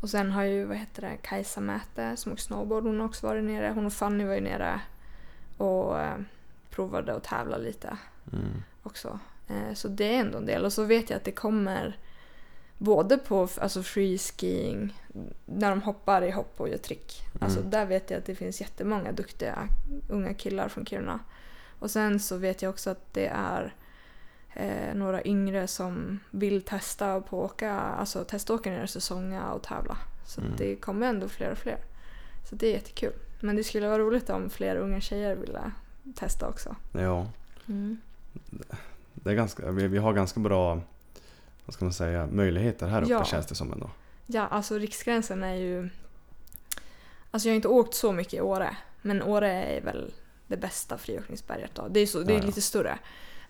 [0.00, 2.82] Och sen har ju, vad heter det, Kajsa Mäte som åker snowboard.
[2.84, 3.72] Hon har också varit nere.
[3.74, 4.80] Hon och Fanny var ju nere
[5.56, 6.14] och eh,
[6.70, 7.96] provade att tävla lite
[8.32, 8.62] Mm.
[8.82, 9.18] också.
[9.48, 10.64] Eh, så det är ändå en del.
[10.64, 11.98] Och så vet jag att det kommer
[12.78, 15.00] både på alltså freeskiing,
[15.46, 17.22] när de hoppar i hopp och gör trick.
[17.40, 17.70] Alltså Mm.
[17.70, 19.68] där vet jag att det finns jättemånga duktiga
[20.08, 21.20] unga killar från Kiruna.
[21.78, 23.74] Och sen så vet jag också att det är
[24.54, 29.96] eh, några yngre som vill testa på åka, alltså teståka ner säsonga och tävla.
[30.26, 30.52] Så Mm.
[30.56, 31.78] det kommer ändå fler och fler.
[32.50, 33.12] Så det är jättekul.
[33.40, 35.70] Men det skulle vara roligt om fler unga tjejer ville
[36.14, 36.76] testa också.
[36.92, 37.26] Ja,
[37.68, 37.98] Mm.
[39.14, 40.80] det är ganska, vi, vi har ganska bra
[41.66, 43.24] vad ska man säga, möjligheter här uppe Ja.
[43.24, 43.90] känns det som ändå.
[44.26, 45.88] Ja, alltså Riksgränsen är ju...
[47.30, 50.12] Alltså jag har inte åkt så mycket i Åre, men Åre är väl
[50.46, 51.88] det bästa friåkningsberget då.
[51.88, 52.46] Det är, så, det är Ja, ja.
[52.46, 52.98] lite större.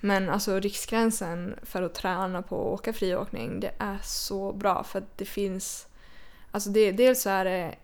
[0.05, 4.99] Men alltså Riksgränsen för att träna på att åka friåkning, det är så bra för
[4.99, 5.87] att det finns...
[6.51, 7.75] Alltså det, dels så är det...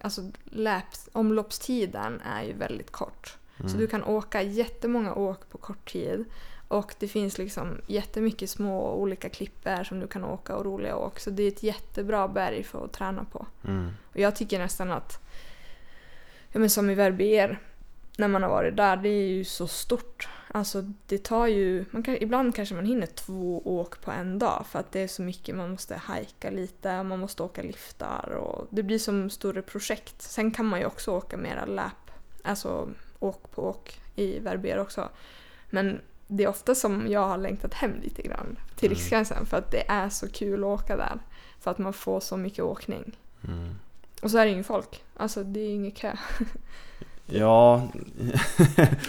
[0.00, 3.36] Alltså läps, omloppstiden är ju väldigt kort.
[3.58, 3.68] Mm.
[3.68, 6.24] Så du kan åka jättemånga åk på kort tid.
[6.68, 11.20] Och det finns liksom jättemycket små olika klipper som du kan åka och roliga åk.
[11.20, 13.46] Så det är ett jättebra berg för att träna på.
[13.64, 13.90] Mm.
[14.10, 15.20] Och jag tycker nästan att,
[16.52, 17.60] ja men som i Verbier,
[18.16, 20.28] när man har varit där, det är ju så stort.
[20.48, 24.64] Alltså det tar ju, man kan, ibland kanske man hinner två åk på en dag
[24.70, 28.66] för att det är så mycket, man måste hajka lite, man måste åka liftar och
[28.70, 30.22] det blir som större projekt.
[30.22, 32.10] Sen kan man ju också åka mera lap,
[32.44, 32.88] alltså
[33.18, 35.08] åk på åk i Verbier också.
[35.70, 38.98] Men det är ofta som jag har längtat hem lite grann till Mm.
[38.98, 41.18] Riksgränsen för att det är så kul att åka där.
[41.60, 43.18] För att man får så mycket åkning.
[43.48, 43.74] Mm.
[44.22, 45.04] Och så är det ingen folk.
[45.16, 46.16] Alltså det är ingen kö.
[47.26, 47.76] Ja,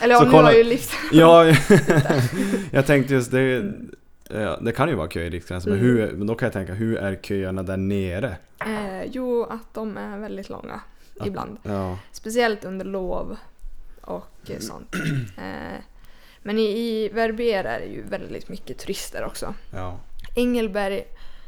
[0.01, 0.91] Eller ja, nu kolla- har ju lift.
[1.11, 1.45] ja
[2.71, 3.73] jag tänkte just det.
[4.29, 5.91] Ja, det kan ju vara kö i Riksgränsen, men, Mm.
[5.97, 8.37] hur, men då kan jag tänka, hur är köerna där nere?
[8.59, 10.79] Eh, jo, att de är väldigt långa
[11.19, 11.57] Att- ibland.
[11.63, 13.37] Ja, Speciellt under lov
[14.01, 14.95] och eh, sånt.
[15.37, 15.79] Eh,
[16.43, 19.53] men i, i Verbier är det ju väldigt mycket turister också.
[19.73, 19.99] ja.
[20.35, 21.03] Engelberg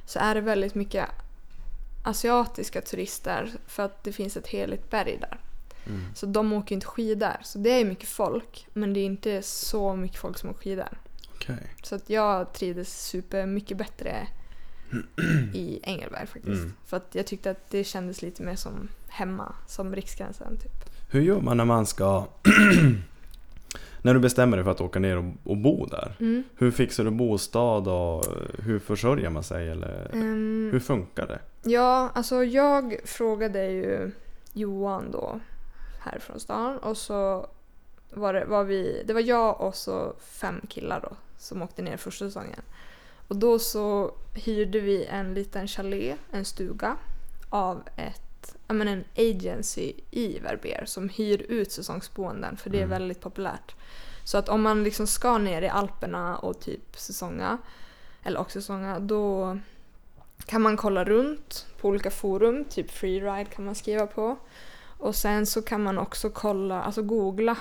[0.06, 1.06] så är det väldigt mycket
[2.04, 5.38] asiatiska turister för att det finns ett heligt berg där.
[5.88, 6.02] Mm.
[6.16, 7.38] Så de åker inte skidor.
[7.44, 10.98] Så det är mycket folk, men det är inte så mycket folk som åker skidor.
[11.36, 11.68] Okej.
[11.84, 14.28] Så att jag trivdes super mycket bättre
[15.54, 16.62] i Engelberg faktiskt.
[16.62, 16.74] Mm.
[16.86, 20.90] För att jag tyckte att det kändes lite mer som hemma, som Riksgränsen typ.
[21.12, 22.26] Hur gör man när man ska...
[24.02, 26.16] när du bestämmer dig för att åka ner och, och bo där?
[26.20, 26.44] Mm.
[26.56, 28.26] Hur fixar du bostad och
[28.64, 29.70] hur försörjer man sig?
[29.70, 31.40] Eller Ehm, hur funkar det?
[31.70, 34.12] Ja, alltså jag frågade ju
[34.54, 35.40] Johan då
[36.12, 37.48] härifrån stan och så
[38.12, 41.98] var det, var vi, det var jag och så fem killar då som åkte ner
[41.98, 42.62] första säsongen.
[43.28, 46.98] Och då så hyrde vi en liten chalet, en stuga,
[47.50, 52.90] av ett, men en agency i Verbier som hyr ut säsongsboenden för det är Mm.
[52.90, 53.76] väldigt populärt.
[54.24, 57.58] Så att om man liksom ska ner i Alperna och typ säsonga,
[58.24, 59.58] eller också säsonga, då
[60.46, 64.38] kan man kolla runt på olika forum, typ freeride kan man skriva på.
[65.00, 67.58] Och sen så kan man också kolla, alltså googla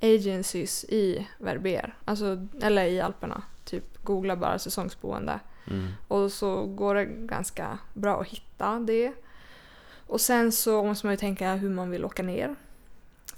[0.00, 3.42] agencies i Verbier, alltså, eller i Alperna.
[3.64, 5.40] Typ googla bara säsongsboende.
[5.70, 5.88] Mm.
[6.08, 9.12] Och så går det ganska bra att hitta det.
[10.06, 12.54] Och sen så måste man ju tänka hur man vill åka ner.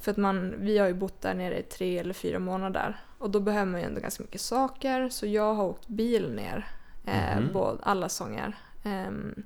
[0.00, 3.00] För att man, vi har ju bott där nere i tre eller fyra månader.
[3.18, 5.08] Och då behöver man ju ändå ganska mycket saker.
[5.08, 6.68] Så jag har åkt bil ner.
[7.06, 7.52] Eh, Mhm.
[7.52, 8.56] både, alla sånger.
[8.84, 9.42] Ehm,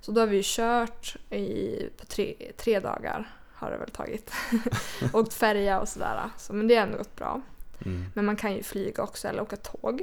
[0.00, 3.34] så då har vi ju kört i, på tre, tre dagar.
[3.58, 4.32] Har det väl tagit.
[5.12, 6.30] åkt färja och sådär.
[6.36, 7.40] Så, men det har ändå gått bra.
[7.84, 8.04] Mm.
[8.14, 10.02] Men man kan ju flyga också eller åka tåg.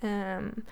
[0.00, 0.62] Ehm,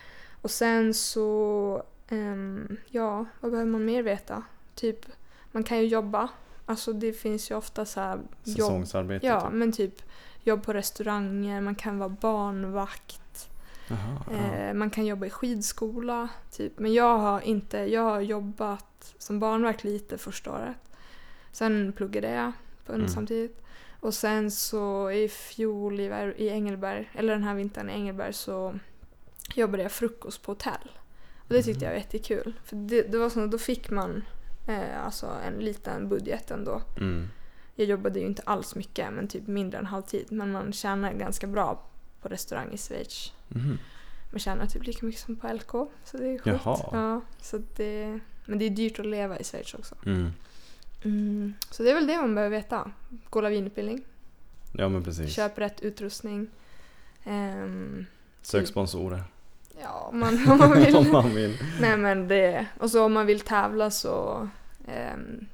[0.43, 4.43] och sen så, ehm, ja, vad behöver man mer veta?
[4.75, 5.07] Typ,
[5.53, 6.29] man kan ju jobba.
[6.67, 8.57] Alltså det finns ju ofta så här jobb.
[8.57, 9.27] Säsongsarbete?
[9.27, 9.53] Ja, typ.
[9.53, 10.03] men typ
[10.43, 13.49] jobb på restauranger, man kan vara barnvakt.
[13.89, 14.57] Jaha, ja.
[14.57, 16.29] Eh, man kan jobba i skidskola.
[16.51, 16.79] Typ.
[16.79, 20.92] Men jag har inte, jag har jobbat som barnvakt lite första året.
[21.53, 22.53] Sen pluggade jag
[22.87, 23.09] på Mm.
[23.09, 23.63] samtidigt.
[24.01, 28.75] Och sen så i fjol i, Engelberg, eller den här vintern i Engelberg så
[29.55, 30.91] jobbade jag frukost på hotell.
[31.39, 32.55] Och det tyckte jag var jättekul.
[32.65, 34.25] För det, det var så, då fick man
[34.69, 36.83] eh, alltså en liten budget ändå.
[36.97, 37.29] Mm.
[37.75, 40.27] Jag jobbade ju inte alls mycket, men typ mindre än halvtid.
[40.33, 41.83] Men man tjänar ganska bra
[42.23, 43.33] på restaurang i Schweiz.
[43.49, 43.79] Mhm.
[44.31, 45.71] Man tjänar typ lika mycket som på LK.
[46.05, 46.61] Så det är sjukt.
[46.65, 46.79] Jaha.
[46.93, 49.95] Ja, så det, men det är dyrt att leva i Schweiz också.
[50.07, 50.31] Mm.
[51.05, 51.55] Mm.
[51.71, 52.91] Så det är väl det man behöver veta.
[53.31, 54.05] Gå lavinutbildning,
[54.73, 55.35] Ja men precis.
[55.35, 56.47] köp rätt utrustning.
[57.25, 58.07] Ehm,
[58.43, 59.25] Sök sponsorer.
[59.83, 60.97] ja, om man, om man vill.
[61.03, 61.59] Om man vill.
[61.81, 64.49] Nej men det, och så om man vill tävla så
[64.89, 65.47] ehm,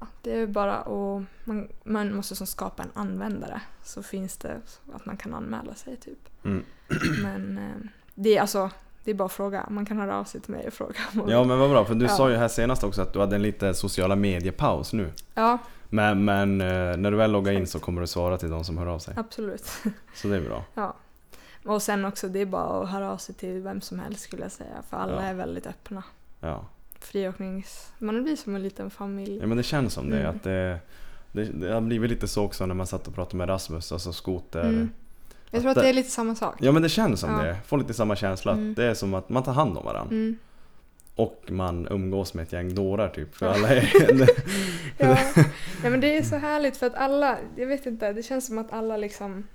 [0.00, 4.60] ja, det är bara att man, man måste som skapa en användare så finns det
[4.92, 6.44] att man kan anmäla sig typ.
[6.44, 6.64] Mm.
[7.22, 8.70] Men ehm, det är alltså
[9.04, 9.66] det är bara att fråga.
[9.70, 10.94] Man kan höra av sig till mig och fråga.
[11.28, 12.08] Ja men vad bra, för du Ja.
[12.16, 15.12] sa ju här senast också att du hade en lite sociala mediepaus nu.
[15.34, 15.58] ja
[15.88, 18.78] Men, men eh, när du väl loggar in så kommer du svara till de som
[18.78, 19.14] hör av sig.
[19.16, 19.64] absolut.
[20.14, 20.64] Så det är bra.
[20.74, 20.94] Ja.
[21.64, 24.42] Och sen också, det är bara att höra av sig till vem som helst skulle
[24.42, 24.82] jag säga.
[24.90, 25.20] För alla Ja.
[25.20, 26.02] är väldigt öppna.
[26.40, 26.64] Ja.
[26.98, 27.92] Friåknings...
[27.98, 29.38] Man blir som en liten familj.
[29.40, 30.20] ja men det känns som det.
[30.20, 30.36] Mm.
[30.36, 30.78] Att det,
[31.32, 34.12] det, det har blivit lite så också när man satt och pratade med Rasmus, alltså
[34.12, 34.62] skoter.
[34.64, 34.90] Mm.
[35.52, 36.54] Jag tror att det är lite samma sak.
[36.58, 37.42] Ja men det känns som Ja.
[37.42, 37.56] det.
[37.66, 38.52] Får lite samma känsla.
[38.52, 38.70] Mm.
[38.70, 40.10] Att det är som att man tar hand om varandra.
[40.14, 40.38] Mm.
[41.16, 43.34] Och man umgås med ett gäng dårar typ.
[43.36, 43.92] För alla är...
[44.98, 45.18] Ja.
[45.84, 48.58] ja men det är så härligt för att alla, jag vet inte, det känns som
[48.58, 49.46] att alla liksom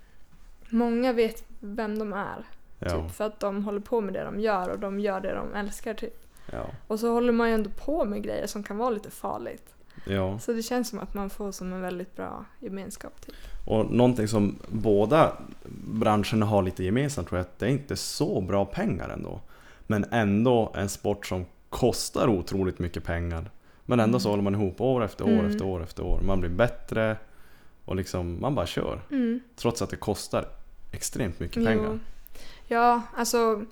[0.70, 2.46] Många vet vem de är.
[2.80, 5.34] ja, Typ, för att de håller på med det de gör och de gör det
[5.36, 6.28] de älskar typ.
[6.52, 9.74] ja, Och så håller man ju ändå på med grejer som kan vara lite farligt.
[10.06, 10.40] ja.
[10.40, 13.22] Så det känns som att man får som en väldigt bra gemenskap.
[13.26, 13.36] Typ.
[13.68, 15.34] Och någonting som båda
[15.88, 19.42] branscherna har lite gemensamt tror jag att det är inte så bra pengar ändå.
[19.88, 23.52] Men ändå en sport som kostar otroligt mycket pengar.
[23.86, 24.32] Men ändå så Mm.
[24.32, 25.46] håller man ihop år efter år Mm.
[25.52, 26.22] efter år efter år.
[26.22, 27.18] Man blir bättre
[27.86, 29.02] och liksom man bara kör.
[29.12, 29.40] Mm.
[29.56, 30.46] Trots att det kostar
[30.92, 31.90] extremt mycket pengar.
[31.94, 32.00] Jo.
[32.68, 33.66] Ja, alltså.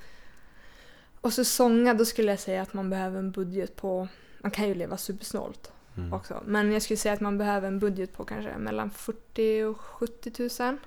[1.21, 4.07] Och så sånga, då skulle jag säga att man behöver en budget på,
[4.41, 6.13] man kan ju leva supersnålt Mm.
[6.13, 6.43] också.
[6.45, 10.31] Men jag skulle säga att man behöver en budget på kanske mellan 40 och 70
[10.31, 10.77] tusen.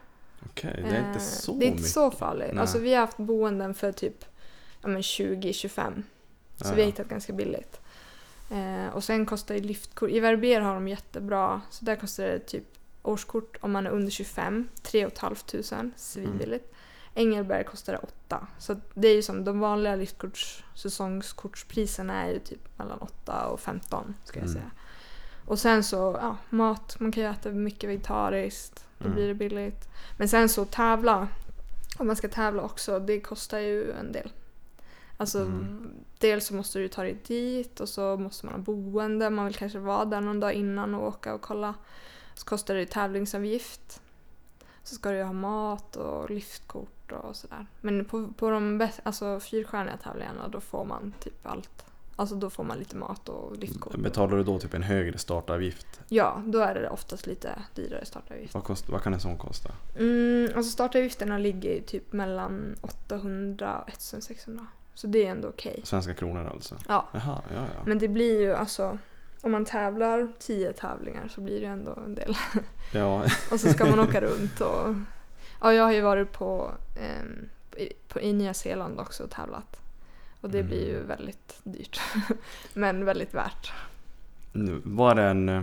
[0.51, 1.91] Okej, det är inte Eh, så Det är inte mycket.
[1.93, 2.51] så farligt.
[2.53, 2.61] Nej.
[2.61, 4.25] Alltså vi har haft boenden för typ
[4.83, 6.03] ja, men 20-25.
[6.57, 7.81] Så Ja, vi har hittat ganska billigt.
[8.51, 12.39] Eh, och sen kostar ju liftkort, i Verbier har de jättebra, så där kostar det
[12.39, 12.65] typ
[13.03, 16.75] årskort om man är under 25, 3 500, svinbilligt.
[17.15, 18.47] Engelberg kostar det 8.
[18.59, 23.61] Så det är ju som de vanliga liftkorts, säsongskortspriserna är ju typ mellan 8 och
[23.61, 24.63] 15 ska jag Mm.
[25.49, 29.15] Och sen så, ja, mat, man kan ju äta mycket vegetariskt, då Mm.
[29.17, 29.89] blir det billigt.
[30.17, 31.29] Men sen så tävla,
[31.99, 34.33] om man ska tävla också, det kostar ju en del.
[35.17, 35.91] Alltså Mm.
[36.19, 39.55] dels så måste du ta dig dit och så måste man ha boende, man vill
[39.55, 41.75] kanske vara där någon dag innan och åka och kolla.
[42.35, 44.01] Så kostar det tävlingsavgift.
[44.83, 47.67] Så ska du ha mat och liftkort och sådär.
[47.81, 51.85] Men på, på de bäst, alltså fyrstjärniga tävlingarna då får man typ allt.
[52.19, 53.97] Alltså då får man lite mat och liftkort.
[53.97, 56.01] Betalar du då typ en högre startavgift?
[56.09, 58.55] Ja, då är det oftast lite dyrare startavgift.
[58.55, 59.71] Vad, kost, vad kan en sån kosta?
[59.99, 64.67] Mm, alltså startavgifterna ligger typ mellan 800 och 1600.
[64.95, 65.81] Så det är ändå okej.
[65.85, 66.77] Svenska kronor alltså?
[66.89, 67.09] Ja.
[67.13, 67.83] Jaha, ja ja.
[67.87, 68.99] Men det blir ju alltså,
[69.41, 72.37] om man tävlar 10 tävlingar så blir det ju ändå en del.
[72.93, 74.95] Ja, Och så ska man åka runt och...
[75.61, 76.71] Ja, jag har ju varit på,
[77.77, 79.81] i, på i Nya Zeeland också och tävlat.
[80.41, 81.07] Och det blir ju Mm.
[81.09, 82.01] väldigt dyrt.
[82.75, 83.73] Men väldigt värt.
[84.85, 85.49] var det en...
[85.49, 85.63] eh,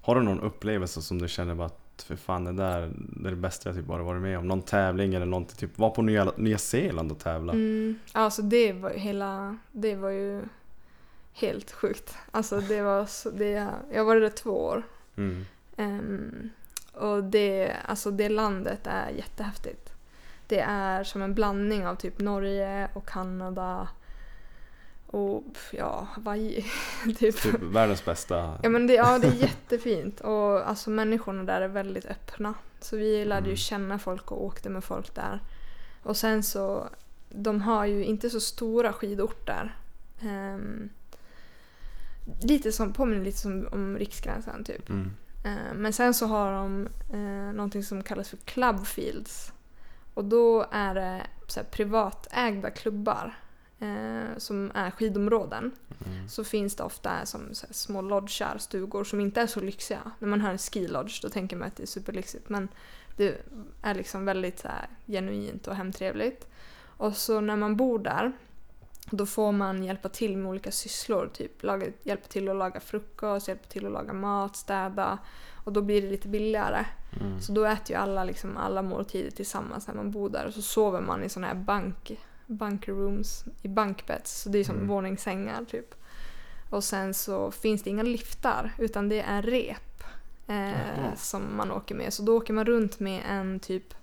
[0.00, 3.30] Har du någon upplevelse som du känner bara att för fan det där det är
[3.30, 4.48] det bästa jag typ bara varit med om?
[4.48, 5.56] Någon tävling eller någonting?
[5.56, 7.52] Typ var på Nya, Nya Zeeland och tävla?
[7.52, 9.56] Mm, alltså det var ju hela...
[9.72, 10.42] Det var ju
[11.32, 12.14] helt sjukt.
[12.30, 13.30] Alltså det var så...
[13.30, 14.82] Det, jag var där två år.
[15.16, 15.44] Mm.
[15.76, 16.50] Ehm,
[16.92, 19.92] och det, alltså det landet är jättehäftigt.
[20.46, 23.88] Det är som en blandning av typ Norge och Kanada
[25.06, 26.64] och ja, Hawaii.
[27.18, 27.42] typ.
[27.42, 28.58] Typ världens bästa...
[28.62, 32.54] Ja, men det, ja, det är jättefint och alltså människorna där är väldigt öppna.
[32.80, 33.56] Så vi lärde ju Mm.
[33.56, 35.40] känna folk och åkte med folk där.
[36.02, 36.88] Och sen så,
[37.28, 39.76] de har ju inte så stora skidorter.
[40.22, 40.88] Ehm,
[42.42, 44.88] lite som, påminner lite som om Riksgränsen typ.
[44.88, 45.10] Mm.
[45.44, 49.52] Eh, Men sen så har de eh, någonting som kallas för clubfields.
[50.14, 53.34] Och då är det så här, privatägda klubbar
[53.80, 55.72] eh, som är skidområden.
[56.06, 56.28] Mm.
[56.28, 60.10] Så finns det ofta som här, små lodgar, stugor som inte är så lyxiga.
[60.18, 62.48] När man hör en ski lodge då tänker man att det är superlyxigt.
[62.48, 62.68] Men
[63.16, 63.42] det
[63.82, 66.48] är liksom väldigt så här, genuint och hemtrevligt.
[66.96, 68.32] Och så när man bor där
[69.10, 71.30] då får man hjälpa till med olika sysslor.
[71.32, 75.18] Typ laga, hjälpa till att laga frukost, hjälpa till att laga mat, städa.
[75.64, 76.84] Och då blir det lite billigare.
[77.20, 77.40] Mm.
[77.40, 80.46] Så då äter ju alla, liksom, alla måltider tillsammans när man bor där.
[80.46, 84.42] Och så sover man i såna här bank, bunker rooms, i bankbeds.
[84.42, 84.88] Så det är som Mm.
[84.88, 85.94] våningssängar typ.
[86.70, 90.02] Och sen så finns det inga liftar utan det är rep
[90.46, 92.12] eh, som man åker med.
[92.12, 93.94] Så då åker man runt med en typ,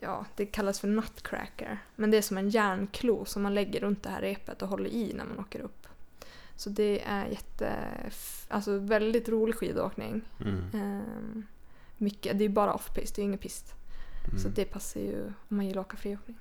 [0.00, 1.78] ja det kallas för nutcracker.
[1.96, 4.90] Men det är som en järnklo som man lägger runt det här repet och håller
[4.90, 5.86] i när man åker upp.
[6.56, 7.72] Så det är jätte,
[8.48, 10.22] alltså väldigt rolig skidåkning.
[10.40, 10.64] Mm.
[10.74, 11.46] Ehm,
[11.96, 13.74] mycket, det är bara off-pist, det är ingen pist.
[14.36, 14.54] Så Mm.
[14.54, 16.36] det passar ju om man gillar att åka friåkning.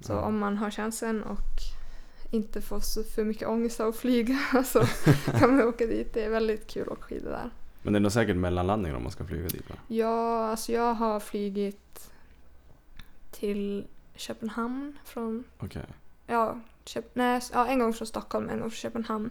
[0.00, 0.20] Så Ja.
[0.20, 1.38] om man har chansen och
[2.30, 4.80] inte får så för mycket ångest av att flyga så
[5.38, 6.14] kan man åka dit.
[6.14, 7.50] Det är väldigt kul att åka skidor där.
[7.82, 9.76] Men det är nog säkert mellanlandningar om man ska flyga dit va?
[9.88, 12.10] Ja, alltså jag har flygit
[13.30, 15.86] till Köpenhamn från, Okej.
[16.26, 19.30] ja, Köp, nej, ja, en gång från Stockholm, en gång från Köpenhamn.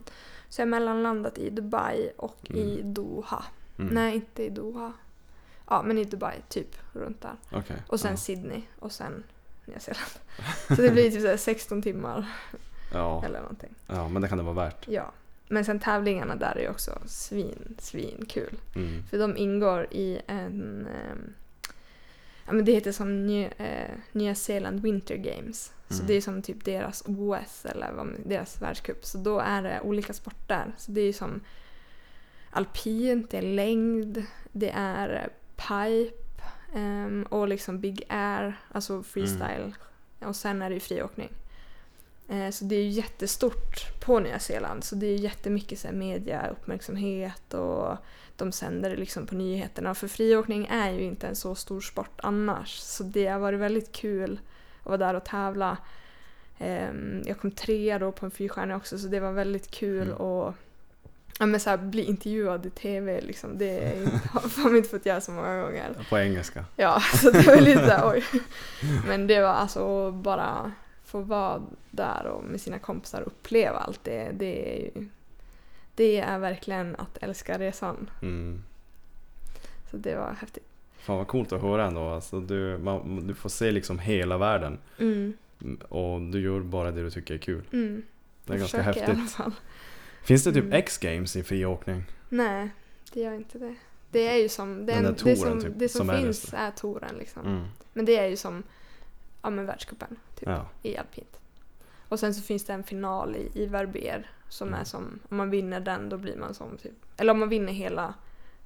[0.50, 3.44] Så jag har mellanlandat i Dubai och i Doha.
[3.80, 3.94] Mm.
[3.94, 4.94] Nej, inte i Doha.
[5.68, 7.36] Ja, men i Dubai, typ runt där.
[7.52, 7.84] Okej.
[7.88, 8.18] Och sen ja.
[8.18, 9.24] Sydney och sen
[9.70, 10.12] Nya Zeeland.
[10.68, 12.26] Så det blir typ så här 16 timmar
[12.94, 13.26] Ja.
[13.26, 13.76] eller någonting.
[13.88, 14.88] ja, men det kan det vara värt.
[14.88, 15.12] Ja.
[15.48, 18.58] Men sen tävlingarna där är ju också svin, svin kul.
[18.76, 19.04] Mm.
[19.10, 20.88] För de ingår i en...
[20.88, 21.34] ehm,
[22.46, 25.72] ja, men det heter som Ny, eh, Nya Zeeland Winter Games.
[25.90, 26.08] Så Mm.
[26.08, 29.06] det är som typ deras OS eller vad, deras världscup.
[29.06, 30.74] Så då är det olika sporter.
[30.78, 31.42] Så det är som
[32.52, 36.16] alpint, det är längd, det är pipe
[36.76, 39.74] ehm, och liksom big air, alltså freestyle.
[40.20, 41.30] Och sen är det ju friåkning.
[42.30, 44.84] Eh, så det är ju jättestort på Nya Zeeland.
[44.84, 47.98] Så det är jättemycket så här, mediauppmärksamhet och
[48.36, 49.96] de sänder det liksom på nyheterna.
[49.96, 52.78] För friåkning är ju inte en så stor sport annars.
[52.80, 54.40] Så det har varit väldigt kul
[54.80, 55.78] att vara där och tävla.
[56.58, 60.22] Ehm, jag kom trea då på en fyrstjärna också så det var väldigt kul Mm.
[60.22, 60.56] att
[61.40, 63.22] ja, men så här, bli intervjuad i TV.
[63.22, 63.58] Liksom.
[63.58, 65.90] Det är inte- har man inte fått göra så många gånger.
[66.10, 66.66] På engelska.
[66.76, 68.24] Ja, så det var lite såhär, oj.
[69.08, 70.72] Men det var alltså bara
[71.06, 71.62] få vara
[71.92, 74.32] där och med sina kompisar och uppleva allt det.
[74.34, 75.08] Det är, ju,
[75.96, 78.10] det är verkligen att älska resan.
[78.22, 78.64] Mm.
[79.92, 80.64] Så det var häftigt.
[81.00, 82.10] Fan vad coolt att höra ändå.
[82.10, 84.78] Alltså, du, man, du får se liksom hela världen.
[85.00, 87.62] Mm, Mm, Och du gör bara det du tycker är kul.
[87.72, 88.02] mm.
[88.46, 89.54] Det är Jag ganska försöker i alla häftigt.
[90.30, 90.74] Finns det typ Mm.
[90.80, 92.04] X-games i friåkning?
[92.30, 92.70] Nej,
[93.14, 93.76] det gör inte det.
[94.12, 96.58] Det är ju som, det, där det som, typ, det som, som är finns det.
[96.58, 97.46] är touren liksom.
[97.46, 97.68] Mm.
[97.94, 98.64] Men det är ju som
[99.42, 100.66] ja, men världscupen typ, Ja.
[100.84, 101.40] i alpint.
[102.10, 104.80] Och sen så finns det en final i, i Verbier som Mm.
[104.80, 107.74] är som, om man vinner den då blir man som typ, eller om man vinner
[107.74, 108.14] hela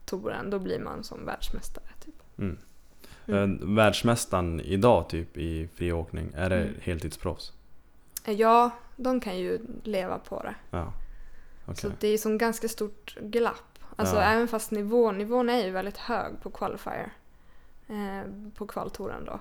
[0.05, 2.15] touren då blir man som världsmästare typ.
[2.37, 2.57] Mm.
[3.27, 3.75] Mm.
[3.75, 6.73] Världsmästaren idag typ i friåkning, är det Mm.
[6.81, 7.53] heltidsproffs?
[8.25, 10.55] Ja, de kan ju leva på det.
[10.71, 10.93] Ja.
[11.65, 11.75] Okej.
[11.81, 13.79] Så det är som ganska stort glapp.
[13.95, 14.21] Alltså Ja.
[14.21, 17.13] även fast nivån, nivån är ju väldigt hög på qualifier.
[17.87, 19.39] Eh, på kvaltouren då.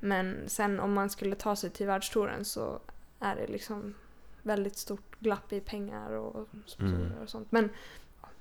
[0.00, 2.78] Men sen om man skulle ta sig till världstouren så
[3.20, 3.94] är det liksom
[4.42, 6.48] väldigt stort glapp i pengar och
[6.80, 7.12] Mm.
[7.22, 7.46] och sånt.
[7.52, 7.68] Men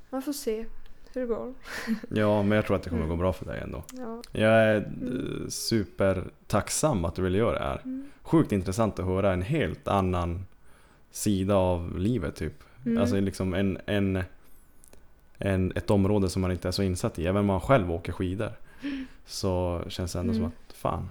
[0.09, 0.65] man får se
[1.13, 1.53] hur det går.
[2.09, 3.17] Ja, men jag tror att det kommer Mm.
[3.17, 3.83] gå bra för dig ändå.
[3.91, 4.21] Ja.
[4.31, 5.41] Jag är Mm.
[5.43, 7.81] eh, supertacksam att du vill göra det här.
[7.85, 8.11] Mm.
[8.21, 10.45] Sjukt intressant att höra en helt annan
[11.11, 12.63] sida av livet typ.
[12.85, 13.01] Mm.
[13.01, 14.23] Alltså liksom en, en,
[15.37, 17.25] en, ett område som man inte är så insatt i.
[17.27, 18.51] Även om man själv åker skidor.
[19.25, 20.51] Så känns det ändå som Mm.
[20.69, 21.09] att fan,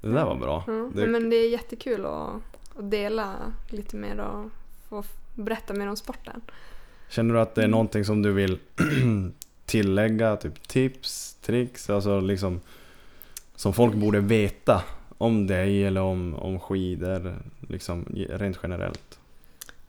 [0.00, 0.64] det där var bra.
[0.66, 2.30] Ja, Det, Men det är jättekul att,
[2.78, 3.34] att dela
[3.70, 4.50] lite mer och
[4.88, 6.40] få berätta mer om sporten.
[7.08, 7.70] Känner du att det är Mm.
[7.70, 8.58] någonting som du vill
[9.66, 10.36] tillägga?
[10.36, 12.60] Typ tips, tricks, alltså liksom
[13.56, 14.82] som folk borde veta
[15.18, 17.34] om dig eller om, om skidor,
[17.68, 19.18] liksom rent generellt.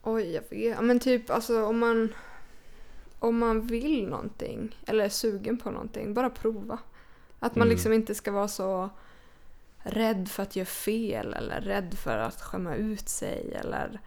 [0.04, 0.76] Oj, jag vet.
[0.76, 2.14] Ja, men typ alltså om man,
[3.20, 6.80] om man vill någonting eller är sugen på någonting, bara prova.
[7.40, 7.74] Att man Mm.
[7.76, 8.90] liksom inte ska vara så
[9.78, 14.00] rädd för att göra fel eller rädd för att skämma ut sig eller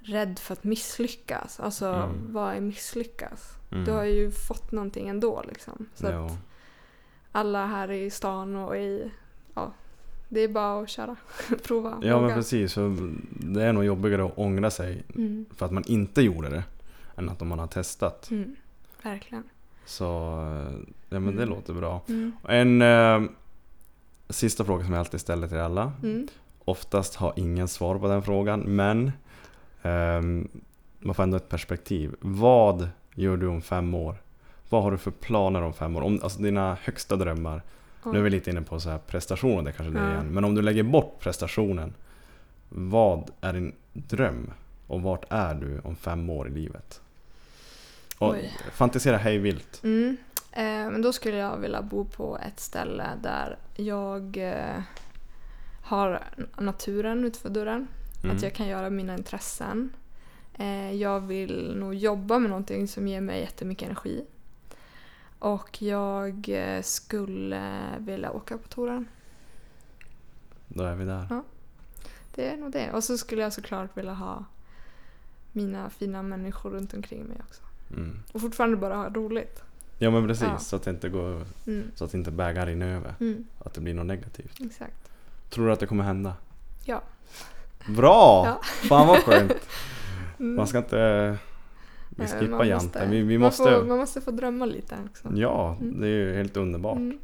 [0.00, 1.60] rädd för att misslyckas.
[1.60, 2.32] Alltså, Mm.
[2.32, 3.50] vad är misslyckas?
[3.72, 3.84] Mm.
[3.84, 5.88] Du har ju fått någonting ändå liksom.
[5.94, 6.26] Så Ja.
[6.26, 6.32] att
[7.32, 9.10] alla här i stan och i...
[9.54, 9.72] Ja,
[10.28, 11.16] det är bara att köra.
[11.66, 11.98] Prova.
[12.02, 12.34] ja men våga.
[12.34, 16.48] precis, så det är nog jobbigare att ångra sig Mm, för att man inte gjorde
[16.48, 16.62] det
[17.16, 18.30] än att man har testat.
[18.30, 18.56] mm,
[19.02, 19.44] verkligen.
[19.86, 20.78] Så eh,
[21.08, 21.48] ja men det Mm.
[21.48, 22.00] låter bra.
[22.08, 23.30] Mm, En eh,
[24.28, 25.92] sista fråga som jag alltid ställer till alla.
[26.02, 26.28] mm.
[26.64, 29.12] Oftast har ingen svar på den frågan, men
[29.82, 30.48] ehm,
[30.98, 32.14] man får ändå ett perspektiv.
[32.20, 34.16] Vad gör du om fem år?
[34.68, 36.00] Vad har du för planer om fem år?
[36.02, 37.62] Om, alltså dina högsta drömmar.
[38.04, 40.26] Nu är vi lite inne på så här prestationer, det kanske det är igen.
[40.34, 41.94] Men om du lägger bort prestationen.
[42.68, 44.50] Vad är din dröm?
[44.86, 47.00] Och vart är du om fem år i livet?
[48.18, 48.52] Och Oj.
[48.72, 49.80] fantisera hej vilt.
[49.84, 50.16] Mm.
[50.52, 54.82] Eh, men då skulle jag vilja bo på ett ställe där jag eh,
[55.82, 56.22] har
[56.58, 57.88] naturen utanför dörren.
[58.24, 58.36] Mm.
[58.36, 59.90] Att jag kan göra mina intressen.
[60.54, 64.24] Eh, jag vill nog jobba med någonting som ger mig jättemycket energi.
[65.38, 69.08] Och jag eh, skulle vilja åka på touren.
[70.68, 71.26] Då är vi där.
[71.30, 71.42] Ja.
[72.34, 72.92] Det är nog det.
[72.92, 74.44] Och så skulle jag såklart vilja ha
[75.52, 77.62] mina fina människor runt omkring mig också.
[77.90, 78.18] Mm.
[78.32, 79.62] Och fortfarande bara ha roligt.
[79.98, 80.58] Ja men precis, Ja.
[80.58, 81.90] så att det inte går, Mm.
[81.94, 83.14] så att inte bägaren rinner över.
[83.20, 83.44] Mm.
[83.58, 84.60] Att det blir något negativt.
[84.60, 85.10] Exakt.
[85.50, 86.34] Tror du att det kommer hända?
[86.84, 87.02] Ja.
[87.88, 88.42] Bra!
[88.46, 88.60] Ja.
[88.88, 89.52] Fan vad skönt!
[90.38, 90.54] Mm.
[90.56, 91.38] Man ska inte...
[92.18, 93.10] Vi eh, skippar man måste, janten.
[93.10, 95.28] Vi, vi man måste, får, man, måste, få drömma lite också.
[95.34, 96.00] Ja, mm.
[96.00, 96.96] det är ju helt underbart.
[96.96, 97.18] Mm.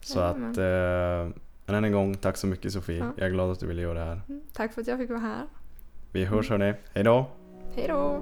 [0.00, 2.98] Så ja, att, eh, än en gång, tack så mycket Sofie.
[2.98, 3.12] Ja.
[3.16, 4.20] Jag är glad att du ville göra det här.
[4.28, 4.40] Mm.
[4.52, 5.46] Tack för att jag fick vara här.
[6.12, 6.74] Vi hörs hörni.
[6.94, 7.10] Hejdå!
[7.10, 7.30] då!
[7.74, 8.20] Hej då!